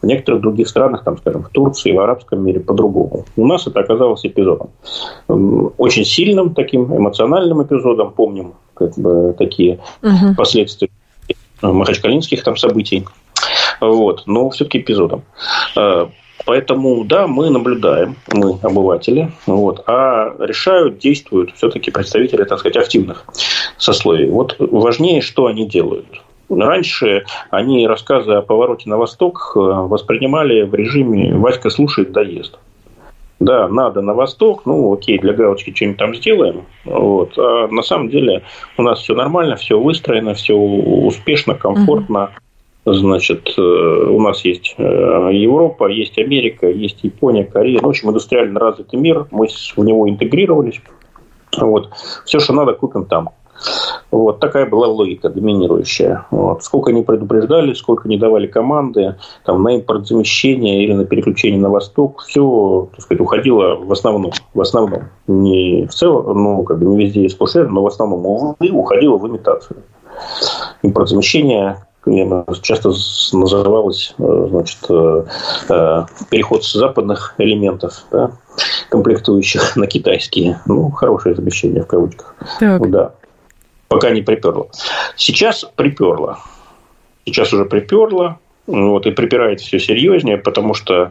в 0.03 0.07
некоторых 0.07 0.41
других 0.41 0.69
странах, 0.69 1.05
там, 1.05 1.19
скажем, 1.19 1.43
в 1.43 1.49
Турции, 1.51 1.93
в 1.93 2.01
арабском 2.01 2.45
мире 2.45 2.61
по-другому. 2.61 3.25
У 3.37 3.47
нас 3.47 3.67
это 3.67 3.81
оказалось 3.81 4.25
эпизодом. 4.25 4.71
Очень 5.29 6.05
сильным 6.05 6.55
таким 6.55 6.97
эмоциональным 6.97 7.63
эпизодом. 7.63 8.13
Помним 8.13 8.55
как 8.75 8.97
бы, 8.97 9.35
такие 9.39 9.79
угу. 10.03 10.35
последствия 10.37 10.89
махачкалинских 11.63 12.43
там 12.43 12.57
событий. 12.57 13.05
Вот, 13.81 14.25
но 14.27 14.51
все-таки 14.51 14.79
эпизодом. 14.79 15.23
А, 15.77 16.11
поэтому, 16.45 17.05
да, 17.05 17.27
мы 17.27 17.51
наблюдаем, 17.51 18.17
мы 18.33 18.59
обыватели, 18.63 19.33
вот, 19.47 19.85
а 19.87 20.35
решают, 20.39 20.99
действуют 20.99 21.53
все-таки 21.55 21.91
представители, 21.91 22.45
так 22.45 22.59
сказать, 22.59 22.77
активных 22.77 23.25
сословий. 23.79 24.29
Вот 24.29 24.57
важнее, 24.59 25.21
что 25.21 25.47
они 25.47 25.67
делают. 25.67 26.07
Раньше 26.51 27.25
они 27.51 27.87
рассказы 27.87 28.33
о 28.33 28.43
повороте 28.43 28.91
на 28.91 28.99
восток 28.99 29.53
э, 29.55 29.59
воспринимали 29.61 30.63
в 30.63 30.75
режиме 30.75 31.33
«Васька 31.35 31.71
слушает, 31.71 32.13
доест». 32.13 32.59
Да, 33.39 33.69
надо 33.69 34.03
на 34.03 34.13
восток, 34.13 34.67
ну 34.67 34.93
окей, 34.93 35.19
для 35.19 35.33
галочки 35.33 35.73
что-нибудь 35.75 35.99
там 35.99 36.15
сделаем. 36.15 36.67
Вот. 36.85 37.39
А 37.39 37.69
на 37.69 37.83
самом 37.83 38.11
деле 38.11 38.43
у 38.77 38.83
нас 38.83 39.01
все 39.01 39.15
нормально, 39.15 39.57
все 39.57 39.81
выстроено, 39.81 40.35
все 40.35 40.55
успешно, 40.55 41.55
комфортно. 41.55 42.31
Значит, 42.85 43.55
э, 43.57 43.61
у 43.61 44.21
нас 44.21 44.45
есть 44.45 44.75
э, 44.77 44.83
Европа, 44.83 45.89
есть 45.89 46.19
Америка, 46.19 46.69
есть 46.69 46.99
Япония, 47.03 47.45
Корея. 47.45 47.79
Ну, 47.81 47.89
в 47.89 47.91
общем, 47.91 48.11
индустриально 48.11 48.59
развитый 48.59 48.99
мир. 48.99 49.27
Мы 49.31 49.47
в 49.49 49.85
него 49.85 50.09
интегрировались. 50.09 50.81
Вот. 51.57 51.91
Все, 52.25 52.41
что 52.41 52.53
надо, 52.53 52.73
купим 52.73 53.05
там. 53.07 53.31
Вот 54.11 54.41
такая 54.41 54.67
была 54.67 54.89
логика 54.89 55.29
доминирующая. 55.29 56.27
Вот. 56.31 56.65
Сколько 56.65 56.91
они 56.91 57.03
предупреждали, 57.03 57.75
сколько 57.75 58.09
не 58.09 58.19
давали 58.19 58.47
команды 58.47 59.17
там, 59.45 59.63
на 59.63 59.77
импорт 59.77 60.07
замещения 60.07 60.83
или 60.83 60.93
на 60.93 61.05
переключение 61.05 61.61
на 61.61 61.71
восток, 61.71 62.23
все 62.27 62.89
так 62.93 63.03
сказать, 63.03 63.21
уходило 63.21 63.77
в 63.77 63.93
основном. 63.93 64.33
В 64.55 64.61
основном. 64.61 65.05
Не 65.27 65.87
в 65.87 65.95
целом, 65.95 66.43
ну, 66.43 66.63
как 66.65 66.79
бы 66.79 66.87
не 66.87 67.05
везде 67.05 67.23
и 67.23 67.29
сплошь, 67.29 67.55
но 67.55 67.83
в 67.83 67.87
основном 67.87 68.27
увы, 68.27 68.71
уходило 68.71 69.17
в 69.17 69.27
имитацию. 69.29 69.79
Импорт 70.83 71.09
замещения 71.09 71.87
часто 72.63 72.91
называлось 73.33 74.15
значит, 74.19 74.79
э, 74.89 75.25
э, 75.69 76.05
переход 76.31 76.65
с 76.65 76.73
западных 76.73 77.35
элементов 77.39 78.05
да, 78.11 78.33
комплектующих 78.89 79.77
на 79.77 79.87
китайские. 79.87 80.61
Ну, 80.67 80.91
хорошее 80.91 81.35
замещение 81.35 81.83
в 81.83 81.87
кавычках. 81.87 82.35
Так. 82.59 82.91
Да 82.91 83.13
пока 83.91 84.11
не 84.11 84.23
приперло. 84.23 84.69
Сейчас 85.17 85.65
приперло. 85.77 86.39
Сейчас 87.27 87.53
уже 87.53 87.65
приперло. 87.67 88.39
Вот, 88.67 89.05
и 89.07 89.11
припирает 89.11 89.61
все 89.61 89.81
серьезнее, 89.81 90.39
потому 90.39 90.75
что 90.75 91.11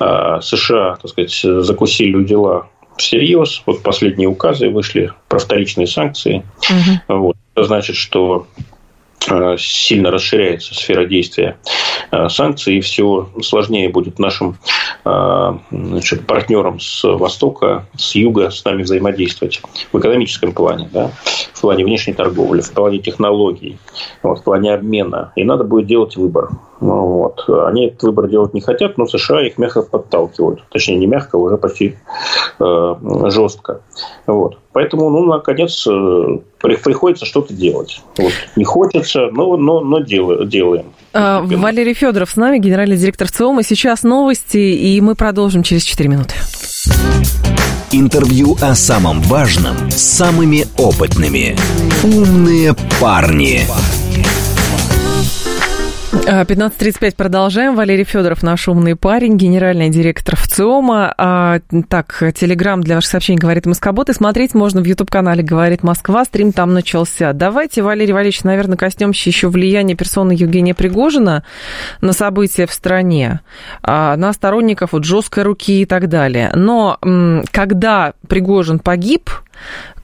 э, 0.00 0.38
США, 0.40 0.96
так 1.02 1.10
сказать, 1.10 1.38
закусили 1.42 2.24
дела 2.24 2.68
всерьез. 2.96 3.62
Вот 3.66 3.82
последние 3.82 4.28
указы 4.28 4.70
вышли 4.70 5.12
про 5.28 5.38
вторичные 5.38 5.86
санкции. 5.86 6.42
Угу. 6.70 7.18
Вот. 7.18 7.36
Это 7.54 7.66
значит, 7.66 7.96
что 7.96 8.46
сильно 9.58 10.10
расширяется 10.10 10.74
сфера 10.74 11.04
действия 11.06 11.56
э, 12.10 12.28
санкций, 12.28 12.76
и 12.76 12.80
все 12.80 13.28
сложнее 13.42 13.88
будет 13.88 14.18
нашим 14.18 14.56
э, 15.04 15.52
значит, 15.70 16.26
партнерам 16.26 16.80
с 16.80 17.04
Востока, 17.04 17.86
с 17.96 18.14
Юга 18.14 18.50
с 18.50 18.64
нами 18.64 18.82
взаимодействовать 18.82 19.62
в 19.92 19.98
экономическом 19.98 20.52
плане, 20.52 20.88
да, 20.92 21.10
в 21.52 21.60
плане 21.60 21.84
внешней 21.84 22.14
торговли, 22.14 22.60
в 22.60 22.72
плане 22.72 22.98
технологий, 22.98 23.78
вот, 24.22 24.40
в 24.40 24.42
плане 24.42 24.74
обмена. 24.74 25.32
И 25.36 25.44
надо 25.44 25.64
будет 25.64 25.86
делать 25.86 26.16
выбор. 26.16 26.50
Ну, 26.80 27.06
вот. 27.06 27.48
Они 27.66 27.86
этот 27.86 28.02
выбор 28.02 28.28
делать 28.28 28.54
не 28.54 28.60
хотят, 28.60 28.98
но 28.98 29.06
США 29.06 29.46
их 29.46 29.58
мягко 29.58 29.82
подталкивают. 29.82 30.64
Точнее, 30.70 30.96
не 30.96 31.06
мягко, 31.06 31.36
а 31.36 31.40
уже 31.40 31.56
почти 31.56 31.96
э, 32.58 32.94
жестко. 33.30 33.80
Вот. 34.26 34.58
Поэтому, 34.72 35.08
ну, 35.10 35.24
наконец, 35.24 35.86
э, 35.86 36.38
приходится 36.58 37.26
что-то 37.26 37.54
делать. 37.54 38.02
Вот. 38.18 38.32
Не 38.56 38.64
хочется, 38.64 39.28
но, 39.32 39.56
но, 39.56 39.80
но 39.80 40.00
делаем. 40.00 40.86
А, 41.12 41.42
Валерий 41.42 41.94
Федоров 41.94 42.30
с 42.30 42.36
нами, 42.36 42.58
генеральный 42.58 42.96
директор 42.96 43.30
ЦИОМа. 43.30 43.62
Сейчас 43.62 44.02
новости, 44.02 44.56
и 44.56 45.00
мы 45.00 45.14
продолжим 45.14 45.62
через 45.62 45.84
4 45.84 46.08
минуты. 46.08 46.34
Интервью 47.92 48.56
о 48.60 48.74
самом 48.74 49.20
важном 49.22 49.88
с 49.88 50.02
самыми 50.02 50.66
опытными. 50.76 51.56
«Умные 52.02 52.74
парни». 53.00 53.60
15.35 56.26 57.16
продолжаем. 57.16 57.76
Валерий 57.76 58.04
Федоров, 58.04 58.42
наш 58.42 58.66
умный 58.66 58.96
парень, 58.96 59.36
генеральный 59.36 59.90
директор 59.90 60.36
ВЦИОМа. 60.36 61.14
А, 61.18 61.60
так, 61.90 62.22
Телеграм 62.34 62.80
для 62.80 62.94
ваших 62.94 63.10
сообщений 63.10 63.38
«Говорит 63.38 63.66
Москобот». 63.66 64.08
И 64.08 64.14
смотреть 64.14 64.54
можно 64.54 64.80
в 64.80 64.86
YouTube-канале 64.86 65.42
«Говорит 65.42 65.82
Москва». 65.82 66.24
Стрим 66.24 66.52
там 66.52 66.72
начался. 66.72 67.34
Давайте, 67.34 67.82
Валерий 67.82 68.14
Валерьевич, 68.14 68.42
наверное, 68.42 68.78
коснемся 68.78 69.28
еще 69.28 69.48
влияния 69.48 69.96
персоны 69.96 70.32
Евгения 70.32 70.74
Пригожина 70.74 71.44
на 72.00 72.14
события 72.14 72.66
в 72.66 72.72
стране, 72.72 73.40
а, 73.82 74.16
на 74.16 74.32
сторонников 74.32 74.92
вот 74.92 75.04
жесткой 75.04 75.42
руки 75.42 75.82
и 75.82 75.84
так 75.84 76.08
далее. 76.08 76.50
Но 76.54 76.98
когда 77.50 78.14
Пригожин 78.28 78.78
погиб, 78.78 79.28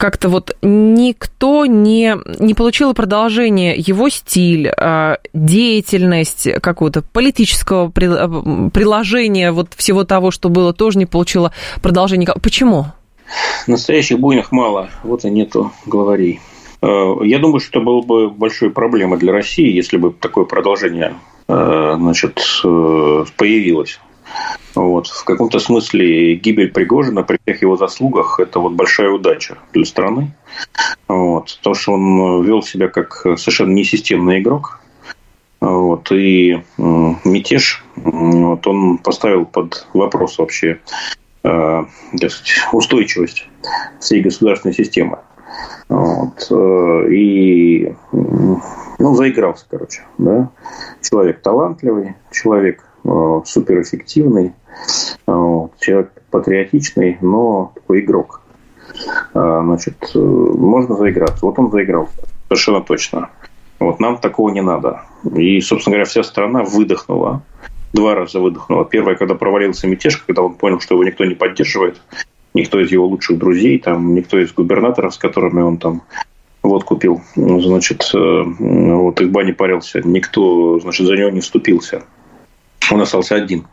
как-то 0.01 0.31
вот 0.31 0.57
никто 0.63 1.67
не, 1.67 2.17
не 2.39 2.55
получил 2.55 2.95
продолжение 2.95 3.75
его 3.77 4.09
стиль, 4.09 4.69
а, 4.69 5.19
деятельность 5.35 6.49
какого-то 6.63 7.03
политического 7.03 7.91
приложения 7.91 9.53
вот 9.53 9.75
всего 9.77 10.05
того, 10.05 10.31
что 10.31 10.49
было, 10.49 10.73
тоже 10.73 10.99
не 10.99 11.05
получило 11.05 11.53
продолжения. 11.83 12.27
Почему? 12.43 12.87
Настоящих 13.67 14.19
буйных 14.19 14.53
мало, 14.53 14.89
вот 15.03 15.27
и 15.27 15.31
нету 15.31 15.71
главарей. 15.85 16.41
Э, 16.81 17.17
я 17.23 17.39
думаю, 17.39 17.61
что 17.61 17.79
это 17.79 17.81
было 17.81 18.01
бы 18.01 18.31
большой 18.31 18.71
проблемой 18.71 19.19
для 19.19 19.33
России, 19.33 19.71
если 19.71 19.99
бы 19.99 20.13
такое 20.13 20.47
продолжение 20.47 21.15
э, 21.47 21.95
значит, 21.99 22.41
э, 22.65 23.25
появилось. 23.37 24.01
Вот. 24.75 25.09
В 25.09 25.25
каком-то 25.25 25.59
смысле 25.59 26.37
гибель 26.37 26.71
Пригожина 26.71 27.23
при 27.23 27.39
всех 27.43 27.63
его 27.63 27.77
заслугах– 27.77 28.39
это 28.41 28.61
вот 28.61 28.73
большая 28.73 29.11
удача 29.11 29.59
для 29.73 29.85
страны. 29.85 30.33
Вот. 31.09 31.57
Потому 31.59 31.75
что 31.75 31.93
он 31.93 32.45
вел 32.45 32.63
себя 32.63 32.89
как 32.89 33.15
совершенно 33.37 33.73
несистемный 33.73 34.41
игрок. 34.41 34.81
Вот. 35.61 36.11
И 36.13 36.63
мятеж 36.79 37.85
вот, 37.97 38.67
он 38.67 38.99
поставил 38.99 39.45
под 39.45 39.87
вопрос 39.93 40.39
вообще 40.39 40.81
э, 41.43 41.85
сказать, 42.15 42.61
устойчивость 42.73 43.47
всей 43.99 44.23
государственной 44.23 44.75
системы. 44.75 45.19
Вот. 45.89 46.47
Э, 46.51 47.13
и 47.13 47.93
ну, 48.13 49.15
заигрался, 49.15 49.67
короче. 49.69 50.03
Да? 50.17 50.51
Человек 51.03 51.43
талантливый, 51.43 52.15
человек 52.31 52.85
Э, 52.90 52.90
суперэффективный, 53.05 54.53
э, 55.27 55.67
человек 55.79 56.13
патриотичный, 56.31 57.19
но 57.21 57.73
такой 57.75 58.01
игрок. 58.01 58.41
Э, 59.35 59.61
значит, 59.65 60.13
можно 60.15 60.97
заиграться. 60.97 61.47
Вот 61.47 61.59
он 61.59 61.71
заигрался, 61.71 62.15
совершенно 62.49 62.83
точно. 62.83 63.31
Вот 63.79 63.99
нам 64.01 64.19
такого 64.19 64.51
не 64.51 64.61
надо. 64.61 65.03
И, 65.35 65.61
собственно 65.61 65.95
говоря, 65.95 66.09
вся 66.09 66.23
страна 66.23 66.63
выдохнула. 66.63 67.43
Два 67.93 68.15
раза 68.15 68.39
выдохнула. 68.39 68.85
Первое, 68.85 69.17
когда 69.17 69.35
провалился 69.35 69.89
мятеж, 69.89 70.19
когда 70.19 70.43
он 70.43 70.55
понял, 70.55 70.81
что 70.81 70.95
его 70.95 71.05
никто 71.05 71.25
не 71.25 71.35
поддерживает, 71.35 72.01
никто 72.55 72.79
из 72.79 72.93
его 72.93 73.07
лучших 73.07 73.39
друзей, 73.39 73.79
там, 73.79 74.15
никто 74.15 74.39
из 74.39 74.53
губернаторов, 74.53 75.15
с 75.15 75.19
которыми 75.19 75.63
он 75.63 75.79
там 75.79 76.03
вот 76.63 76.85
купил, 76.85 77.23
значит, 77.35 78.11
вот 78.13 79.21
их 79.21 79.33
не 79.33 79.53
парился, 79.53 80.07
никто, 80.07 80.79
значит, 80.79 81.07
за 81.07 81.17
него 81.17 81.31
не 81.31 81.41
вступился 81.41 82.03
он 82.91 83.01
остался 83.03 83.37
один. 83.37 83.67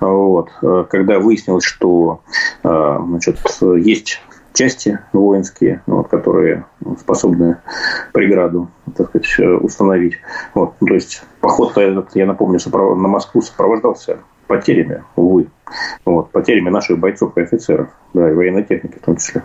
Вот. 0.00 0.50
Когда 0.90 1.18
выяснилось, 1.18 1.64
что 1.64 2.20
э, 2.64 2.98
значит, 3.06 3.38
есть 3.60 4.20
части 4.52 4.98
воинские, 5.12 5.82
вот, 5.86 6.08
которые 6.08 6.64
способны 6.98 7.58
преграду 8.12 8.68
так 8.96 9.08
сказать, 9.08 9.62
установить. 9.62 10.14
Вот. 10.54 10.74
То 10.78 10.94
есть 10.94 11.22
поход 11.40 11.76
этот, 11.76 12.14
я 12.14 12.26
напомню, 12.26 12.58
на 12.64 13.08
Москву 13.08 13.42
сопровождался 13.42 14.18
потерями, 14.46 15.04
увы. 15.16 15.48
Вот, 16.04 16.30
потерями 16.30 16.70
наших 16.70 16.98
бойцов 16.98 17.36
и 17.36 17.40
офицеров, 17.40 17.88
да, 18.14 18.30
и 18.30 18.34
военной 18.34 18.62
техники 18.62 18.98
в 19.00 19.04
том 19.04 19.16
числе. 19.16 19.42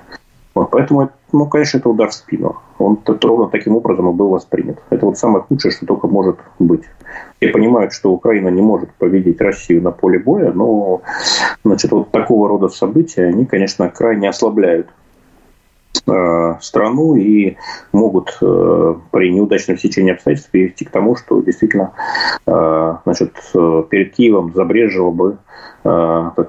Вот, 0.53 0.69
поэтому, 0.69 1.09
ну, 1.31 1.47
конечно, 1.47 1.77
это 1.77 1.89
удар 1.89 2.09
в 2.09 2.13
спину. 2.13 2.57
Он 2.77 2.99
ровно 3.05 3.47
таким 3.47 3.77
образом 3.77 4.09
и 4.09 4.13
был 4.13 4.29
воспринят. 4.29 4.79
Это 4.89 5.05
вот 5.05 5.17
самое 5.17 5.43
худшее, 5.43 5.71
что 5.71 5.85
только 5.85 6.07
может 6.07 6.39
быть. 6.59 6.83
Все 7.37 7.49
понимают, 7.49 7.93
что 7.93 8.11
Украина 8.11 8.49
не 8.49 8.61
может 8.61 8.89
победить 8.95 9.39
Россию 9.39 9.81
на 9.81 9.91
поле 9.91 10.19
боя, 10.19 10.51
но 10.51 11.01
значит, 11.63 11.91
вот 11.91 12.11
такого 12.11 12.49
рода 12.49 12.67
события, 12.67 13.25
они, 13.25 13.45
конечно, 13.45 13.89
крайне 13.89 14.29
ослабляют 14.29 14.87
страну 16.61 17.15
и 17.15 17.57
могут 17.91 18.37
э, 18.41 18.95
при 19.11 19.31
неудачном 19.31 19.77
сечении 19.77 20.13
обстоятельств 20.13 20.51
привести 20.51 20.85
к 20.85 20.91
тому, 20.91 21.15
что 21.15 21.41
действительно 21.41 21.93
э, 22.45 22.95
значит, 23.05 23.33
перед 23.89 24.13
Киевом 24.13 24.53
забрежила 24.53 25.11
бы 25.11 25.37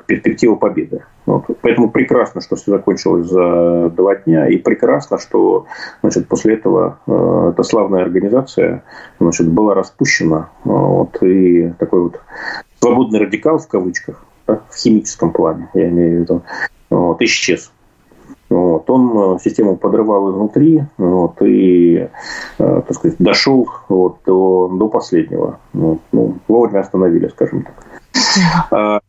перспектива 0.06 0.56
победы. 0.56 1.02
Вот. 1.24 1.44
Поэтому 1.60 1.90
прекрасно, 1.90 2.40
что 2.40 2.56
все 2.56 2.72
закончилось 2.72 3.28
за 3.28 3.90
два 3.90 4.16
дня, 4.16 4.48
и 4.48 4.56
прекрасно, 4.56 5.18
что 5.18 5.66
значит, 6.02 6.26
после 6.26 6.54
этого 6.54 6.98
э, 7.06 7.50
эта 7.52 7.62
славная 7.62 8.02
организация 8.02 8.82
значит, 9.20 9.48
была 9.48 9.74
распущена, 9.74 10.50
вот, 10.64 11.22
и 11.22 11.72
такой 11.78 12.02
вот 12.02 12.20
свободный 12.80 13.20
радикал 13.20 13.58
в 13.58 13.68
кавычках, 13.68 14.24
да, 14.48 14.60
в 14.68 14.76
химическом 14.76 15.32
плане, 15.32 15.68
я 15.74 15.88
имею 15.88 16.18
в 16.18 16.20
виду, 16.22 16.42
вот, 16.90 17.22
исчез. 17.22 17.72
Вот, 18.52 18.90
он 18.90 19.36
э, 19.36 19.38
систему 19.42 19.76
подрывал 19.76 20.30
изнутри 20.30 20.82
вот, 20.98 21.40
и 21.40 21.96
э, 21.96 22.08
так 22.58 22.92
сказать, 22.94 23.16
дошел 23.18 23.66
вот, 23.88 24.18
до, 24.26 24.68
до 24.68 24.88
последнего. 24.88 25.58
Вот, 25.72 26.00
ну, 26.12 26.36
вовремя 26.48 26.80
остановили, 26.80 27.28
скажем 27.28 27.64
так. 27.64 27.74
А, 28.70 29.00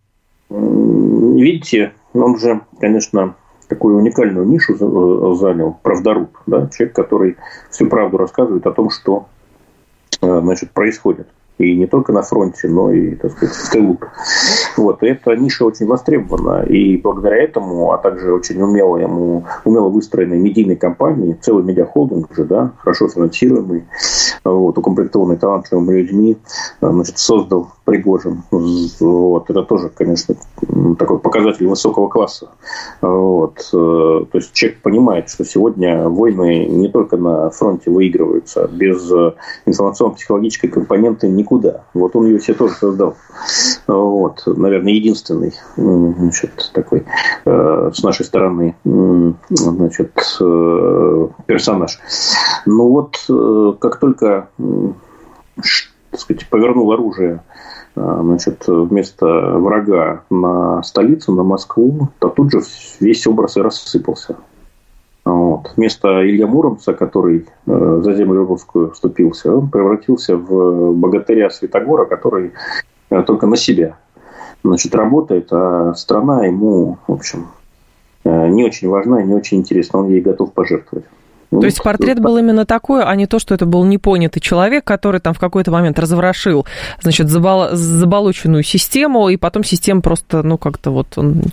видите, 0.50 1.92
он 2.14 2.38
же, 2.38 2.62
конечно, 2.80 3.36
такую 3.68 3.98
уникальную 3.98 4.48
нишу 4.48 4.76
э, 4.76 5.36
занял, 5.36 5.78
правдоруб, 5.84 6.38
да, 6.46 6.70
человек, 6.70 6.96
который 6.96 7.36
всю 7.70 7.88
правду 7.88 8.18
рассказывает 8.18 8.66
о 8.66 8.72
том, 8.72 8.90
что 8.90 9.28
значит, 10.22 10.72
происходит. 10.72 11.28
И 11.58 11.76
не 11.76 11.86
только 11.86 12.14
на 12.14 12.22
фронте, 12.22 12.70
но 12.70 12.92
и, 12.92 13.16
так 13.16 13.32
сказать, 13.32 13.56
в 13.56 13.72
тылу. 13.72 14.00
Вот. 14.78 15.04
И 15.04 15.08
эта 15.08 15.36
ниша 15.36 15.66
очень 15.66 15.88
востребована. 15.88 16.64
И 16.64 16.98
благодаря 16.98 17.44
этому, 17.44 17.92
а 17.92 17.98
также 17.98 18.34
очень 18.34 18.62
умело, 18.62 18.98
ему, 18.98 19.46
умело 19.66 19.90
выстроенной 19.90 20.40
медийной 20.40 20.76
компании, 20.76 21.38
целый 21.42 21.64
медиахолдинг 21.64 22.32
уже, 22.32 22.46
да, 22.46 22.72
хорошо 22.80 23.08
финансируемый, 23.08 23.86
вот, 24.44 24.78
укомплектованный 24.78 25.38
талантливыми 25.38 26.00
людьми, 26.00 26.38
значит, 26.82 27.18
создал 27.18 27.72
Пригожин. 27.86 28.44
Вот. 28.52 29.50
Это 29.50 29.64
тоже, 29.64 29.90
конечно, 29.90 30.36
такой 30.98 31.20
показатель 31.20 31.68
высокого 31.68 32.08
класса. 32.08 32.50
Вот. 33.02 33.68
То 33.72 34.28
есть 34.34 34.54
человек 34.54 34.82
понимает, 34.82 35.30
что 35.30 35.44
сегодня 35.46 36.08
войны 36.08 36.66
не 36.66 36.88
только 36.90 37.18
на 37.18 37.50
фронте 37.50 37.92
выигрываются. 37.92 38.68
Без 38.68 39.12
информационно-психологической 39.66 40.70
компоненты 40.70 41.28
никуда. 41.28 41.84
Вот 41.94 42.16
он 42.16 42.28
ее 42.28 42.40
себе 42.40 42.56
тоже 42.56 42.76
создал. 42.76 43.16
Вот. 43.88 44.44
Наверное, 44.46 44.94
единственный 44.94 45.54
значит, 45.76 46.72
такой 46.74 47.06
э, 47.46 47.92
с 47.94 48.04
нашей 48.04 48.26
стороны 48.26 48.76
значит, 49.50 50.14
э, 50.40 51.28
персонаж. 51.46 52.00
Ну 52.66 52.90
вот, 52.90 53.18
э, 53.30 53.74
как 53.80 54.00
только 54.00 54.50
так 56.14 56.20
сказать, 56.20 56.48
повернул 56.48 56.92
оружие 56.92 57.42
а, 57.96 58.22
значит, 58.22 58.66
вместо 58.68 59.26
врага 59.26 60.22
на 60.30 60.84
столицу, 60.84 61.34
на 61.34 61.44
Москву, 61.44 62.10
то 62.20 62.30
тут 62.30 62.52
же 62.52 62.62
весь 63.00 63.26
образ 63.26 63.58
и 63.58 63.62
рассыпался. 63.62 64.36
Вот. 65.26 65.72
Вместо 65.76 66.24
Илья 66.24 66.46
Муромца, 66.46 66.94
который 66.94 67.48
э, 67.66 68.02
за 68.04 68.14
землю 68.14 68.46
русскую 68.46 68.92
вступился, 68.92 69.56
он 69.56 69.70
превратился 69.70 70.38
в 70.38 70.94
богатыря 70.94 71.50
Святогора, 71.50 72.06
который 72.06 72.52
э, 73.10 73.24
только 73.24 73.48
на 73.48 73.56
себя 73.56 73.98
значит, 74.64 74.94
работает, 74.94 75.48
а 75.52 75.94
страна 75.96 76.46
ему, 76.46 77.00
в 77.08 77.14
общем, 77.14 77.48
э, 78.24 78.48
не 78.50 78.66
очень 78.66 78.90
важна 78.90 79.22
и 79.22 79.26
не 79.26 79.34
очень 79.34 79.60
интересна, 79.60 80.00
он 80.00 80.10
ей 80.10 80.22
готов 80.22 80.54
пожертвовать. 80.54 81.06
Ну, 81.54 81.60
то 81.60 81.68
есть 81.68 81.84
портрет 81.84 82.20
был 82.20 82.38
именно 82.38 82.66
такой, 82.66 83.04
а 83.04 83.16
не 83.16 83.28
то, 83.28 83.38
что 83.38 83.54
это 83.54 83.68
был 83.68 83.84
непонятый 83.86 84.40
человек, 84.40 84.84
который 84.84 85.20
там 85.20 85.36
в 85.36 85.40
какой-то 85.40 85.70
момент 85.72 86.00
разворошил, 86.00 86.66
значит, 87.00 87.30
забол... 87.30 87.70
заболоченную 87.72 88.64
систему, 88.64 89.30
и 89.30 89.38
потом 89.38 89.64
система 89.64 90.02
просто, 90.02 90.42
ну, 90.42 90.58
как-то 90.58 90.90
вот 90.90 91.16
он 91.18 91.44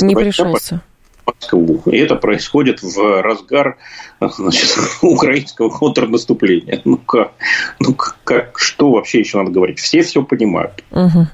не 0.00 0.14
пришелся. 0.14 0.80
Москву. 1.26 1.82
И 1.86 1.98
это 1.98 2.14
происходит 2.14 2.82
в 2.82 3.20
разгар 3.20 3.76
значит, 4.20 4.78
украинского 5.02 5.68
контрнаступления. 5.68 6.80
Ну 6.84 6.96
как, 6.98 7.32
ну 7.80 7.94
как, 7.94 8.58
что 8.58 8.92
вообще 8.92 9.18
еще 9.18 9.38
надо 9.38 9.50
говорить? 9.50 9.80
Все 9.80 10.02
все 10.02 10.22
понимают. 10.22 10.84
Угу. 10.92 11.26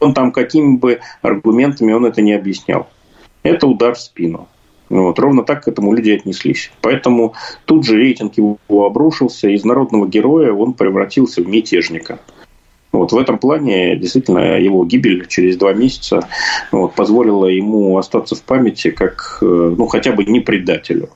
Он 0.00 0.14
там 0.14 0.30
какими 0.30 0.76
бы 0.76 1.00
аргументами 1.20 1.92
он 1.92 2.06
это 2.06 2.22
не 2.22 2.32
объяснял. 2.32 2.88
это 3.42 3.66
удар 3.66 3.94
в 3.94 4.00
спину. 4.00 4.48
Вот, 4.90 5.18
ровно 5.18 5.42
так 5.42 5.64
к 5.64 5.68
этому 5.68 5.94
люди 5.94 6.10
отнеслись. 6.10 6.70
Поэтому 6.80 7.34
тут 7.64 7.84
же 7.84 7.96
рейтинг 7.96 8.36
его 8.36 8.58
обрушился, 8.86 9.48
из 9.48 9.64
народного 9.64 10.06
героя 10.06 10.52
он 10.52 10.74
превратился 10.74 11.42
в 11.42 11.48
мятежника. 11.48 12.18
Вот 12.92 13.10
в 13.10 13.18
этом 13.18 13.38
плане 13.38 13.96
действительно 13.96 14.56
его 14.58 14.84
гибель 14.84 15.26
через 15.26 15.56
два 15.56 15.72
месяца 15.72 16.28
вот, 16.70 16.94
позволила 16.94 17.46
ему 17.46 17.98
остаться 17.98 18.36
в 18.36 18.42
памяти 18.42 18.90
как, 18.90 19.38
э, 19.42 19.74
ну, 19.76 19.86
хотя 19.88 20.12
бы 20.12 20.24
не 20.24 20.38
предателю. 20.38 21.08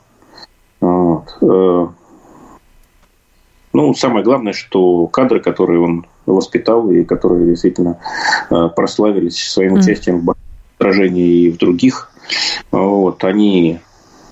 Вот. 0.80 1.36
Э, 1.40 1.86
ну, 3.72 3.94
самое 3.94 4.24
главное, 4.24 4.54
что 4.54 5.06
кадры, 5.06 5.38
которые 5.38 5.80
он 5.80 6.06
воспитал 6.26 6.90
и 6.90 7.04
которые 7.04 7.46
действительно 7.46 8.00
э, 8.50 8.68
прославились 8.74 9.38
своим 9.38 9.74
участием 9.74 10.26
в 10.26 10.34
сражении 10.78 11.42
и 11.42 11.50
в 11.50 11.58
других, 11.58 12.10
вот, 12.70 13.24
они 13.24 13.80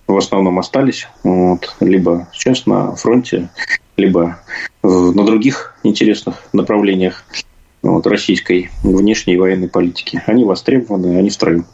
в 0.06 0.16
основном 0.16 0.58
остались, 0.58 1.08
вот, 1.24 1.74
либо 1.80 2.28
сейчас 2.32 2.66
на 2.66 2.94
фронте, 2.94 3.48
либо 3.96 4.38
на 4.82 5.24
других 5.24 5.74
интересных 5.82 6.42
направлениях 6.52 7.24
вот, 7.82 8.06
российской 8.06 8.70
внешней 8.82 9.36
военной 9.36 9.68
политики. 9.68 10.22
Они 10.26 10.44
востребованы, 10.44 11.18
они 11.18 11.30
в 11.30 11.32
строю. 11.32 11.64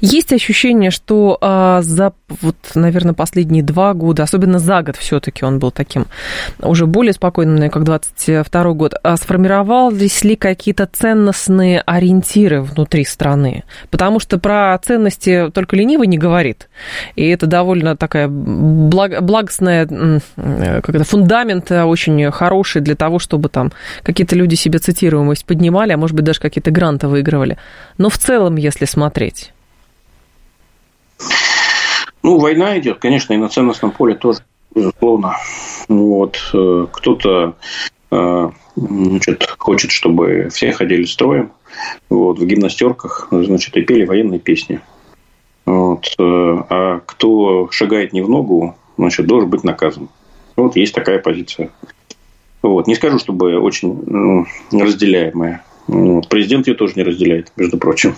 Есть 0.00 0.32
ощущение, 0.32 0.90
что 0.90 1.38
а, 1.40 1.80
за, 1.82 2.12
вот, 2.28 2.56
наверное, 2.74 3.14
последние 3.14 3.62
два 3.62 3.94
года, 3.94 4.24
особенно 4.24 4.58
за 4.58 4.82
год 4.82 4.96
все-таки 4.96 5.44
он 5.44 5.58
был 5.58 5.70
таким 5.70 6.06
уже 6.60 6.86
более 6.86 7.12
спокойным, 7.12 7.70
как 7.70 7.84
22 7.84 8.72
год, 8.72 8.94
а 9.02 9.16
сформировались 9.16 10.24
ли 10.24 10.36
какие-то 10.36 10.88
ценностные 10.92 11.80
ориентиры 11.80 12.62
внутри 12.62 13.04
страны? 13.04 13.64
Потому 13.90 14.18
что 14.18 14.38
про 14.38 14.78
ценности 14.82 15.50
только 15.54 15.76
ленивый 15.76 16.08
не 16.08 16.18
говорит. 16.18 16.68
И 17.14 17.26
это 17.28 17.46
довольно 17.46 17.96
такая 17.96 18.28
благ, 18.28 19.22
благостная, 19.22 19.86
как 19.86 20.88
это, 20.88 21.04
фундамент 21.04 21.70
очень 21.70 22.30
хороший 22.32 22.82
для 22.82 22.96
того, 22.96 23.18
чтобы 23.18 23.48
там 23.48 23.72
какие-то 24.02 24.34
люди 24.34 24.54
себе 24.56 24.78
цитируемость 24.78 25.44
поднимали, 25.44 25.92
а 25.92 25.96
может 25.96 26.16
быть 26.16 26.24
даже 26.24 26.40
какие-то 26.40 26.70
гранты 26.70 27.06
выигрывали. 27.06 27.56
Но 27.98 28.08
в 28.08 28.18
целом, 28.18 28.56
если 28.56 28.84
смотреть. 28.84 29.51
Ну, 32.22 32.38
война 32.38 32.78
идет, 32.78 32.98
конечно, 32.98 33.32
и 33.32 33.36
на 33.36 33.48
ценностном 33.48 33.90
поле 33.90 34.14
тоже, 34.14 34.40
безусловно. 34.74 35.36
Вот, 35.88 36.38
э, 36.54 36.86
кто-то 36.92 37.56
э, 38.10 38.50
значит, 38.76 39.54
хочет, 39.58 39.90
чтобы 39.90 40.48
все 40.50 40.72
ходили 40.72 41.04
строем, 41.04 41.52
вот, 42.08 42.38
в 42.38 42.46
гимнастерках, 42.46 43.28
значит, 43.30 43.76
и 43.76 43.82
пели 43.82 44.04
военные 44.04 44.38
песни. 44.38 44.80
Вот, 45.66 46.14
э, 46.18 46.22
а 46.22 47.00
кто 47.04 47.68
шагает 47.70 48.12
не 48.12 48.22
в 48.22 48.28
ногу, 48.28 48.76
значит, 48.96 49.26
должен 49.26 49.50
быть 49.50 49.64
наказан. 49.64 50.08
Вот 50.56 50.76
есть 50.76 50.94
такая 50.94 51.18
позиция. 51.18 51.70
Вот. 52.62 52.86
Не 52.86 52.94
скажу, 52.94 53.18
чтобы 53.18 53.58
очень 53.58 54.02
ну, 54.06 54.46
разделяемая. 54.70 55.64
Президент 56.28 56.68
ее 56.68 56.74
тоже 56.74 56.94
не 56.96 57.02
разделяет, 57.02 57.52
между 57.56 57.76
прочим. 57.76 58.14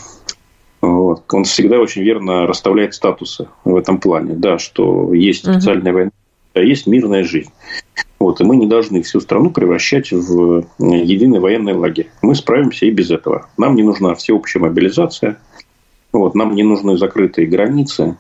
Вот. 0.85 1.23
Он 1.33 1.45
всегда 1.45 1.79
очень 1.81 2.03
верно 2.03 2.47
расставляет 2.47 2.95
статусы 2.95 3.49
в 3.65 3.75
этом 3.75 3.99
плане. 3.99 4.35
Да, 4.35 4.59
что 4.59 5.15
есть 5.15 5.45
специальная 5.45 5.93
угу. 5.93 5.99
война, 5.99 6.11
а 6.53 6.61
есть 6.61 6.87
мирная 6.87 7.25
жизнь. 7.25 7.51
Вот, 8.19 8.41
и 8.41 8.45
мы 8.45 8.57
не 8.57 8.67
должны 8.67 9.03
всю 9.03 9.21
страну 9.21 9.51
превращать 9.51 10.13
в 10.13 10.67
единый 10.79 11.41
военный 11.41 11.75
лагерь. 11.75 12.11
Мы 12.23 12.35
справимся 12.35 12.87
и 12.87 12.91
без 12.91 13.11
этого. 13.11 13.49
Нам 13.57 13.77
не 13.77 13.83
нужна 13.83 14.15
всеобщая 14.15 14.61
мобилизация. 14.61 15.39
Вот, 16.13 16.35
нам 16.35 16.55
не 16.55 16.63
нужны 16.63 16.97
закрытые 16.97 17.47
границы. 17.47 18.17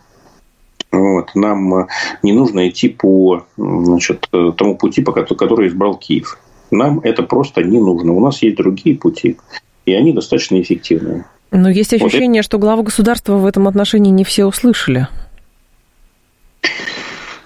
Вот, 0.90 1.34
нам 1.34 1.88
не 2.22 2.32
нужно 2.32 2.68
идти 2.68 2.88
по 2.88 3.44
значит, 3.56 4.28
тому 4.30 4.76
пути, 4.76 5.02
по 5.02 5.12
который 5.12 5.68
избрал 5.68 5.96
Киев. 5.96 6.38
Нам 6.70 7.00
это 7.00 7.22
просто 7.22 7.62
не 7.62 7.78
нужно. 7.78 8.12
У 8.12 8.20
нас 8.20 8.42
есть 8.42 8.56
другие 8.56 8.96
пути, 8.96 9.36
и 9.84 9.92
они 9.92 10.12
достаточно 10.12 10.60
эффективные. 10.60 11.26
Но 11.54 11.70
есть 11.70 11.94
ощущение, 11.94 12.40
вот. 12.40 12.44
что 12.46 12.58
главу 12.58 12.82
государства 12.82 13.34
в 13.34 13.46
этом 13.46 13.68
отношении 13.68 14.10
не 14.10 14.24
все 14.24 14.44
услышали. 14.44 15.06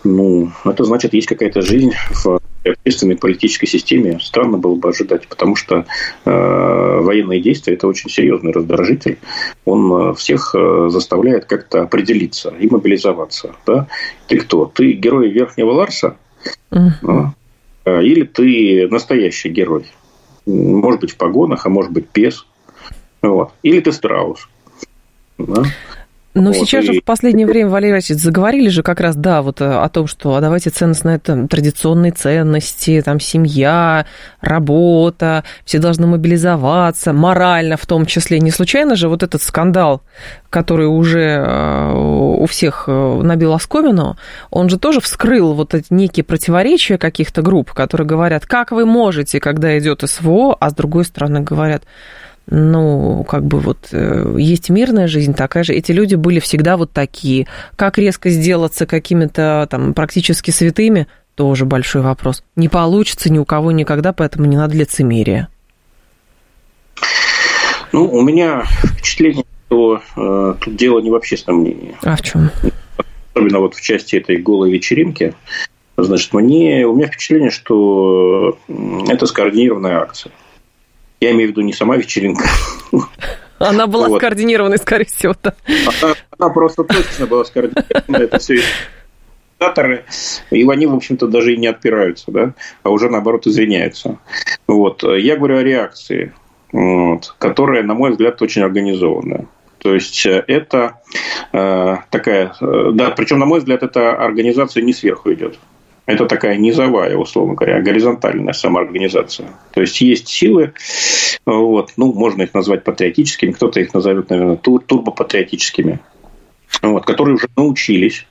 Ну, 0.02 0.50
это 0.64 0.84
значит, 0.84 1.12
есть 1.12 1.26
какая-то 1.26 1.60
жизнь 1.60 1.92
в 2.10 2.40
общественной 2.64 3.16
политической 3.16 3.66
системе. 3.66 4.18
Странно 4.22 4.56
было 4.56 4.76
бы 4.76 4.88
ожидать, 4.88 5.28
потому 5.28 5.56
что 5.56 5.84
э, 6.24 6.30
военные 6.30 7.42
действия– 7.42 7.74
это 7.74 7.86
очень 7.86 8.08
серьезный 8.08 8.52
раздражитель. 8.52 9.18
Он 9.66 9.92
э, 9.92 10.14
всех 10.14 10.54
э, 10.54 10.88
заставляет 10.88 11.44
как-то 11.44 11.82
определиться 11.82 12.54
и 12.58 12.66
мобилизоваться. 12.66 13.56
Да? 13.66 13.88
Ты 14.26 14.38
кто? 14.38 14.64
Ты 14.64 14.92
герой 14.92 15.28
Верхнего 15.28 15.72
Ларса? 15.72 16.16
Uh-huh. 16.70 17.28
Или 17.84 18.22
ты 18.22 18.88
настоящий 18.88 19.50
герой? 19.50 19.84
Может 20.46 21.00
быть, 21.02 21.10
в 21.10 21.16
погонах, 21.16 21.66
а 21.66 21.68
может 21.68 21.92
быть, 21.92 22.06
без– 22.14 22.46
вот. 23.22 23.52
Или 23.62 23.80
ты 23.80 23.92
страус. 23.92 24.48
Да? 25.38 25.62
Но 26.38 26.52
вот, 26.52 26.56
сейчас 26.56 26.84
и... 26.84 26.86
же 26.86 27.00
в 27.00 27.04
последнее 27.04 27.46
время, 27.46 27.70
Валерий 27.70 27.94
Васильевич, 27.94 28.22
заговорили 28.22 28.68
же 28.68 28.82
как 28.82 29.00
раз, 29.00 29.16
да, 29.16 29.42
вот 29.42 29.60
э, 29.60 29.64
о 29.64 29.88
том, 29.88 30.06
что 30.06 30.36
а 30.36 30.40
давайте 30.40 30.70
ценностные, 30.70 31.18
там, 31.18 31.48
традиционные 31.48 32.12
ценности, 32.12 33.02
там, 33.04 33.18
семья, 33.18 34.06
работа, 34.40 35.44
все 35.64 35.78
должны 35.78 36.06
мобилизоваться, 36.06 37.12
морально 37.12 37.76
в 37.76 37.86
том 37.86 38.06
числе. 38.06 38.38
Не 38.40 38.50
случайно 38.50 38.94
же 38.94 39.08
вот 39.08 39.22
этот 39.22 39.42
скандал, 39.42 40.02
который 40.50 40.86
уже 40.86 41.44
э, 41.44 41.92
у 41.94 42.46
всех 42.46 42.84
э, 42.86 43.20
набил 43.22 43.52
оскомину, 43.54 44.16
он 44.50 44.68
же 44.68 44.78
тоже 44.78 45.00
вскрыл 45.00 45.54
вот 45.54 45.74
эти 45.74 45.92
некие 45.92 46.24
противоречия 46.24 46.98
каких-то 46.98 47.42
групп, 47.42 47.72
которые 47.72 48.06
говорят, 48.06 48.46
как 48.46 48.70
вы 48.70 48.86
можете, 48.86 49.40
когда 49.40 49.76
идет 49.78 50.02
СВО, 50.08 50.56
а 50.60 50.70
с 50.70 50.74
другой 50.74 51.04
стороны 51.04 51.40
говорят, 51.40 51.82
ну, 52.50 53.24
как 53.24 53.44
бы 53.44 53.58
вот 53.60 53.88
э, 53.92 54.34
есть 54.38 54.70
мирная 54.70 55.06
жизнь 55.06 55.34
такая 55.34 55.64
же. 55.64 55.74
Эти 55.74 55.92
люди 55.92 56.14
были 56.14 56.40
всегда 56.40 56.76
вот 56.76 56.92
такие. 56.92 57.46
Как 57.76 57.98
резко 57.98 58.30
сделаться 58.30 58.86
какими-то 58.86 59.66
там 59.70 59.92
практически 59.92 60.50
святыми, 60.50 61.08
тоже 61.34 61.66
большой 61.66 62.02
вопрос. 62.02 62.42
Не 62.56 62.68
получится 62.68 63.30
ни 63.30 63.38
у 63.38 63.44
кого 63.44 63.70
никогда, 63.70 64.12
поэтому 64.12 64.46
не 64.46 64.56
надо 64.56 64.76
лицемерия. 64.76 65.48
Ну, 67.92 68.10
у 68.10 68.22
меня 68.22 68.64
впечатление, 68.64 69.44
что 69.66 70.02
э, 70.16 70.54
тут 70.60 70.76
дело 70.76 71.00
не 71.00 71.10
в 71.10 71.14
общественном 71.14 71.60
мнении. 71.60 71.94
А 72.02 72.16
в 72.16 72.22
чем? 72.22 72.50
Особенно 73.34 73.60
вот 73.60 73.74
в 73.74 73.80
части 73.82 74.16
этой 74.16 74.38
голой 74.38 74.70
вечеринки. 74.70 75.34
Значит, 75.96 76.32
мне, 76.32 76.86
у 76.86 76.94
меня 76.94 77.08
впечатление, 77.08 77.50
что 77.50 78.58
это 79.08 79.26
скоординированная 79.26 79.98
акция. 79.98 80.32
Я 81.20 81.32
имею 81.32 81.48
в 81.48 81.52
виду 81.52 81.62
не 81.62 81.72
сама 81.72 81.96
вечеринка. 81.96 82.44
Она 83.58 83.86
была 83.86 84.08
вот. 84.08 84.18
скоординированной, 84.18 84.78
скорее 84.78 85.06
всего. 85.06 85.34
Она, 85.42 86.14
она 86.38 86.48
просто 86.50 86.84
точно 86.84 87.26
была 87.26 87.44
скоординирована. 87.44 88.16
Это 88.16 88.38
все 88.38 88.60
организаторы, 89.58 90.04
и 90.50 90.68
они, 90.68 90.86
в 90.86 90.94
общем-то, 90.94 91.26
даже 91.26 91.54
и 91.54 91.56
не 91.56 91.66
отпираются, 91.66 92.30
да, 92.30 92.54
а 92.82 92.90
уже, 92.90 93.10
наоборот, 93.10 93.46
извиняются. 93.46 94.18
Вот. 94.66 95.02
Я 95.02 95.36
говорю 95.36 95.58
о 95.58 95.62
реакции, 95.62 96.32
вот, 96.72 97.34
которая, 97.38 97.82
на 97.82 97.94
мой 97.94 98.12
взгляд, 98.12 98.40
очень 98.42 98.62
организованная. 98.62 99.46
То 99.78 99.94
есть 99.94 100.26
э, 100.26 100.44
это 100.46 101.00
э, 101.52 101.96
такая, 102.10 102.52
э, 102.60 102.90
да, 102.94 103.10
причем, 103.10 103.38
на 103.38 103.46
мой 103.46 103.60
взгляд, 103.60 103.82
эта 103.82 104.12
организация 104.12 104.82
не 104.82 104.92
сверху 104.92 105.32
идет. 105.32 105.58
Это 106.08 106.24
такая 106.24 106.56
низовая, 106.56 107.18
условно 107.18 107.52
говоря, 107.52 107.82
горизонтальная 107.82 108.54
самоорганизация. 108.54 109.50
То 109.74 109.82
есть 109.82 110.00
есть 110.00 110.26
силы, 110.26 110.72
вот, 111.44 111.92
ну, 111.98 112.14
можно 112.14 112.42
их 112.44 112.54
назвать 112.54 112.82
патриотическими, 112.82 113.52
кто-то 113.52 113.78
их 113.78 113.92
назовет, 113.92 114.30
наверное, 114.30 114.56
тур 114.56 114.82
турбопатриотическими, 114.82 116.00
вот, 116.80 117.04
которые 117.04 117.34
уже 117.34 117.48
научились 117.58 118.26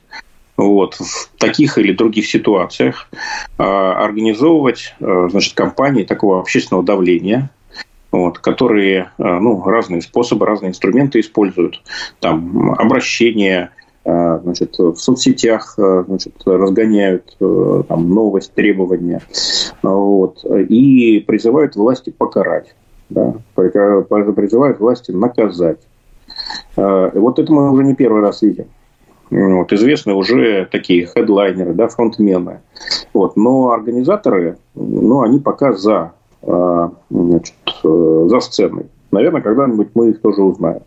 вот, 0.58 0.96
в 0.96 1.30
таких 1.38 1.78
или 1.78 1.94
других 1.94 2.26
ситуациях 2.26 3.12
а, 3.60 4.04
организовывать 4.04 4.96
а, 5.00 5.28
значит, 5.30 5.54
кампании 5.54 6.04
такого 6.04 6.40
общественного 6.40 6.84
давления, 6.84 7.52
вот, 8.12 8.40
которые 8.40 9.12
ну, 9.20 9.62
разные 9.64 10.02
способы, 10.02 10.48
разные 10.48 10.70
инструменты 10.70 11.20
используют. 11.20 11.84
Там 12.22 12.72
обращение 12.72 13.70
а, 13.70 13.77
значит, 14.08 14.78
в 14.80 14.96
соцсетях 14.96 15.76
а, 15.78 16.04
значит, 16.08 16.34
разгоняют 16.46 17.36
а, 17.42 17.84
там, 17.84 18.10
новость, 18.10 18.54
требования, 18.54 19.22
вот, 19.84 20.46
и 20.46 21.20
призывают 21.28 21.76
власти 21.76 22.10
покарать, 22.10 22.74
да, 23.10 23.34
призывают 23.56 24.80
власти 24.80 25.12
наказать. 25.12 25.80
Вот 26.76 27.40
это 27.40 27.52
мы 27.52 27.72
уже 27.72 27.84
не 27.84 27.96
первый 27.96 28.22
раз 28.22 28.42
видим. 28.42 28.66
Вот, 29.30 29.74
известны 29.74 30.14
уже 30.14 30.68
такие 30.72 31.06
хедлайнеры, 31.06 31.74
да, 31.74 31.88
фронтмены. 31.88 32.62
Вот, 33.14 33.36
но 33.36 33.72
организаторы, 33.72 34.58
ну, 34.76 35.22
они 35.22 35.40
пока 35.40 35.74
за, 35.74 36.14
значит, 36.42 37.56
за 37.84 38.40
сценой. 38.40 38.86
Наверное, 39.12 39.42
когда-нибудь 39.42 39.90
мы 39.96 40.12
их 40.12 40.22
тоже 40.22 40.42
узнаем. 40.44 40.84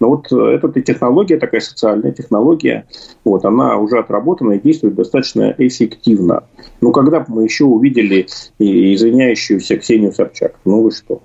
Но 0.00 0.08
вот 0.10 0.32
эта 0.32 0.80
технология, 0.80 1.38
такая 1.38 1.60
социальная 1.60 2.12
технология, 2.12 2.86
вот, 3.24 3.44
она 3.44 3.76
уже 3.76 3.98
отработана 3.98 4.52
и 4.52 4.60
действует 4.60 4.94
достаточно 4.94 5.54
эффективно. 5.58 6.44
Ну, 6.80 6.92
когда 6.92 7.20
бы 7.20 7.26
мы 7.28 7.44
еще 7.44 7.64
увидели 7.64 8.26
извиняющуюся 8.58 9.76
Ксению 9.76 10.12
Собчак? 10.12 10.54
Ну, 10.64 10.82
вы 10.82 10.90
что? 10.90 11.20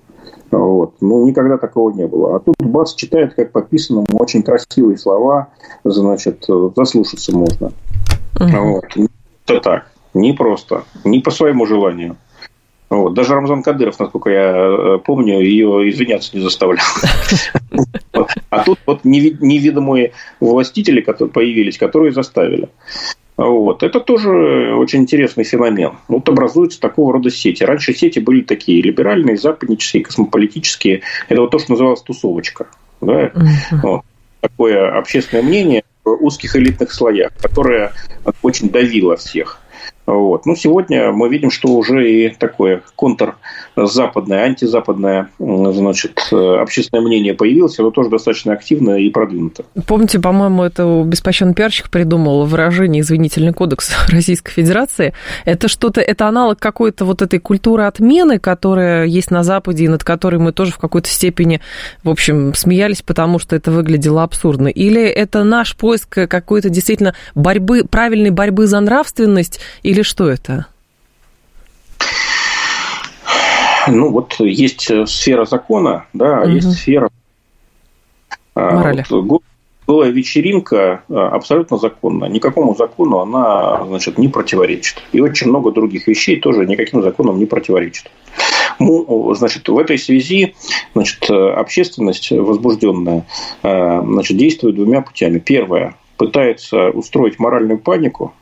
Вот. 0.51 0.95
Ну, 1.01 1.25
никогда 1.27 1.57
такого 1.57 1.91
не 1.91 2.05
было. 2.05 2.35
А 2.35 2.39
тут 2.39 2.55
бац 2.59 2.93
читает, 2.93 3.33
как 3.33 3.51
по 3.51 3.65
очень 4.13 4.43
красивые 4.43 4.97
слова, 4.97 5.47
значит, 5.83 6.45
заслушаться 6.75 7.35
можно. 7.35 7.71
Угу. 8.39 8.57
Вот. 8.57 8.85
Это 9.47 9.59
так. 9.59 9.91
Не 10.13 10.33
просто. 10.33 10.83
Не 11.03 11.21
по 11.21 11.31
своему 11.31 11.65
желанию. 11.65 12.17
Вот. 12.93 13.15
Даже 13.15 13.33
Рамзан 13.33 13.63
Кадыров, 13.63 13.99
насколько 13.99 14.29
я 14.29 14.53
э, 14.55 14.99
помню, 15.03 15.41
ее 15.41 15.89
извиняться 15.89 16.35
не 16.35 16.43
заставлял. 16.43 16.85
А 18.51 18.63
тут 18.63 18.77
вот 18.85 19.03
невидимые 19.03 20.11
властители, 20.39 21.01
появились, 21.01 21.79
которые 21.79 22.11
заставили. 22.11 22.69
Вот. 23.35 23.81
Это 23.81 23.99
тоже 23.99 24.75
очень 24.75 24.99
интересный 24.99 25.43
феномен. 25.43 25.93
Вот 26.07 26.29
образуются 26.29 26.79
такого 26.79 27.13
рода 27.13 27.31
сети. 27.31 27.63
Раньше 27.63 27.95
сети 27.95 28.19
были 28.19 28.41
такие 28.41 28.83
либеральные, 28.83 29.37
западнические, 29.37 30.03
космополитические. 30.03 31.01
Это 31.29 31.41
вот 31.41 31.49
то, 31.49 31.57
что 31.57 31.71
называлось 31.71 32.03
тусовочка. 32.03 32.67
Да? 33.01 33.25
Uh-huh. 33.25 33.31
Вот. 33.81 34.01
Такое 34.39 34.95
общественное 34.95 35.41
мнение 35.41 35.83
в 36.05 36.11
узких 36.23 36.55
элитных 36.55 36.91
слоях, 36.91 37.31
которое 37.41 37.91
очень 38.43 38.69
давило 38.69 39.15
всех. 39.15 39.62
Вот. 40.05 40.45
Ну, 40.45 40.55
сегодня 40.55 41.11
мы 41.11 41.29
видим, 41.29 41.49
что 41.49 41.69
уже 41.69 42.09
и 42.09 42.29
такое 42.29 42.81
контрзападное, 42.95 44.43
антизападное 44.43 45.29
значит, 45.39 46.19
общественное 46.31 47.03
мнение 47.03 47.33
появилось, 47.33 47.79
оно 47.79 47.91
тоже 47.91 48.09
достаточно 48.09 48.53
активно 48.53 48.97
и 48.97 49.09
продвинуто. 49.09 49.65
Помните, 49.87 50.19
по-моему, 50.19 50.63
это 50.63 51.03
беспощенный 51.05 51.53
пиарщик 51.53 51.89
придумал 51.89 52.45
выражение 52.45 53.01
«извинительный 53.01 53.53
кодекс 53.53 53.91
Российской 54.09 54.51
Федерации». 54.51 55.13
Это 55.45 55.67
что-то, 55.67 56.01
это 56.01 56.27
аналог 56.27 56.59
какой-то 56.59 57.05
вот 57.05 57.21
этой 57.21 57.39
культуры 57.39 57.83
отмены, 57.83 58.39
которая 58.39 59.05
есть 59.05 59.31
на 59.31 59.43
Западе, 59.43 59.85
и 59.85 59.87
над 59.87 60.03
которой 60.03 60.37
мы 60.37 60.51
тоже 60.51 60.71
в 60.71 60.77
какой-то 60.77 61.09
степени, 61.09 61.61
в 62.03 62.09
общем, 62.09 62.53
смеялись, 62.53 63.01
потому 63.01 63.39
что 63.39 63.55
это 63.55 63.71
выглядело 63.71 64.23
абсурдно. 64.23 64.67
Или 64.67 65.01
это 65.01 65.43
наш 65.43 65.75
поиск 65.77 66.27
какой-то 66.27 66.69
действительно 66.69 67.15
борьбы, 67.35 67.83
правильной 67.89 68.31
борьбы 68.31 68.67
за 68.67 68.79
нравственность, 68.81 69.59
или 69.93 70.01
что 70.01 70.27
это? 70.27 70.65
Ну, 73.87 74.09
вот 74.09 74.39
есть 74.39 74.89
сфера 75.07 75.45
закона, 75.45 76.07
да, 76.13 76.41
угу. 76.41 76.49
есть 76.49 76.71
сфера 76.79 77.11
а, 78.55 78.71
морали. 78.71 79.05
Вот, 79.07 79.43
была 79.85 80.07
вечеринка 80.07 81.03
а, 81.09 81.27
абсолютно 81.27 81.77
законна. 81.77 82.25
Никакому 82.25 82.75
закону 82.75 83.19
она 83.19 83.85
значит, 83.85 84.17
не 84.17 84.29
противоречит. 84.29 85.03
И 85.11 85.19
очень 85.19 85.49
много 85.49 85.71
других 85.71 86.07
вещей 86.07 86.39
тоже 86.39 86.65
никаким 86.65 87.03
законам 87.03 87.37
не 87.37 87.45
противоречит. 87.45 88.09
Ну, 88.79 89.31
значит, 89.35 89.69
в 89.69 89.77
этой 89.77 89.99
связи 89.99 90.55
значит, 90.95 91.29
общественность 91.29 92.31
возбужденная 92.31 93.27
значит, 93.61 94.37
действует 94.37 94.75
двумя 94.75 95.01
путями. 95.01 95.37
Первое– 95.37 95.95
пытается 96.17 96.89
устроить 96.89 97.39
моральную 97.39 97.79
панику, 97.79 98.33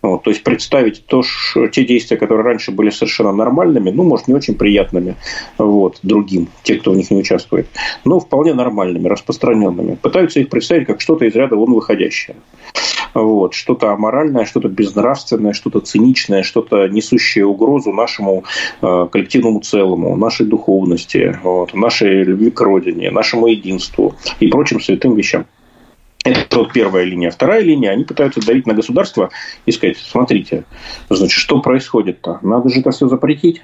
вот, 0.00 0.22
то 0.22 0.30
есть 0.30 0.44
представить 0.44 1.04
то, 1.06 1.22
что, 1.22 1.66
те 1.66 1.84
действия, 1.84 2.16
которые 2.16 2.44
раньше 2.44 2.70
были 2.70 2.90
совершенно 2.90 3.32
нормальными, 3.32 3.90
ну, 3.90 4.04
может, 4.04 4.28
не 4.28 4.34
очень 4.34 4.54
приятными 4.54 5.16
вот, 5.58 5.98
другим, 6.02 6.48
те, 6.62 6.76
кто 6.76 6.92
в 6.92 6.96
них 6.96 7.10
не 7.10 7.18
участвует, 7.18 7.66
но 8.04 8.20
вполне 8.20 8.54
нормальными, 8.54 9.08
распространенными. 9.08 9.96
Пытаются 9.96 10.38
их 10.40 10.50
представить 10.50 10.86
как 10.86 11.00
что-то 11.00 11.24
из 11.24 11.34
ряда 11.34 11.56
вон 11.56 11.72
выходящее. 11.74 12.36
Вот, 13.14 13.54
что-то 13.54 13.90
аморальное, 13.90 14.44
что-то 14.44 14.68
безнравственное, 14.68 15.52
что-то 15.52 15.80
циничное, 15.80 16.42
что-то 16.42 16.86
несущее 16.88 17.46
угрозу 17.46 17.92
нашему 17.92 18.44
э, 18.80 19.08
коллективному 19.10 19.60
целому, 19.60 20.16
нашей 20.16 20.46
духовности, 20.46 21.38
вот, 21.42 21.74
нашей 21.74 22.22
любви 22.22 22.50
к 22.50 22.60
родине, 22.60 23.10
нашему 23.10 23.46
единству 23.46 24.14
и 24.38 24.48
прочим 24.48 24.80
святым 24.80 25.14
вещам. 25.16 25.46
Это 26.24 26.58
вот 26.58 26.72
первая 26.72 27.04
линия. 27.04 27.30
Вторая 27.30 27.62
линия, 27.62 27.90
они 27.90 28.04
пытаются 28.04 28.44
давить 28.44 28.66
на 28.66 28.74
государство 28.74 29.30
и 29.66 29.72
сказать, 29.72 29.96
смотрите, 29.96 30.64
значит, 31.08 31.30
что 31.30 31.60
происходит-то? 31.60 32.40
Надо 32.42 32.68
же 32.68 32.80
это 32.80 32.90
все 32.90 33.08
запретить. 33.08 33.62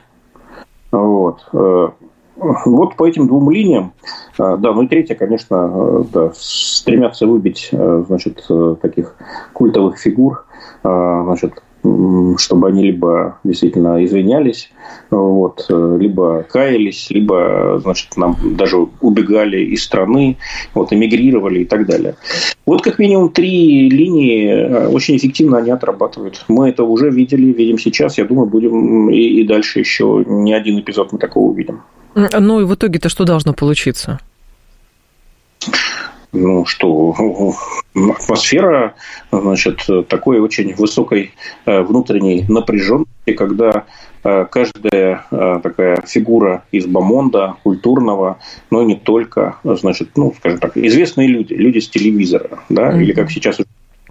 Вот. 0.91 1.47
Э, 1.53 1.89
вот 2.37 2.97
по 2.97 3.07
этим 3.07 3.27
двум 3.27 3.51
линиям, 3.51 3.93
э, 4.39 4.57
да, 4.59 4.73
ну 4.73 4.83
и 4.83 4.89
третья, 4.89 5.15
конечно, 5.15 5.73
э, 5.75 6.05
да, 6.13 6.33
стремятся 6.35 7.27
выбить, 7.27 7.71
значит, 7.73 8.47
таких 8.81 9.17
культовых 9.53 9.99
фигур, 9.99 10.47
значит, 10.83 11.63
чтобы 12.39 12.69
они 12.69 12.83
либо 12.83 13.39
действительно 13.45 14.03
извинялись, 14.05 14.71
вот, 15.11 15.67
либо 15.69 16.45
каялись, 16.51 17.09
либо, 17.11 17.81
значит, 17.83 18.17
нам 18.17 18.37
даже 18.57 18.79
убегали 19.01 19.59
из 19.59 19.85
страны, 19.85 20.39
вот, 20.73 20.93
эмигрировали 20.93 21.61
и 21.61 21.65
так 21.65 21.87
далее. 21.87 22.17
Вот 22.67 22.83
как 22.83 22.99
минимум 22.99 23.29
три 23.29 23.91
линии 23.91 24.49
э, 24.49 24.89
очень 24.89 25.17
эффективно 25.17 25.59
они 25.59 25.71
отрабатывают. 25.71 26.45
Мы 26.49 26.71
это 26.71 26.85
уже 26.85 27.11
видели, 27.11 27.53
видим 27.53 27.79
сейчас. 27.79 28.17
Я 28.17 28.25
думаю, 28.25 28.47
будем 28.47 29.11
и, 29.11 29.19
и 29.19 29.45
дальше 29.47 29.81
еще 29.81 30.25
не 30.27 30.55
один 30.55 30.81
эпизод 30.81 31.13
мы 31.13 31.19
такого 31.19 31.51
увидим. 31.51 31.83
Ну 32.15 32.61
и 32.61 32.65
в 32.65 32.75
итоге-то 32.75 33.09
что 33.09 33.25
должно 33.25 33.53
получиться? 33.53 34.21
Ну, 36.35 36.65
что 36.67 37.15
атмосфера, 37.95 38.95
значит, 39.31 39.87
такой 40.09 40.41
очень 40.41 40.75
высокой 40.75 41.33
э, 41.67 41.83
внутренней 41.83 42.45
напряженности, 42.49 43.33
когда 43.37 43.85
э, 44.23 44.47
каждая 44.51 45.25
э, 45.31 45.61
такая 45.63 46.03
фигура 46.07 46.65
из 46.73 46.87
бомонда, 46.87 47.57
культурного, 47.63 48.39
но 48.71 48.83
не 48.83 48.97
только, 48.97 49.57
значит, 49.65 50.11
ну, 50.17 50.35
скажем 50.37 50.59
так, 50.59 50.77
известные 50.77 51.29
люди, 51.29 51.55
люди 51.55 51.79
с 51.79 51.89
телевизора, 51.89 52.61
да, 52.69 52.91
mm-hmm. 52.91 53.03
или 53.03 53.13
как 53.13 53.31
сейчас 53.31 53.61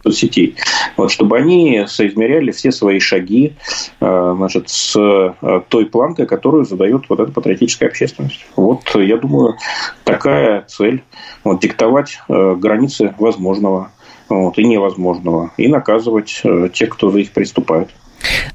соцсетей, 0.03 0.55
вот, 0.97 1.11
чтобы 1.11 1.37
они 1.37 1.85
соизмеряли 1.87 2.51
все 2.51 2.71
свои 2.71 2.99
шаги 2.99 3.55
э, 3.99 4.33
значит, 4.37 4.69
с 4.69 4.95
э, 4.97 5.61
той 5.69 5.85
планкой, 5.85 6.25
которую 6.25 6.65
задает 6.65 7.03
вот 7.09 7.19
эта 7.19 7.31
патриотическая 7.31 7.89
общественность. 7.89 8.45
Вот, 8.55 8.83
я 8.95 9.17
думаю, 9.17 9.55
такая 10.03 10.65
цель 10.67 11.03
вот, 11.43 11.61
диктовать 11.61 12.19
э, 12.27 12.55
границы 12.55 13.13
возможного 13.17 13.91
вот, 14.29 14.57
и 14.57 14.65
невозможного, 14.65 15.51
и 15.57 15.67
наказывать 15.67 16.41
тех, 16.73 16.89
кто 16.89 17.09
за 17.09 17.19
их 17.19 17.31
приступает. 17.31 17.89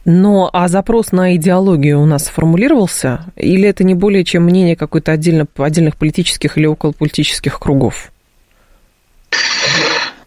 Но 0.05 0.49
а 0.53 0.69
запрос 0.69 1.13
на 1.13 1.37
идеологию 1.37 2.01
у 2.01 2.07
нас 2.07 2.27
сформулировался? 2.27 3.27
Или 3.37 3.69
это 3.69 3.85
не 3.85 3.95
более 3.95 4.25
чем 4.25 4.45
мнение 4.45 4.77
какой-то 4.77 5.13
отдельно, 5.13 5.47
отдельных 5.57 5.97
политических 5.97 6.57
или 6.57 6.67
околополитических 6.67 7.61
кругов? 7.61 8.11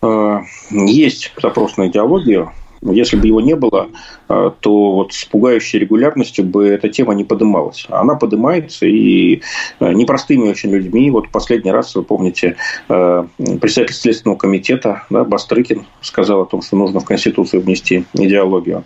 Э, 0.01 0.41
есть 0.71 1.31
запрос 1.41 1.77
на 1.77 1.87
идеологию. 1.87 2.51
Если 2.83 3.15
бы 3.15 3.27
его 3.27 3.41
не 3.41 3.55
было, 3.55 3.89
э, 4.27 4.51
то 4.59 4.91
вот 4.93 5.13
с 5.13 5.25
пугающей 5.25 5.77
регулярностью 5.77 6.43
бы 6.43 6.67
эта 6.67 6.89
тема 6.89 7.13
не 7.13 7.23
поднималась. 7.23 7.85
Она 7.89 8.15
поднимается 8.15 8.87
и 8.87 9.41
э, 9.79 9.93
непростыми 9.93 10.49
очень 10.49 10.71
людьми. 10.71 11.11
Вот 11.11 11.29
последний 11.29 11.71
раз, 11.71 11.93
вы 11.93 12.01
помните, 12.01 12.57
председатель 12.87 13.93
Следственного 13.93 14.37
комитета 14.37 15.03
да, 15.11 15.23
Бастрыкин 15.23 15.85
сказал 16.01 16.41
о 16.41 16.45
том, 16.45 16.63
что 16.63 16.75
нужно 16.75 16.99
в 16.99 17.05
Конституцию 17.05 17.61
внести 17.61 18.05
идеологию. 18.13 18.83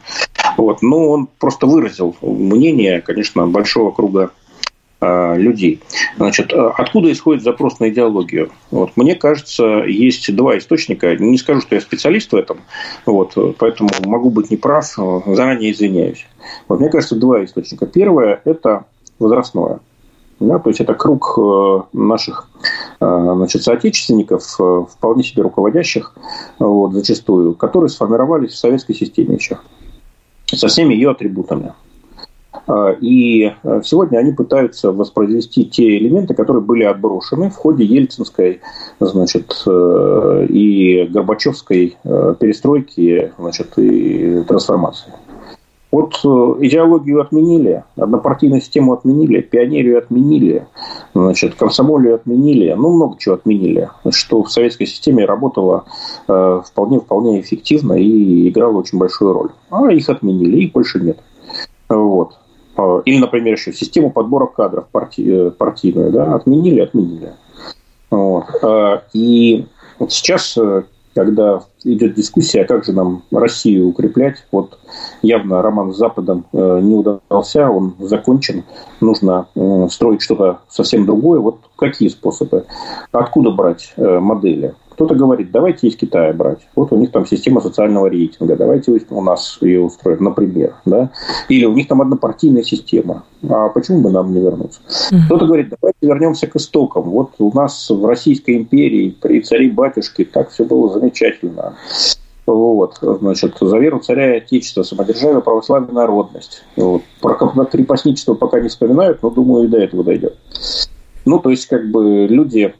Вот. 0.57 0.81
Но 0.81 1.09
он 1.09 1.29
просто 1.39 1.65
выразил 1.65 2.15
мнение, 2.21 2.99
конечно, 2.99 3.47
большого 3.47 3.91
круга 3.91 4.31
людей. 5.01 5.81
Значит, 6.17 6.53
э, 6.53 6.71
откуда 6.77 7.11
исходит 7.11 7.43
запрос 7.43 7.79
на 7.79 7.89
идеологию? 7.89 8.51
Вот, 8.71 8.91
мне 8.95 9.15
кажется, 9.15 9.83
есть 9.85 10.33
два 10.35 10.57
источника. 10.57 11.15
Не 11.17 11.37
скажу, 11.37 11.61
что 11.61 11.75
я 11.75 11.81
специалист 11.81 12.31
в 12.31 12.35
этом, 12.35 12.59
вот, 13.05 13.37
поэтому 13.57 13.89
могу 14.05 14.29
быть 14.29 14.51
неправ, 14.51 14.85
заранее 15.25 15.71
извиняюсь. 15.71 16.25
Вот, 16.67 16.79
мне 16.79 16.89
кажется, 16.89 17.15
два 17.15 17.43
источника. 17.43 17.85
Первое– 17.85 18.41
это 18.45 18.85
возрастное. 19.19 19.79
Да, 20.39 20.59
то 20.59 20.69
есть 20.69 20.81
это 20.81 20.93
круг 20.93 21.37
э, 21.37 21.81
наших 21.93 22.49
значит, 22.99 23.63
соотечественников, 23.63 24.43
вполне 24.43 25.23
себе 25.23 25.43
руководящих, 25.43 26.13
вот, 26.59 26.93
зачастую, 26.93 27.55
которые 27.55 27.89
сформировались 27.89 28.51
в 28.51 28.57
советской 28.57 28.95
системе 28.95 29.35
еще, 29.35 29.59
со 30.47 30.67
всеми 30.67 30.93
ее 30.93 31.11
атрибутами. 31.11 31.73
А, 32.67 32.91
и 32.99 33.53
а, 33.63 33.81
сегодня 33.83 34.17
они 34.17 34.31
пытаются 34.31 34.91
воспроизвести 34.91 35.65
те 35.65 35.97
элементы, 35.97 36.33
которые 36.33 36.63
были 36.63 36.83
отброшены 36.83 37.49
в 37.49 37.55
ходе 37.55 37.83
ельцинской 37.83 38.61
значит, 38.99 39.63
э, 39.67 40.45
и 40.49 41.05
горбачевской 41.05 41.97
э, 42.03 42.35
перестройки 42.39 43.33
значит, 43.37 43.77
и 43.77 44.43
трансформации. 44.47 45.13
Вот 45.91 46.19
э, 46.23 46.27
идеологию 46.65 47.21
отменили, 47.21 47.83
однопартийную 47.95 48.61
систему 48.61 48.93
отменили, 48.93 49.41
пионерию 49.41 49.99
отменили, 49.99 50.65
значит, 51.13 51.53
комсомолию 51.55 52.15
отменили, 52.15 52.73
ну, 52.73 52.95
много 52.95 53.17
чего 53.19 53.35
отменили, 53.35 53.89
что 54.09 54.43
в 54.43 54.51
советской 54.51 54.87
системе 54.87 55.25
работало 55.25 55.85
вполне-вполне 56.25 57.39
эффективно 57.39 57.93
и 57.93 58.49
играло 58.49 58.79
очень 58.79 58.97
большую 58.97 59.33
роль. 59.33 59.49
А 59.69 59.89
их 59.91 60.09
отменили, 60.09 60.63
их 60.63 60.73
больше 60.73 60.99
нет. 60.99 61.19
Вот. 61.87 62.35
Или, 63.05 63.19
например, 63.19 63.53
еще 63.53 63.73
систему 63.73 64.11
подбора 64.11 64.47
кадров 64.47 64.87
парти, 64.91 65.49
партийную, 65.51 66.11
да, 66.11 66.35
отменили, 66.35 66.81
отменили. 66.81 67.33
Вот. 68.09 68.45
И 69.13 69.65
вот 69.99 70.11
сейчас 70.11 70.57
когда 71.15 71.61
идет 71.85 72.13
дискуссия, 72.13 72.61
а 72.61 72.65
как 72.65 72.83
же 72.83 72.91
нам 72.91 73.23
Россию 73.31 73.87
укреплять, 73.87 74.45
вот 74.51 74.77
явно 75.21 75.61
роман 75.61 75.93
с 75.93 75.97
Западом 75.97 76.45
э, 76.51 76.79
не 76.81 76.93
удался, 76.93 77.69
он 77.69 77.95
закончен, 77.99 78.65
нужно 78.99 79.47
э, 79.55 79.87
строить 79.89 80.21
что-то 80.21 80.59
совсем 80.67 81.05
другое. 81.05 81.39
Вот 81.39 81.61
какие 81.77 82.09
способы? 82.09 82.65
Откуда 83.13 83.51
брать 83.51 83.93
э, 83.95 84.19
модели? 84.19 84.75
Кто-то 84.95 85.13
говорит, 85.13 85.51
давайте 85.51 85.87
из 85.87 85.97
Китая 85.97 86.31
брать. 86.31 86.59
Вот 86.73 86.93
у 86.93 86.97
них 86.97 87.11
там 87.11 87.25
система 87.25 87.59
социального 87.59 88.07
рейтинга. 88.07 88.55
Давайте 88.55 88.97
у 89.09 89.21
нас 89.21 89.57
ее 89.59 89.81
устроим, 89.81 90.23
например. 90.23 90.73
Да? 90.85 91.11
Или 91.49 91.65
у 91.65 91.73
них 91.73 91.89
там 91.89 92.01
однопартийная 92.01 92.63
система. 92.63 93.23
А 93.47 93.67
почему 93.69 94.01
бы 94.01 94.09
нам 94.09 94.33
не 94.33 94.39
вернуться? 94.39 94.79
Mm-hmm. 95.11 95.25
Кто-то 95.25 95.45
говорит, 95.47 95.67
давайте 95.69 95.97
вернемся 96.01 96.47
к 96.47 96.55
истокам. 96.55 97.03
Вот 97.03 97.31
у 97.39 97.51
нас 97.53 97.89
в 97.89 98.05
Российской 98.05 98.55
империи 98.55 99.15
при 99.21 99.41
царе-батюшке 99.41 100.23
так 100.23 100.49
все 100.49 100.63
было 100.63 100.91
замечательно. 100.93 101.75
Вот, 102.45 102.99
значит, 103.01 103.57
за 103.59 103.77
веру 103.77 103.99
царя 103.99 104.35
и 104.35 104.37
отечества, 104.37 104.83
самодержавие, 104.83 105.41
православие, 105.41 105.91
народность. 105.91 106.63
Вот. 106.77 107.01
Про 107.19 107.33
крепостничество 107.65 108.35
пока 108.35 108.61
не 108.61 108.69
вспоминают, 108.69 109.21
но 109.23 109.29
думаю, 109.29 109.65
и 109.65 109.67
до 109.67 109.79
этого 109.79 110.03
дойдет. 110.03 110.37
Ну, 111.25 111.39
то 111.39 111.49
есть, 111.49 111.65
как 111.65 111.89
бы 111.89 112.27
люди 112.29 112.75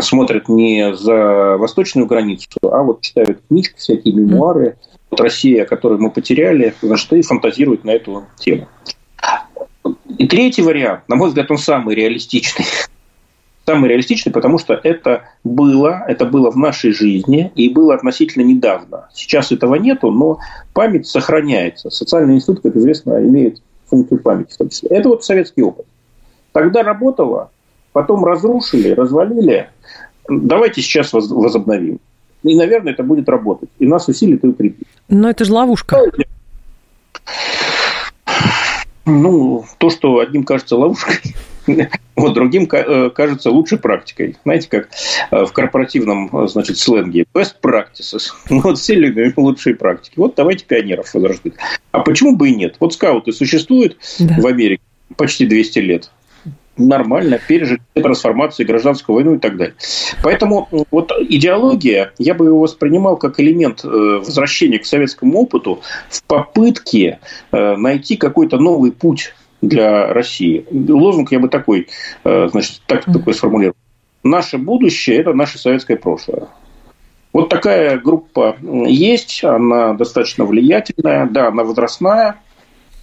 смотрят 0.00 0.48
не 0.48 0.94
за 0.94 1.56
восточную 1.56 2.06
границу, 2.06 2.48
а 2.62 2.82
вот 2.82 3.00
читают 3.00 3.40
книжки, 3.48 3.74
всякие 3.76 4.14
мемуары. 4.14 4.76
Вот 5.10 5.20
Россия, 5.20 5.64
которую 5.64 6.00
мы 6.00 6.10
потеряли, 6.10 6.74
значит, 6.82 7.12
и 7.14 7.22
фантазируют 7.22 7.84
на 7.84 7.90
эту 7.90 8.24
тему. 8.38 8.68
И 10.18 10.26
третий 10.26 10.62
вариант, 10.62 11.08
на 11.08 11.16
мой 11.16 11.28
взгляд, 11.28 11.50
он 11.50 11.58
самый 11.58 11.94
реалистичный. 11.94 12.66
Самый 13.66 13.90
реалистичный, 13.90 14.32
потому 14.32 14.58
что 14.58 14.80
это 14.82 15.24
было, 15.44 16.02
это 16.08 16.24
было 16.24 16.50
в 16.50 16.56
нашей 16.56 16.90
жизни 16.92 17.52
и 17.54 17.68
было 17.68 17.94
относительно 17.94 18.42
недавно. 18.42 19.10
Сейчас 19.12 19.52
этого 19.52 19.74
нету, 19.74 20.10
но 20.10 20.38
память 20.72 21.06
сохраняется. 21.06 21.90
Социальный 21.90 22.36
институт, 22.36 22.62
как 22.62 22.76
известно, 22.76 23.22
имеет 23.22 23.60
функцию 23.84 24.22
памяти 24.22 24.54
в 24.54 24.56
том 24.56 24.70
числе. 24.70 24.88
Это 24.88 25.10
вот 25.10 25.22
советский 25.22 25.60
опыт. 25.60 25.84
Тогда 26.52 26.82
работало, 26.82 27.50
потом 27.98 28.24
разрушили, 28.24 28.90
развалили, 28.90 29.70
давайте 30.28 30.82
сейчас 30.82 31.12
возобновим. 31.12 31.98
И, 32.44 32.54
наверное, 32.54 32.92
это 32.92 33.02
будет 33.02 33.28
работать. 33.28 33.70
И 33.80 33.88
нас 33.88 34.06
усилит 34.06 34.44
и 34.44 34.46
укрепит. 34.46 34.86
Но 35.08 35.28
это 35.28 35.44
же 35.44 35.52
ловушка. 35.52 36.00
Ну, 39.04 39.64
то, 39.78 39.90
что 39.90 40.20
одним 40.20 40.44
кажется 40.44 40.76
ловушкой, 40.76 41.16
вот 42.14 42.34
другим 42.34 42.68
э, 42.70 43.10
кажется 43.10 43.50
лучшей 43.50 43.78
практикой. 43.78 44.36
Знаете, 44.44 44.68
как 44.68 44.90
э, 45.32 45.44
в 45.44 45.52
корпоративном, 45.52 46.30
э, 46.32 46.46
значит, 46.46 46.78
сленге. 46.78 47.24
Best 47.34 47.56
practices. 47.60 48.30
Вот 48.48 48.78
все 48.78 48.94
любим 48.94 49.32
лучшие 49.38 49.74
практики. 49.74 50.12
Вот 50.16 50.34
давайте 50.36 50.64
пионеров 50.64 51.12
возрождать. 51.12 51.54
А 51.90 51.98
почему 51.98 52.36
бы 52.36 52.50
и 52.50 52.54
нет? 52.54 52.76
Вот 52.78 52.94
скауты 52.94 53.32
существуют 53.32 53.96
да. 54.20 54.36
в 54.38 54.46
Америке 54.46 54.82
почти 55.16 55.46
200 55.46 55.78
лет 55.80 56.10
нормально 56.78 57.38
пережили 57.46 57.80
трансформацию, 57.94 58.66
гражданскую 58.66 59.16
войну 59.16 59.34
и 59.34 59.38
так 59.38 59.56
далее. 59.56 59.74
Поэтому 60.22 60.68
вот 60.90 61.12
идеология, 61.28 62.12
я 62.18 62.34
бы 62.34 62.46
его 62.46 62.60
воспринимал 62.60 63.16
как 63.16 63.40
элемент 63.40 63.84
э, 63.84 63.88
возвращения 63.88 64.78
к 64.78 64.86
советскому 64.86 65.40
опыту 65.40 65.80
в 66.08 66.22
попытке 66.24 67.18
э, 67.52 67.76
найти 67.76 68.16
какой-то 68.16 68.58
новый 68.58 68.92
путь 68.92 69.34
для 69.60 70.12
России. 70.12 70.64
Лозунг 70.70 71.32
я 71.32 71.40
бы 71.40 71.48
такой, 71.48 71.88
э, 72.24 72.48
значит, 72.50 72.82
так, 72.86 73.04
такой 73.04 73.34
сформулировал. 73.34 73.76
Наше 74.22 74.58
будущее– 74.58 75.16
это 75.18 75.32
наше 75.32 75.58
советское 75.58 75.96
прошлое. 75.96 76.48
Вот 77.32 77.50
такая 77.50 77.98
группа 77.98 78.56
есть, 78.86 79.44
она 79.44 79.92
достаточно 79.94 80.44
влиятельная, 80.44 81.26
да, 81.26 81.48
она 81.48 81.62
возрастная, 81.62 82.36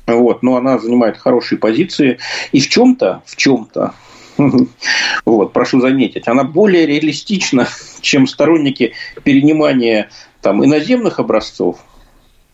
вот, 0.08 0.44
но 0.44 0.56
она 0.56 0.78
занимает 0.78 1.18
хорошие 1.18 1.60
позиции. 1.60 2.20
И 2.52 2.60
в 2.60 2.70
чем-то, 2.70 3.24
в 3.26 3.36
чем-то, 3.36 3.94
вот, 5.26 5.54
прошу 5.54 5.80
заметить, 5.80 6.28
она 6.28 6.44
более 6.44 6.86
реалистична, 6.86 7.68
чем 8.02 8.28
сторонники 8.28 8.94
перенимания 9.24 10.10
там, 10.42 10.64
иноземных 10.64 11.20
образцов, 11.20 11.80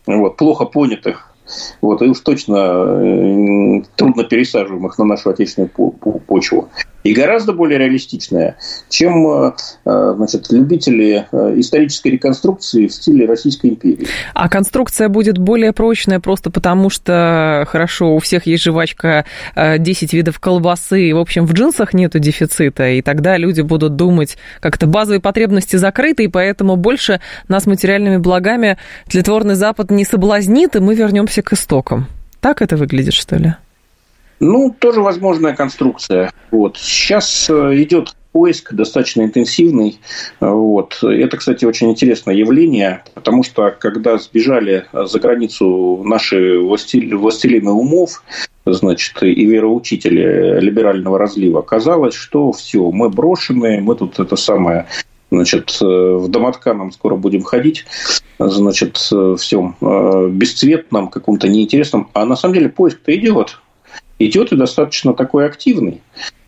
вот, 0.06 0.36
плохо 0.36 0.64
понятых 0.64 1.32
вот, 1.80 2.02
и 2.02 2.06
уж 2.06 2.20
точно 2.20 2.56
э, 2.56 3.82
трудно 3.96 4.24
пересаживаемых 4.24 4.96
на 4.98 5.04
нашу 5.04 5.30
отечественную 5.30 5.70
почву 5.70 6.70
и 7.02 7.12
гораздо 7.14 7.52
более 7.52 7.78
реалистичная, 7.78 8.56
чем 8.88 9.26
э, 9.26 9.52
э, 9.84 10.14
значит, 10.16 10.50
любители 10.50 11.26
э, 11.30 11.54
исторической 11.56 12.08
реконструкции 12.08 12.86
в 12.86 12.92
стиле 12.92 13.26
Российской 13.26 13.70
империи. 13.70 14.06
А 14.34 14.48
конструкция 14.48 15.08
будет 15.08 15.38
более 15.38 15.72
прочная 15.72 16.20
просто 16.20 16.50
потому, 16.50 16.90
что, 16.90 17.64
хорошо, 17.68 18.14
у 18.14 18.18
всех 18.18 18.46
есть 18.46 18.64
жвачка 18.64 19.24
10 19.56 20.12
видов 20.12 20.38
колбасы, 20.38 21.08
и, 21.08 21.12
в 21.12 21.18
общем, 21.18 21.46
в 21.46 21.52
джинсах 21.52 21.94
нету 21.94 22.18
дефицита, 22.18 22.88
и 22.88 23.02
тогда 23.02 23.36
люди 23.36 23.60
будут 23.60 23.96
думать, 23.96 24.36
как-то 24.60 24.86
базовые 24.86 25.20
потребности 25.20 25.76
закрыты, 25.76 26.24
и 26.24 26.28
поэтому 26.28 26.76
больше 26.76 27.20
нас 27.48 27.66
материальными 27.66 28.18
благами 28.18 28.78
тлетворный 29.08 29.54
Запад 29.54 29.90
не 29.90 30.04
соблазнит, 30.04 30.76
и 30.76 30.80
мы 30.80 30.94
вернемся 30.94 31.42
к 31.42 31.52
истокам. 31.52 32.06
Так 32.40 32.62
это 32.62 32.76
выглядит, 32.76 33.14
что 33.14 33.36
ли? 33.36 33.54
Ну, 34.42 34.74
тоже 34.76 35.00
возможная 35.00 35.54
конструкция. 35.54 36.32
Вот. 36.50 36.76
Сейчас 36.76 37.48
э, 37.48 37.80
идет 37.80 38.16
поиск 38.32 38.74
достаточно 38.74 39.22
интенсивный. 39.22 40.00
Вот. 40.40 40.98
Это, 41.00 41.36
кстати, 41.36 41.64
очень 41.64 41.92
интересное 41.92 42.34
явление, 42.34 43.04
потому 43.14 43.44
что 43.44 43.70
когда 43.78 44.18
сбежали 44.18 44.86
за 44.92 45.20
границу 45.20 46.02
наши 46.04 46.58
властелины 46.58 47.70
умов, 47.70 48.24
значит, 48.66 49.22
и 49.22 49.44
вероучители 49.44 50.58
либерального 50.58 51.20
разлива, 51.20 51.62
казалось, 51.62 52.14
что 52.14 52.50
все, 52.50 52.90
мы 52.90 53.10
брошены, 53.10 53.80
мы 53.80 53.94
тут 53.94 54.18
это 54.18 54.34
самое 54.34 54.86
значит, 55.30 55.78
э, 55.80 55.84
в 55.84 56.28
домотканом 56.28 56.90
скоро 56.90 57.14
будем 57.14 57.44
ходить, 57.44 57.86
значит, 58.40 59.08
э, 59.12 59.36
всем 59.38 59.76
бесцветном, 59.80 61.10
каком-то 61.10 61.46
неинтересном. 61.46 62.08
А 62.12 62.24
на 62.24 62.34
самом 62.34 62.54
деле 62.54 62.70
поиск-то 62.70 63.14
идет 63.16 63.61
идет 64.26 64.52
и 64.52 64.56
достаточно 64.56 65.14
такой 65.14 65.46
активный. 65.46 66.00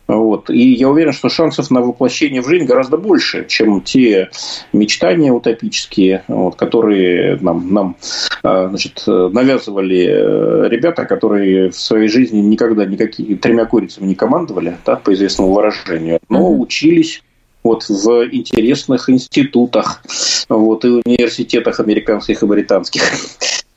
Вот. 0.07 0.51
И 0.51 0.73
я 0.73 0.89
уверен, 0.89 1.13
что 1.13 1.29
шансов 1.29 1.71
на 1.71 1.81
воплощение 1.81 2.41
в 2.41 2.47
жизнь 2.47 2.65
гораздо 2.65 2.97
больше, 2.97 3.45
чем 3.47 3.81
те 3.81 4.29
мечтания 4.71 5.31
утопические, 5.31 6.23
вот, 6.27 6.55
которые 6.55 7.37
нам, 7.41 7.73
нам 7.73 7.95
а, 8.43 8.69
значит, 8.69 9.03
навязывали 9.07 10.05
э, 10.05 10.69
ребята, 10.69 11.05
которые 11.05 11.71
в 11.71 11.75
своей 11.75 12.07
жизни 12.07 12.39
никогда 12.39 12.85
никакими 12.85 13.33
тремя 13.33 13.65
курицами 13.65 14.05
не 14.05 14.15
командовали, 14.15 14.77
да, 14.85 14.95
по 14.97 15.11
известному 15.13 15.53
выражению, 15.53 16.19
но 16.29 16.55
учились 16.55 17.23
вот, 17.63 17.89
в 17.89 18.27
интересных 18.31 19.09
институтах 19.09 20.03
вот, 20.49 20.85
и 20.85 20.89
университетах 20.89 21.79
американских 21.79 22.43
и 22.43 22.45
британских. 22.45 23.01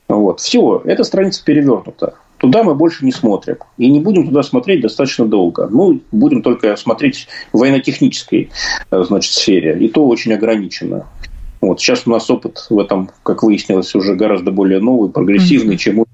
Вот. 0.09 0.41
Все, 0.41 0.81
эта 0.87 1.05
страница 1.05 1.45
перевернута. 1.45 2.15
Туда 2.39 2.63
мы 2.63 2.75
больше 2.75 3.05
не 3.05 3.13
смотрим. 3.13 3.57
И 3.77 3.91
не 3.91 4.01
будем 4.01 4.27
туда 4.27 4.43
смотреть 4.43 4.81
достаточно 4.81 5.27
долго. 5.27 5.69
Ну, 5.69 6.01
будем 6.13 6.43
только 6.43 6.77
смотреть 6.77 7.29
в 7.53 7.59
военно-технической 7.59 8.51
э, 8.91 9.05
значит, 9.05 9.33
сфере. 9.33 9.77
И 9.79 9.89
то 9.89 10.07
очень 10.07 10.33
ограниченно. 10.33 11.07
Вот. 11.61 11.81
Сейчас 11.81 12.07
у 12.07 12.11
нас 12.11 12.31
опыт 12.31 12.67
в 12.71 12.79
этом, 12.79 13.11
как 13.25 13.43
выяснилось, 13.43 13.95
уже 13.95 14.15
гораздо 14.15 14.53
более 14.53 14.81
новый, 14.81 15.11
прогрессивный, 15.11 15.75
mm-hmm. 15.75 15.79
чем 15.79 15.99
у 16.01 16.07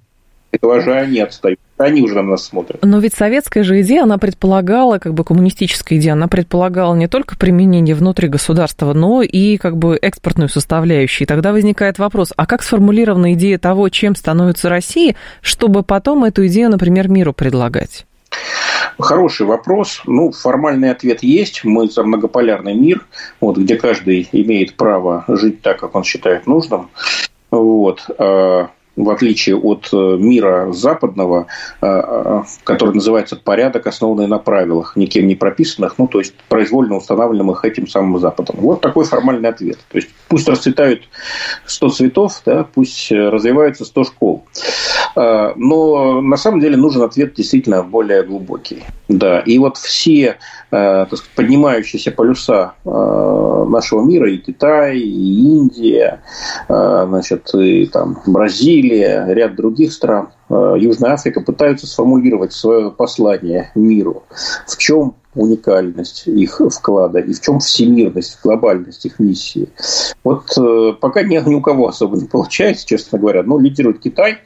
они 0.70 1.18
отстают. 1.18 1.58
Они 1.76 2.02
уже 2.02 2.14
на 2.14 2.22
нас 2.22 2.44
смотрят. 2.44 2.84
Но 2.84 2.98
ведь 2.98 3.14
советская 3.14 3.64
же 3.64 3.80
идея, 3.82 4.04
она 4.04 4.16
предполагала, 4.16 4.98
как 4.98 5.12
бы 5.12 5.24
коммунистическая 5.24 5.96
идея, 5.96 6.12
она 6.12 6.28
предполагала 6.28 6.94
не 6.94 7.08
только 7.08 7.36
применение 7.36 7.96
внутри 7.96 8.28
государства, 8.28 8.92
но 8.92 9.22
и 9.22 9.56
как 9.56 9.76
бы 9.76 9.98
экспортную 10.00 10.48
составляющую. 10.48 11.26
И 11.26 11.28
тогда 11.28 11.52
возникает 11.52 11.98
вопрос, 11.98 12.32
а 12.36 12.46
как 12.46 12.62
сформулирована 12.62 13.32
идея 13.34 13.58
того, 13.58 13.88
чем 13.88 14.14
становится 14.14 14.68
Россия, 14.68 15.16
чтобы 15.40 15.82
потом 15.82 16.22
эту 16.24 16.46
идею, 16.46 16.70
например, 16.70 17.08
миру 17.08 17.32
предлагать? 17.32 18.06
Хороший 18.98 19.46
вопрос. 19.46 20.02
Ну, 20.06 20.30
формальный 20.30 20.90
ответ 20.90 21.22
есть. 21.22 21.64
Мы 21.64 21.88
за 21.88 22.04
многополярный 22.04 22.74
мир, 22.74 23.04
вот, 23.40 23.58
где 23.58 23.76
каждый 23.76 24.28
имеет 24.30 24.74
право 24.74 25.24
жить 25.26 25.62
так, 25.62 25.80
как 25.80 25.96
он 25.96 26.04
считает 26.04 26.46
нужным. 26.46 26.90
Вот. 27.50 28.06
В 28.96 29.10
отличие 29.10 29.56
от 29.56 29.88
э, 29.92 29.96
мира 29.96 30.72
западного, 30.72 31.46
э, 31.80 31.86
э, 31.86 32.42
который 32.62 32.94
называется 32.94 33.36
порядок, 33.36 33.86
основанный 33.86 34.28
на 34.28 34.38
правилах, 34.38 34.96
никем 34.96 35.26
не 35.26 35.34
прописанных, 35.34 35.98
ну, 35.98 36.06
то 36.06 36.20
есть 36.20 36.34
произвольно 36.48 36.96
устанавливаемых 36.96 37.64
этим 37.64 37.88
самым 37.88 38.20
Западом. 38.20 38.56
Вот 38.60 38.80
такой 38.80 39.04
формальный 39.04 39.48
ответ. 39.48 39.78
То 39.90 39.98
есть 39.98 40.10
пусть 40.34 40.48
расцветают 40.48 41.02
100 41.64 41.88
цветов, 41.90 42.42
да, 42.44 42.64
пусть 42.64 43.12
развиваются 43.12 43.84
100 43.84 44.02
школ. 44.02 44.44
Но 45.14 46.20
на 46.20 46.36
самом 46.36 46.58
деле 46.58 46.76
нужен 46.76 47.02
ответ 47.02 47.34
действительно 47.34 47.84
более 47.84 48.24
глубокий. 48.24 48.82
Да, 49.06 49.38
и 49.38 49.58
вот 49.58 49.76
все 49.76 50.38
так 50.70 51.06
сказать, 51.06 51.30
поднимающиеся 51.36 52.10
полюса 52.10 52.72
нашего 52.84 54.02
мира, 54.02 54.28
и 54.28 54.38
Китай, 54.38 54.98
и 54.98 55.56
Индия, 55.56 56.20
значит, 56.68 57.48
и 57.54 57.86
там 57.86 58.18
Бразилия, 58.26 59.24
ряд 59.28 59.54
других 59.54 59.92
стран, 59.92 60.30
э, 60.43 60.43
Южная 60.48 61.12
Африка 61.12 61.40
пытаются 61.40 61.86
сформулировать 61.86 62.52
свое 62.52 62.90
послание 62.90 63.70
миру. 63.74 64.24
В 64.66 64.76
чем 64.76 65.14
уникальность 65.34 66.26
их 66.26 66.60
вклада 66.70 67.18
и 67.18 67.32
в 67.32 67.40
чем 67.40 67.58
всемирность, 67.58 68.38
глобальность 68.42 69.04
их 69.04 69.18
миссии. 69.18 69.68
Вот 70.22 70.44
э, 70.56 70.92
пока 71.00 71.22
ни, 71.22 71.36
ни 71.48 71.54
у 71.54 71.60
кого 71.60 71.88
особо 71.88 72.16
не 72.16 72.26
получается, 72.26 72.86
честно 72.86 73.18
говоря. 73.18 73.42
Но 73.42 73.58
лидирует 73.58 74.00
Китай. 74.00 74.38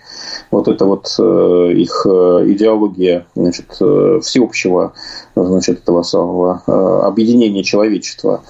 Вот 0.50 0.68
это 0.68 0.86
вот 0.86 1.14
э, 1.18 1.72
их 1.74 2.06
идеология 2.06 3.26
значит, 3.34 3.70
всеобщего 4.22 4.94
значит, 5.36 5.80
этого 5.80 6.02
самого 6.02 6.62
объединения 7.04 7.62
человечества. 7.62 8.42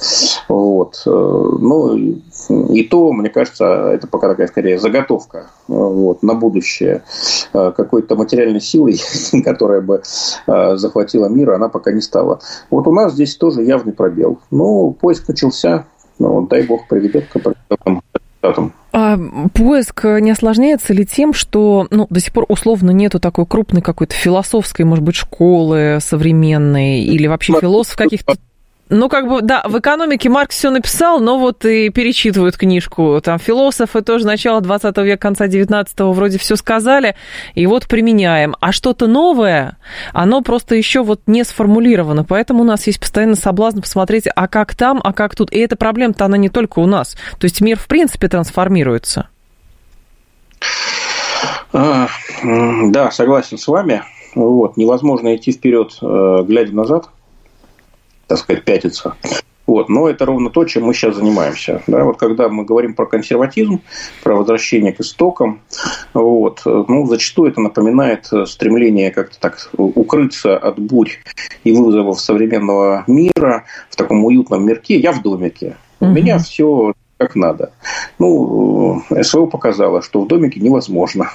Вот. 0.48 1.02
Ну, 1.04 2.20
и 2.48 2.84
то, 2.84 3.12
мне 3.12 3.28
кажется, 3.28 3.90
это 3.92 4.06
пока 4.06 4.28
такая 4.28 4.46
скорее 4.46 4.78
заготовка 4.78 5.50
вот, 5.66 6.22
на 6.22 6.34
будущее. 6.34 7.02
Э, 7.52 7.72
какой-то 7.76 8.16
материальной 8.16 8.60
силой, 8.60 9.00
которая 9.44 9.80
бы 9.80 10.02
э, 10.46 10.76
захватила 10.76 11.26
мир, 11.26 11.50
она 11.52 11.68
пока 11.68 11.92
не 11.92 12.00
стала. 12.00 12.40
Вот 12.70 12.86
у 12.86 12.92
нас 12.92 13.12
здесь 13.12 13.36
тоже 13.36 13.62
явный 13.62 13.92
пробел. 13.92 14.38
Но 14.50 14.90
поиск 14.92 15.28
начался. 15.28 15.86
Ну, 16.18 16.46
дай 16.46 16.62
бог 16.62 16.88
приведет 16.88 17.26
к 17.28 17.36
определенным 17.36 18.02
результатам. 18.14 18.72
А 18.92 19.18
поиск 19.54 20.04
не 20.04 20.30
осложняется 20.30 20.92
ли 20.92 21.04
тем, 21.04 21.32
что 21.32 21.86
ну, 21.90 22.06
до 22.08 22.20
сих 22.20 22.32
пор 22.32 22.46
условно 22.48 22.90
нету 22.90 23.20
такой 23.20 23.46
крупной 23.46 23.82
какой-то 23.82 24.14
философской, 24.14 24.84
может 24.84 25.04
быть, 25.04 25.14
школы 25.14 25.98
современной 26.00 27.00
или 27.00 27.26
вообще 27.26 27.52
философ 27.60 27.96
каких-то 27.96 28.34
ну, 28.90 29.08
как 29.08 29.28
бы, 29.28 29.42
да, 29.42 29.62
в 29.66 29.78
экономике 29.78 30.28
Маркс 30.28 30.56
все 30.56 30.70
написал, 30.70 31.20
но 31.20 31.38
вот 31.38 31.64
и 31.64 31.90
перечитывают 31.90 32.56
книжку. 32.56 33.20
Там 33.22 33.38
философы 33.38 34.00
тоже 34.00 34.26
начала 34.26 34.60
20 34.60 34.96
века, 34.98 35.18
конца 35.18 35.46
19-го 35.46 36.12
вроде 36.12 36.38
все 36.38 36.56
сказали, 36.56 37.14
и 37.54 37.66
вот 37.66 37.86
применяем. 37.86 38.56
А 38.60 38.72
что-то 38.72 39.06
новое, 39.06 39.76
оно 40.12 40.40
просто 40.40 40.74
еще 40.74 41.02
вот 41.02 41.20
не 41.26 41.44
сформулировано. 41.44 42.24
Поэтому 42.24 42.62
у 42.62 42.64
нас 42.64 42.86
есть 42.86 43.00
постоянно 43.00 43.34
соблазн 43.34 43.80
посмотреть, 43.80 44.24
а 44.34 44.48
как 44.48 44.74
там, 44.74 45.00
а 45.04 45.12
как 45.12 45.34
тут. 45.34 45.52
И 45.52 45.58
эта 45.58 45.76
проблема-то, 45.76 46.24
она 46.24 46.36
не 46.36 46.48
только 46.48 46.78
у 46.78 46.86
нас. 46.86 47.16
То 47.38 47.44
есть 47.44 47.60
мир, 47.60 47.78
в 47.78 47.86
принципе, 47.86 48.28
трансформируется. 48.28 49.28
А, 51.72 52.08
да, 52.42 53.10
согласен 53.10 53.58
с 53.58 53.68
вами. 53.68 54.02
Вот, 54.34 54.76
невозможно 54.76 55.34
идти 55.36 55.52
вперед, 55.52 55.96
э, 56.00 56.42
глядя 56.46 56.74
назад 56.74 57.08
так 58.28 58.38
сказать, 58.38 58.64
пятиться. 58.64 59.16
Вот. 59.66 59.90
Но 59.90 60.08
это 60.08 60.24
ровно 60.24 60.48
то, 60.48 60.64
чем 60.64 60.84
мы 60.84 60.94
сейчас 60.94 61.16
занимаемся. 61.16 61.82
Да? 61.86 62.04
Вот 62.04 62.16
когда 62.16 62.48
мы 62.48 62.64
говорим 62.64 62.94
про 62.94 63.04
консерватизм, 63.04 63.82
про 64.22 64.34
возвращение 64.34 64.92
к 64.92 65.00
истокам, 65.00 65.60
вот, 66.14 66.62
ну, 66.64 67.06
зачастую 67.06 67.50
это 67.50 67.60
напоминает 67.60 68.30
стремление 68.46 69.10
как-то 69.10 69.38
так 69.38 69.68
укрыться 69.76 70.56
от 70.56 70.78
бурь 70.78 71.10
и 71.64 71.72
вызовов 71.72 72.18
современного 72.18 73.04
мира 73.06 73.64
в 73.90 73.96
таком 73.96 74.24
уютном 74.24 74.64
мирке. 74.64 74.98
Я 74.98 75.12
в 75.12 75.22
домике. 75.22 75.76
У 76.00 76.06
угу. 76.06 76.14
меня 76.14 76.38
все 76.38 76.94
как 77.18 77.34
надо. 77.34 77.72
Ну, 78.18 79.02
СВО 79.22 79.46
показало, 79.46 80.00
что 80.02 80.22
в 80.22 80.28
домике 80.28 80.60
невозможно 80.60 81.30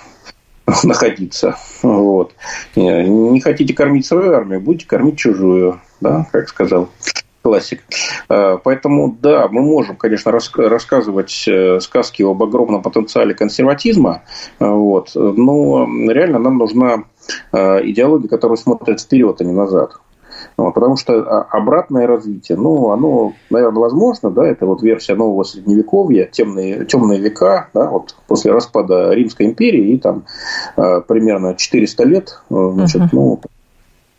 находиться. 0.83 1.57
Вот. 1.83 2.33
Не 2.75 3.39
хотите 3.41 3.75
кормить 3.75 4.07
свою 4.07 4.33
армию, 4.33 4.61
будете 4.61 4.87
кормить 4.87 5.19
чужую 5.19 5.81
да, 6.03 6.27
как 6.31 6.49
сказал 6.49 6.89
классик. 7.43 7.83
А, 8.29 8.57
поэтому, 8.57 9.15
да, 9.21 9.47
мы 9.49 9.61
можем, 9.61 9.97
конечно, 9.97 10.31
рассказывать 10.31 11.43
э, 11.47 11.79
сказки 11.81 12.23
об 12.23 12.41
огромном 12.41 12.81
потенциале 12.81 13.35
консерватизма, 13.35 14.23
а, 14.59 14.71
вот, 14.71 15.11
но 15.13 15.85
реально 16.09 16.39
нам 16.39 16.57
нужна 16.57 17.03
а, 17.51 17.79
идеология, 17.83 18.29
которая 18.29 18.57
смотрит 18.57 19.01
вперед, 19.01 19.39
а 19.39 19.43
не 19.43 19.51
назад. 19.51 19.99
Вот, 20.55 20.73
потому 20.73 20.97
что 20.97 21.41
обратное 21.49 22.05
развитие, 22.05 22.57
ну, 22.57 22.91
оно, 22.91 23.33
наверное, 23.49 23.81
возможно, 23.81 24.29
да, 24.29 24.45
это 24.45 24.65
вот 24.65 24.83
версия 24.83 25.15
нового 25.15 25.43
средневековья, 25.43 26.25
темные, 26.25 26.85
темные 26.85 27.19
века, 27.19 27.69
да, 27.73 27.89
вот 27.89 28.15
после 28.27 28.51
распада 28.51 29.11
Римской 29.13 29.47
империи 29.47 29.93
и 29.93 29.97
там 29.97 30.25
примерно 30.75 31.55
400 31.55 32.03
лет, 32.03 32.39
значит, 32.49 33.01
uh-huh. 33.01 33.09
ну, 33.13 33.39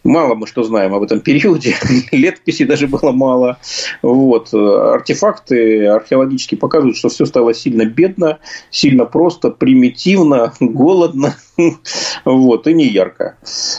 Мало 0.05 0.35
мы 0.35 0.47
что 0.47 0.63
знаем 0.63 0.95
об 0.95 1.03
этом 1.03 1.21
периоде, 1.21 1.75
летописи 2.13 2.65
даже 2.65 2.87
было 2.87 3.11
мало. 3.11 3.59
Вот. 4.03 4.53
Артефакты 4.53 5.87
археологически 5.87 6.57
показывают, 6.57 6.99
что 6.99 7.09
все 7.09 7.25
стало 7.25 7.55
сильно 7.55 7.87
бедно, 7.87 8.39
сильно 8.71 9.07
просто, 9.07 9.51
примитивно, 9.51 10.53
голодно 10.61 11.35
вот, 12.27 12.67
и 12.67 12.75
не 12.75 12.87
ярко. 12.87 13.39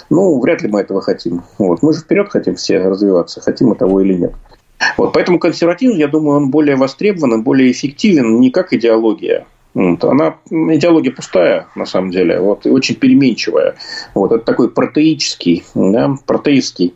Ну, 0.10 0.40
вряд 0.42 0.64
ли 0.64 0.68
мы 0.68 0.82
этого 0.82 1.02
хотим. 1.02 1.44
Вот. 1.60 1.84
Мы 1.84 1.94
же 1.94 2.00
вперед 2.00 2.30
хотим 2.30 2.56
все 2.56 2.80
развиваться, 2.80 3.42
хотим 3.42 3.70
мы 3.70 3.76
того 3.76 4.02
или 4.02 4.16
нет. 4.16 4.34
Вот, 4.98 5.14
поэтому 5.14 5.40
консерватизм, 5.40 5.96
я 5.96 6.08
думаю, 6.08 6.38
он 6.38 6.52
более 6.52 6.76
востребован 6.76 7.40
и 7.40 7.44
более 7.44 7.72
эффективен 7.72 8.40
не 8.40 8.50
как 8.50 8.74
идеология, 8.74 9.46
вот. 9.76 10.04
Она 10.04 10.38
идеология 10.50 11.12
пустая, 11.12 11.68
на 11.76 11.86
самом 11.86 12.10
деле, 12.10 12.40
вот, 12.40 12.66
и 12.66 12.70
очень 12.70 12.96
переменчивая. 12.96 13.76
Вот. 14.16 14.32
Это 14.32 14.44
такой 14.44 14.72
протеический, 14.72 15.64
да, 15.76 16.16
протеистский 16.26 16.96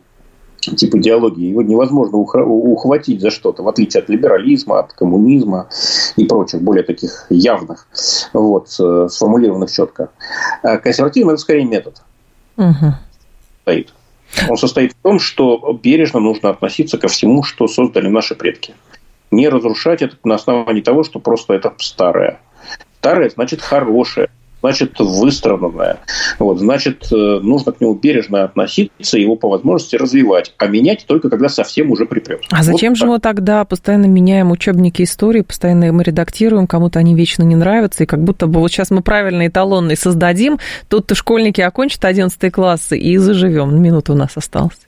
тип 0.60 0.94
идеологии. 0.94 1.48
Его 1.48 1.62
невозможно 1.62 2.18
ухватить 2.18 3.20
за 3.20 3.30
что-то, 3.30 3.62
в 3.62 3.68
отличие 3.68 4.02
от 4.02 4.08
либерализма, 4.08 4.80
от 4.80 4.92
коммунизма 4.94 5.68
и 6.16 6.24
прочих, 6.24 6.62
более 6.62 6.82
таких 6.82 7.26
явных, 7.30 7.86
вот, 8.32 8.68
сформулированных 8.70 9.70
четко. 9.70 10.10
А 10.62 10.78
консерватизм– 10.78 11.28
это 11.30 11.38
скорее 11.38 11.64
метод. 11.64 12.02
Угу. 12.56 12.94
Стоит. 13.62 13.92
Он 14.48 14.56
состоит 14.56 14.92
в 14.92 15.02
том, 15.02 15.18
что 15.18 15.78
бережно 15.82 16.20
нужно 16.20 16.50
относиться 16.50 16.98
ко 16.98 17.08
всему, 17.08 17.42
что 17.42 17.66
создали 17.66 18.08
наши 18.08 18.34
предки. 18.34 18.74
Не 19.30 19.48
разрушать 19.48 20.02
это 20.02 20.16
на 20.24 20.36
основании 20.36 20.82
того, 20.82 21.04
что 21.04 21.18
просто 21.20 21.54
это 21.54 21.72
старое. 21.78 22.40
Старое 23.00 23.30
значит 23.30 23.62
хорошее, 23.62 24.28
значит 24.60 24.98
выстроенное. 24.98 26.00
Вот, 26.38 26.58
значит, 26.58 27.08
э, 27.10 27.16
нужно 27.16 27.72
к 27.72 27.80
нему 27.80 27.94
бережно 27.94 28.44
относиться, 28.44 29.18
его 29.18 29.36
по 29.36 29.48
возможности 29.48 29.96
развивать, 29.96 30.52
а 30.58 30.66
менять 30.66 31.06
только 31.06 31.30
когда 31.30 31.48
совсем 31.48 31.90
уже 31.90 32.04
припрет. 32.04 32.42
А 32.50 32.62
зачем 32.62 32.92
вот 32.92 32.98
же 32.98 33.04
так. 33.04 33.10
мы 33.10 33.20
тогда 33.20 33.64
постоянно 33.64 34.04
меняем 34.04 34.50
учебники 34.50 35.02
истории, 35.02 35.40
постоянно 35.40 35.90
мы 35.92 36.02
редактируем, 36.02 36.66
кому-то 36.66 36.98
они 36.98 37.14
вечно 37.14 37.42
не 37.42 37.56
нравятся, 37.56 38.04
и 38.04 38.06
как 38.06 38.22
будто 38.22 38.46
бы 38.46 38.60
вот 38.60 38.70
сейчас 38.70 38.90
мы 38.90 39.00
правильный 39.00 39.48
эталонный 39.48 39.96
создадим, 39.96 40.58
тут-то 40.88 41.14
школьники 41.14 41.62
окончат 41.62 42.04
11 42.04 42.52
классы 42.52 42.98
и 42.98 43.16
заживем. 43.16 43.80
Минута 43.80 44.12
у 44.12 44.16
нас 44.16 44.36
осталась. 44.36 44.78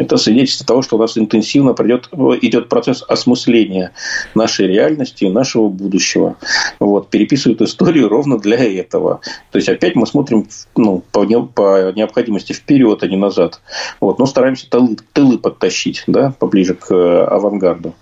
Это 0.00 0.16
свидетельство 0.16 0.64
того, 0.66 0.80
что 0.80 0.96
у 0.96 0.98
нас 0.98 1.18
интенсивно 1.18 1.74
придет, 1.74 2.08
идет 2.40 2.70
процесс 2.70 3.04
осмысления 3.06 3.92
нашей 4.34 4.66
реальности 4.66 5.26
нашего 5.26 5.68
будущего. 5.68 6.36
Вот, 6.78 7.10
переписывают 7.10 7.60
историю 7.60 8.08
ровно 8.08 8.38
для 8.38 8.56
этого. 8.56 9.20
То 9.50 9.58
есть 9.58 9.68
опять 9.68 9.96
мы 9.96 10.06
смотрим 10.06 10.48
ну, 10.74 11.04
по, 11.12 11.26
по 11.42 11.92
необходимости 11.92 12.54
вперед, 12.54 13.02
а 13.02 13.08
не 13.08 13.18
назад. 13.18 13.60
Вот, 14.00 14.18
но 14.18 14.24
стараемся 14.24 14.70
тылы, 14.70 14.96
тылы 15.12 15.36
подтащить 15.36 16.04
да, 16.06 16.32
поближе 16.38 16.74
к 16.74 16.90
э, 16.94 17.24
авангарду. 17.24 17.94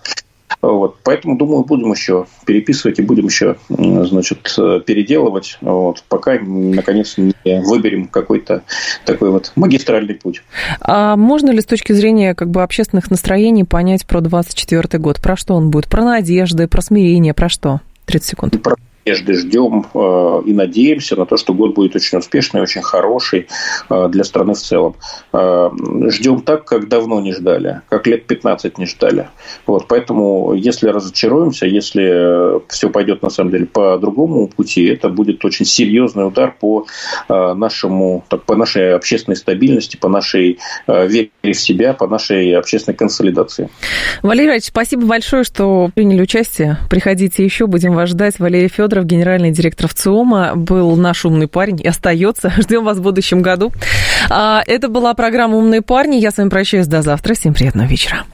Вот. 0.61 0.97
Поэтому, 1.03 1.37
думаю, 1.37 1.63
будем 1.63 1.91
еще 1.91 2.25
переписывать 2.45 2.99
и 2.99 3.01
будем 3.01 3.25
еще 3.25 3.57
значит, 3.69 4.39
переделывать, 4.85 5.57
вот, 5.61 6.03
пока, 6.09 6.39
наконец, 6.39 7.17
не 7.17 7.33
выберем 7.45 8.07
какой-то 8.07 8.63
такой 9.05 9.29
вот 9.29 9.51
магистральный 9.55 10.15
путь. 10.15 10.41
А 10.81 11.15
можно 11.15 11.51
ли 11.51 11.61
с 11.61 11.65
точки 11.65 11.93
зрения 11.93 12.33
как 12.35 12.49
бы, 12.49 12.63
общественных 12.63 13.11
настроений 13.11 13.63
понять 13.63 14.05
про 14.05 14.21
24 14.21 14.99
год? 14.99 15.21
Про 15.21 15.37
что 15.37 15.53
он 15.53 15.69
будет? 15.69 15.87
Про 15.87 16.03
надежды, 16.03 16.67
про 16.67 16.81
смирение, 16.81 17.33
про 17.33 17.49
что? 17.49 17.81
30 18.05 18.27
секунд. 18.27 18.61
Про 18.61 18.75
надежды 19.05 19.33
ждем 19.33 19.85
э, 19.93 20.41
и 20.45 20.53
надеемся 20.53 21.15
на 21.15 21.25
то, 21.25 21.37
что 21.37 21.53
год 21.53 21.73
будет 21.73 21.95
очень 21.95 22.17
успешный, 22.17 22.61
очень 22.61 22.81
хороший 22.81 23.47
э, 23.89 24.07
для 24.09 24.23
страны 24.23 24.53
в 24.53 24.59
целом. 24.59 24.95
Э, 25.33 25.69
ждем 26.09 26.41
так, 26.41 26.65
как 26.65 26.87
давно 26.87 27.21
не 27.21 27.33
ждали, 27.33 27.81
как 27.89 28.07
лет 28.07 28.25
15 28.25 28.77
не 28.77 28.85
ждали. 28.85 29.29
Вот, 29.65 29.87
поэтому, 29.87 30.53
если 30.53 30.89
разочаруемся, 30.89 31.65
если 31.65 32.67
все 32.69 32.89
пойдет 32.89 33.21
на 33.23 33.29
самом 33.29 33.51
деле 33.51 33.65
по 33.65 33.97
другому 33.97 34.47
пути, 34.47 34.85
это 34.85 35.09
будет 35.09 35.43
очень 35.45 35.65
серьезный 35.65 36.27
удар 36.27 36.55
по 36.59 36.85
нашему, 37.27 38.23
так, 38.27 38.43
по 38.43 38.55
нашей 38.55 38.95
общественной 38.95 39.35
стабильности, 39.35 39.97
по 39.97 40.09
нашей 40.09 40.59
вере 40.87 41.29
в 41.43 41.53
себя, 41.53 41.93
по 41.93 42.07
нашей 42.07 42.55
общественной 42.55 42.95
консолидации. 42.95 43.69
Валерий 44.21 44.47
Иванович, 44.47 44.65
спасибо 44.65 45.05
большое, 45.05 45.43
что 45.43 45.89
приняли 45.93 46.21
участие. 46.21 46.77
Приходите 46.89 47.43
еще, 47.43 47.67
будем 47.67 47.93
вас 47.93 48.09
ждать. 48.09 48.39
Валерий 48.39 48.67
Федоров 48.67 48.88
Федоров, 48.89 49.05
генеральный 49.05 49.51
директор 49.51 49.87
ВЦИОМа, 49.87 50.55
был 50.55 50.95
наш 50.95 51.23
умный 51.23 51.47
парень 51.47 51.79
и 51.79 51.87
остается. 51.87 52.49
Ждем 52.57 52.85
вас 52.85 52.97
в 52.97 53.03
будущем 53.03 53.43
году. 53.43 53.71
А, 54.31 54.63
это 54.65 54.87
была 54.87 55.13
программа 55.13 55.57
«Умные 55.57 55.83
парни». 55.83 56.15
Я 56.15 56.31
с 56.31 56.37
вами 56.37 56.49
прощаюсь 56.49 56.87
до 56.87 57.03
завтра. 57.03 57.35
Всем 57.35 57.53
приятного 57.53 57.85
вечера. 57.85 58.23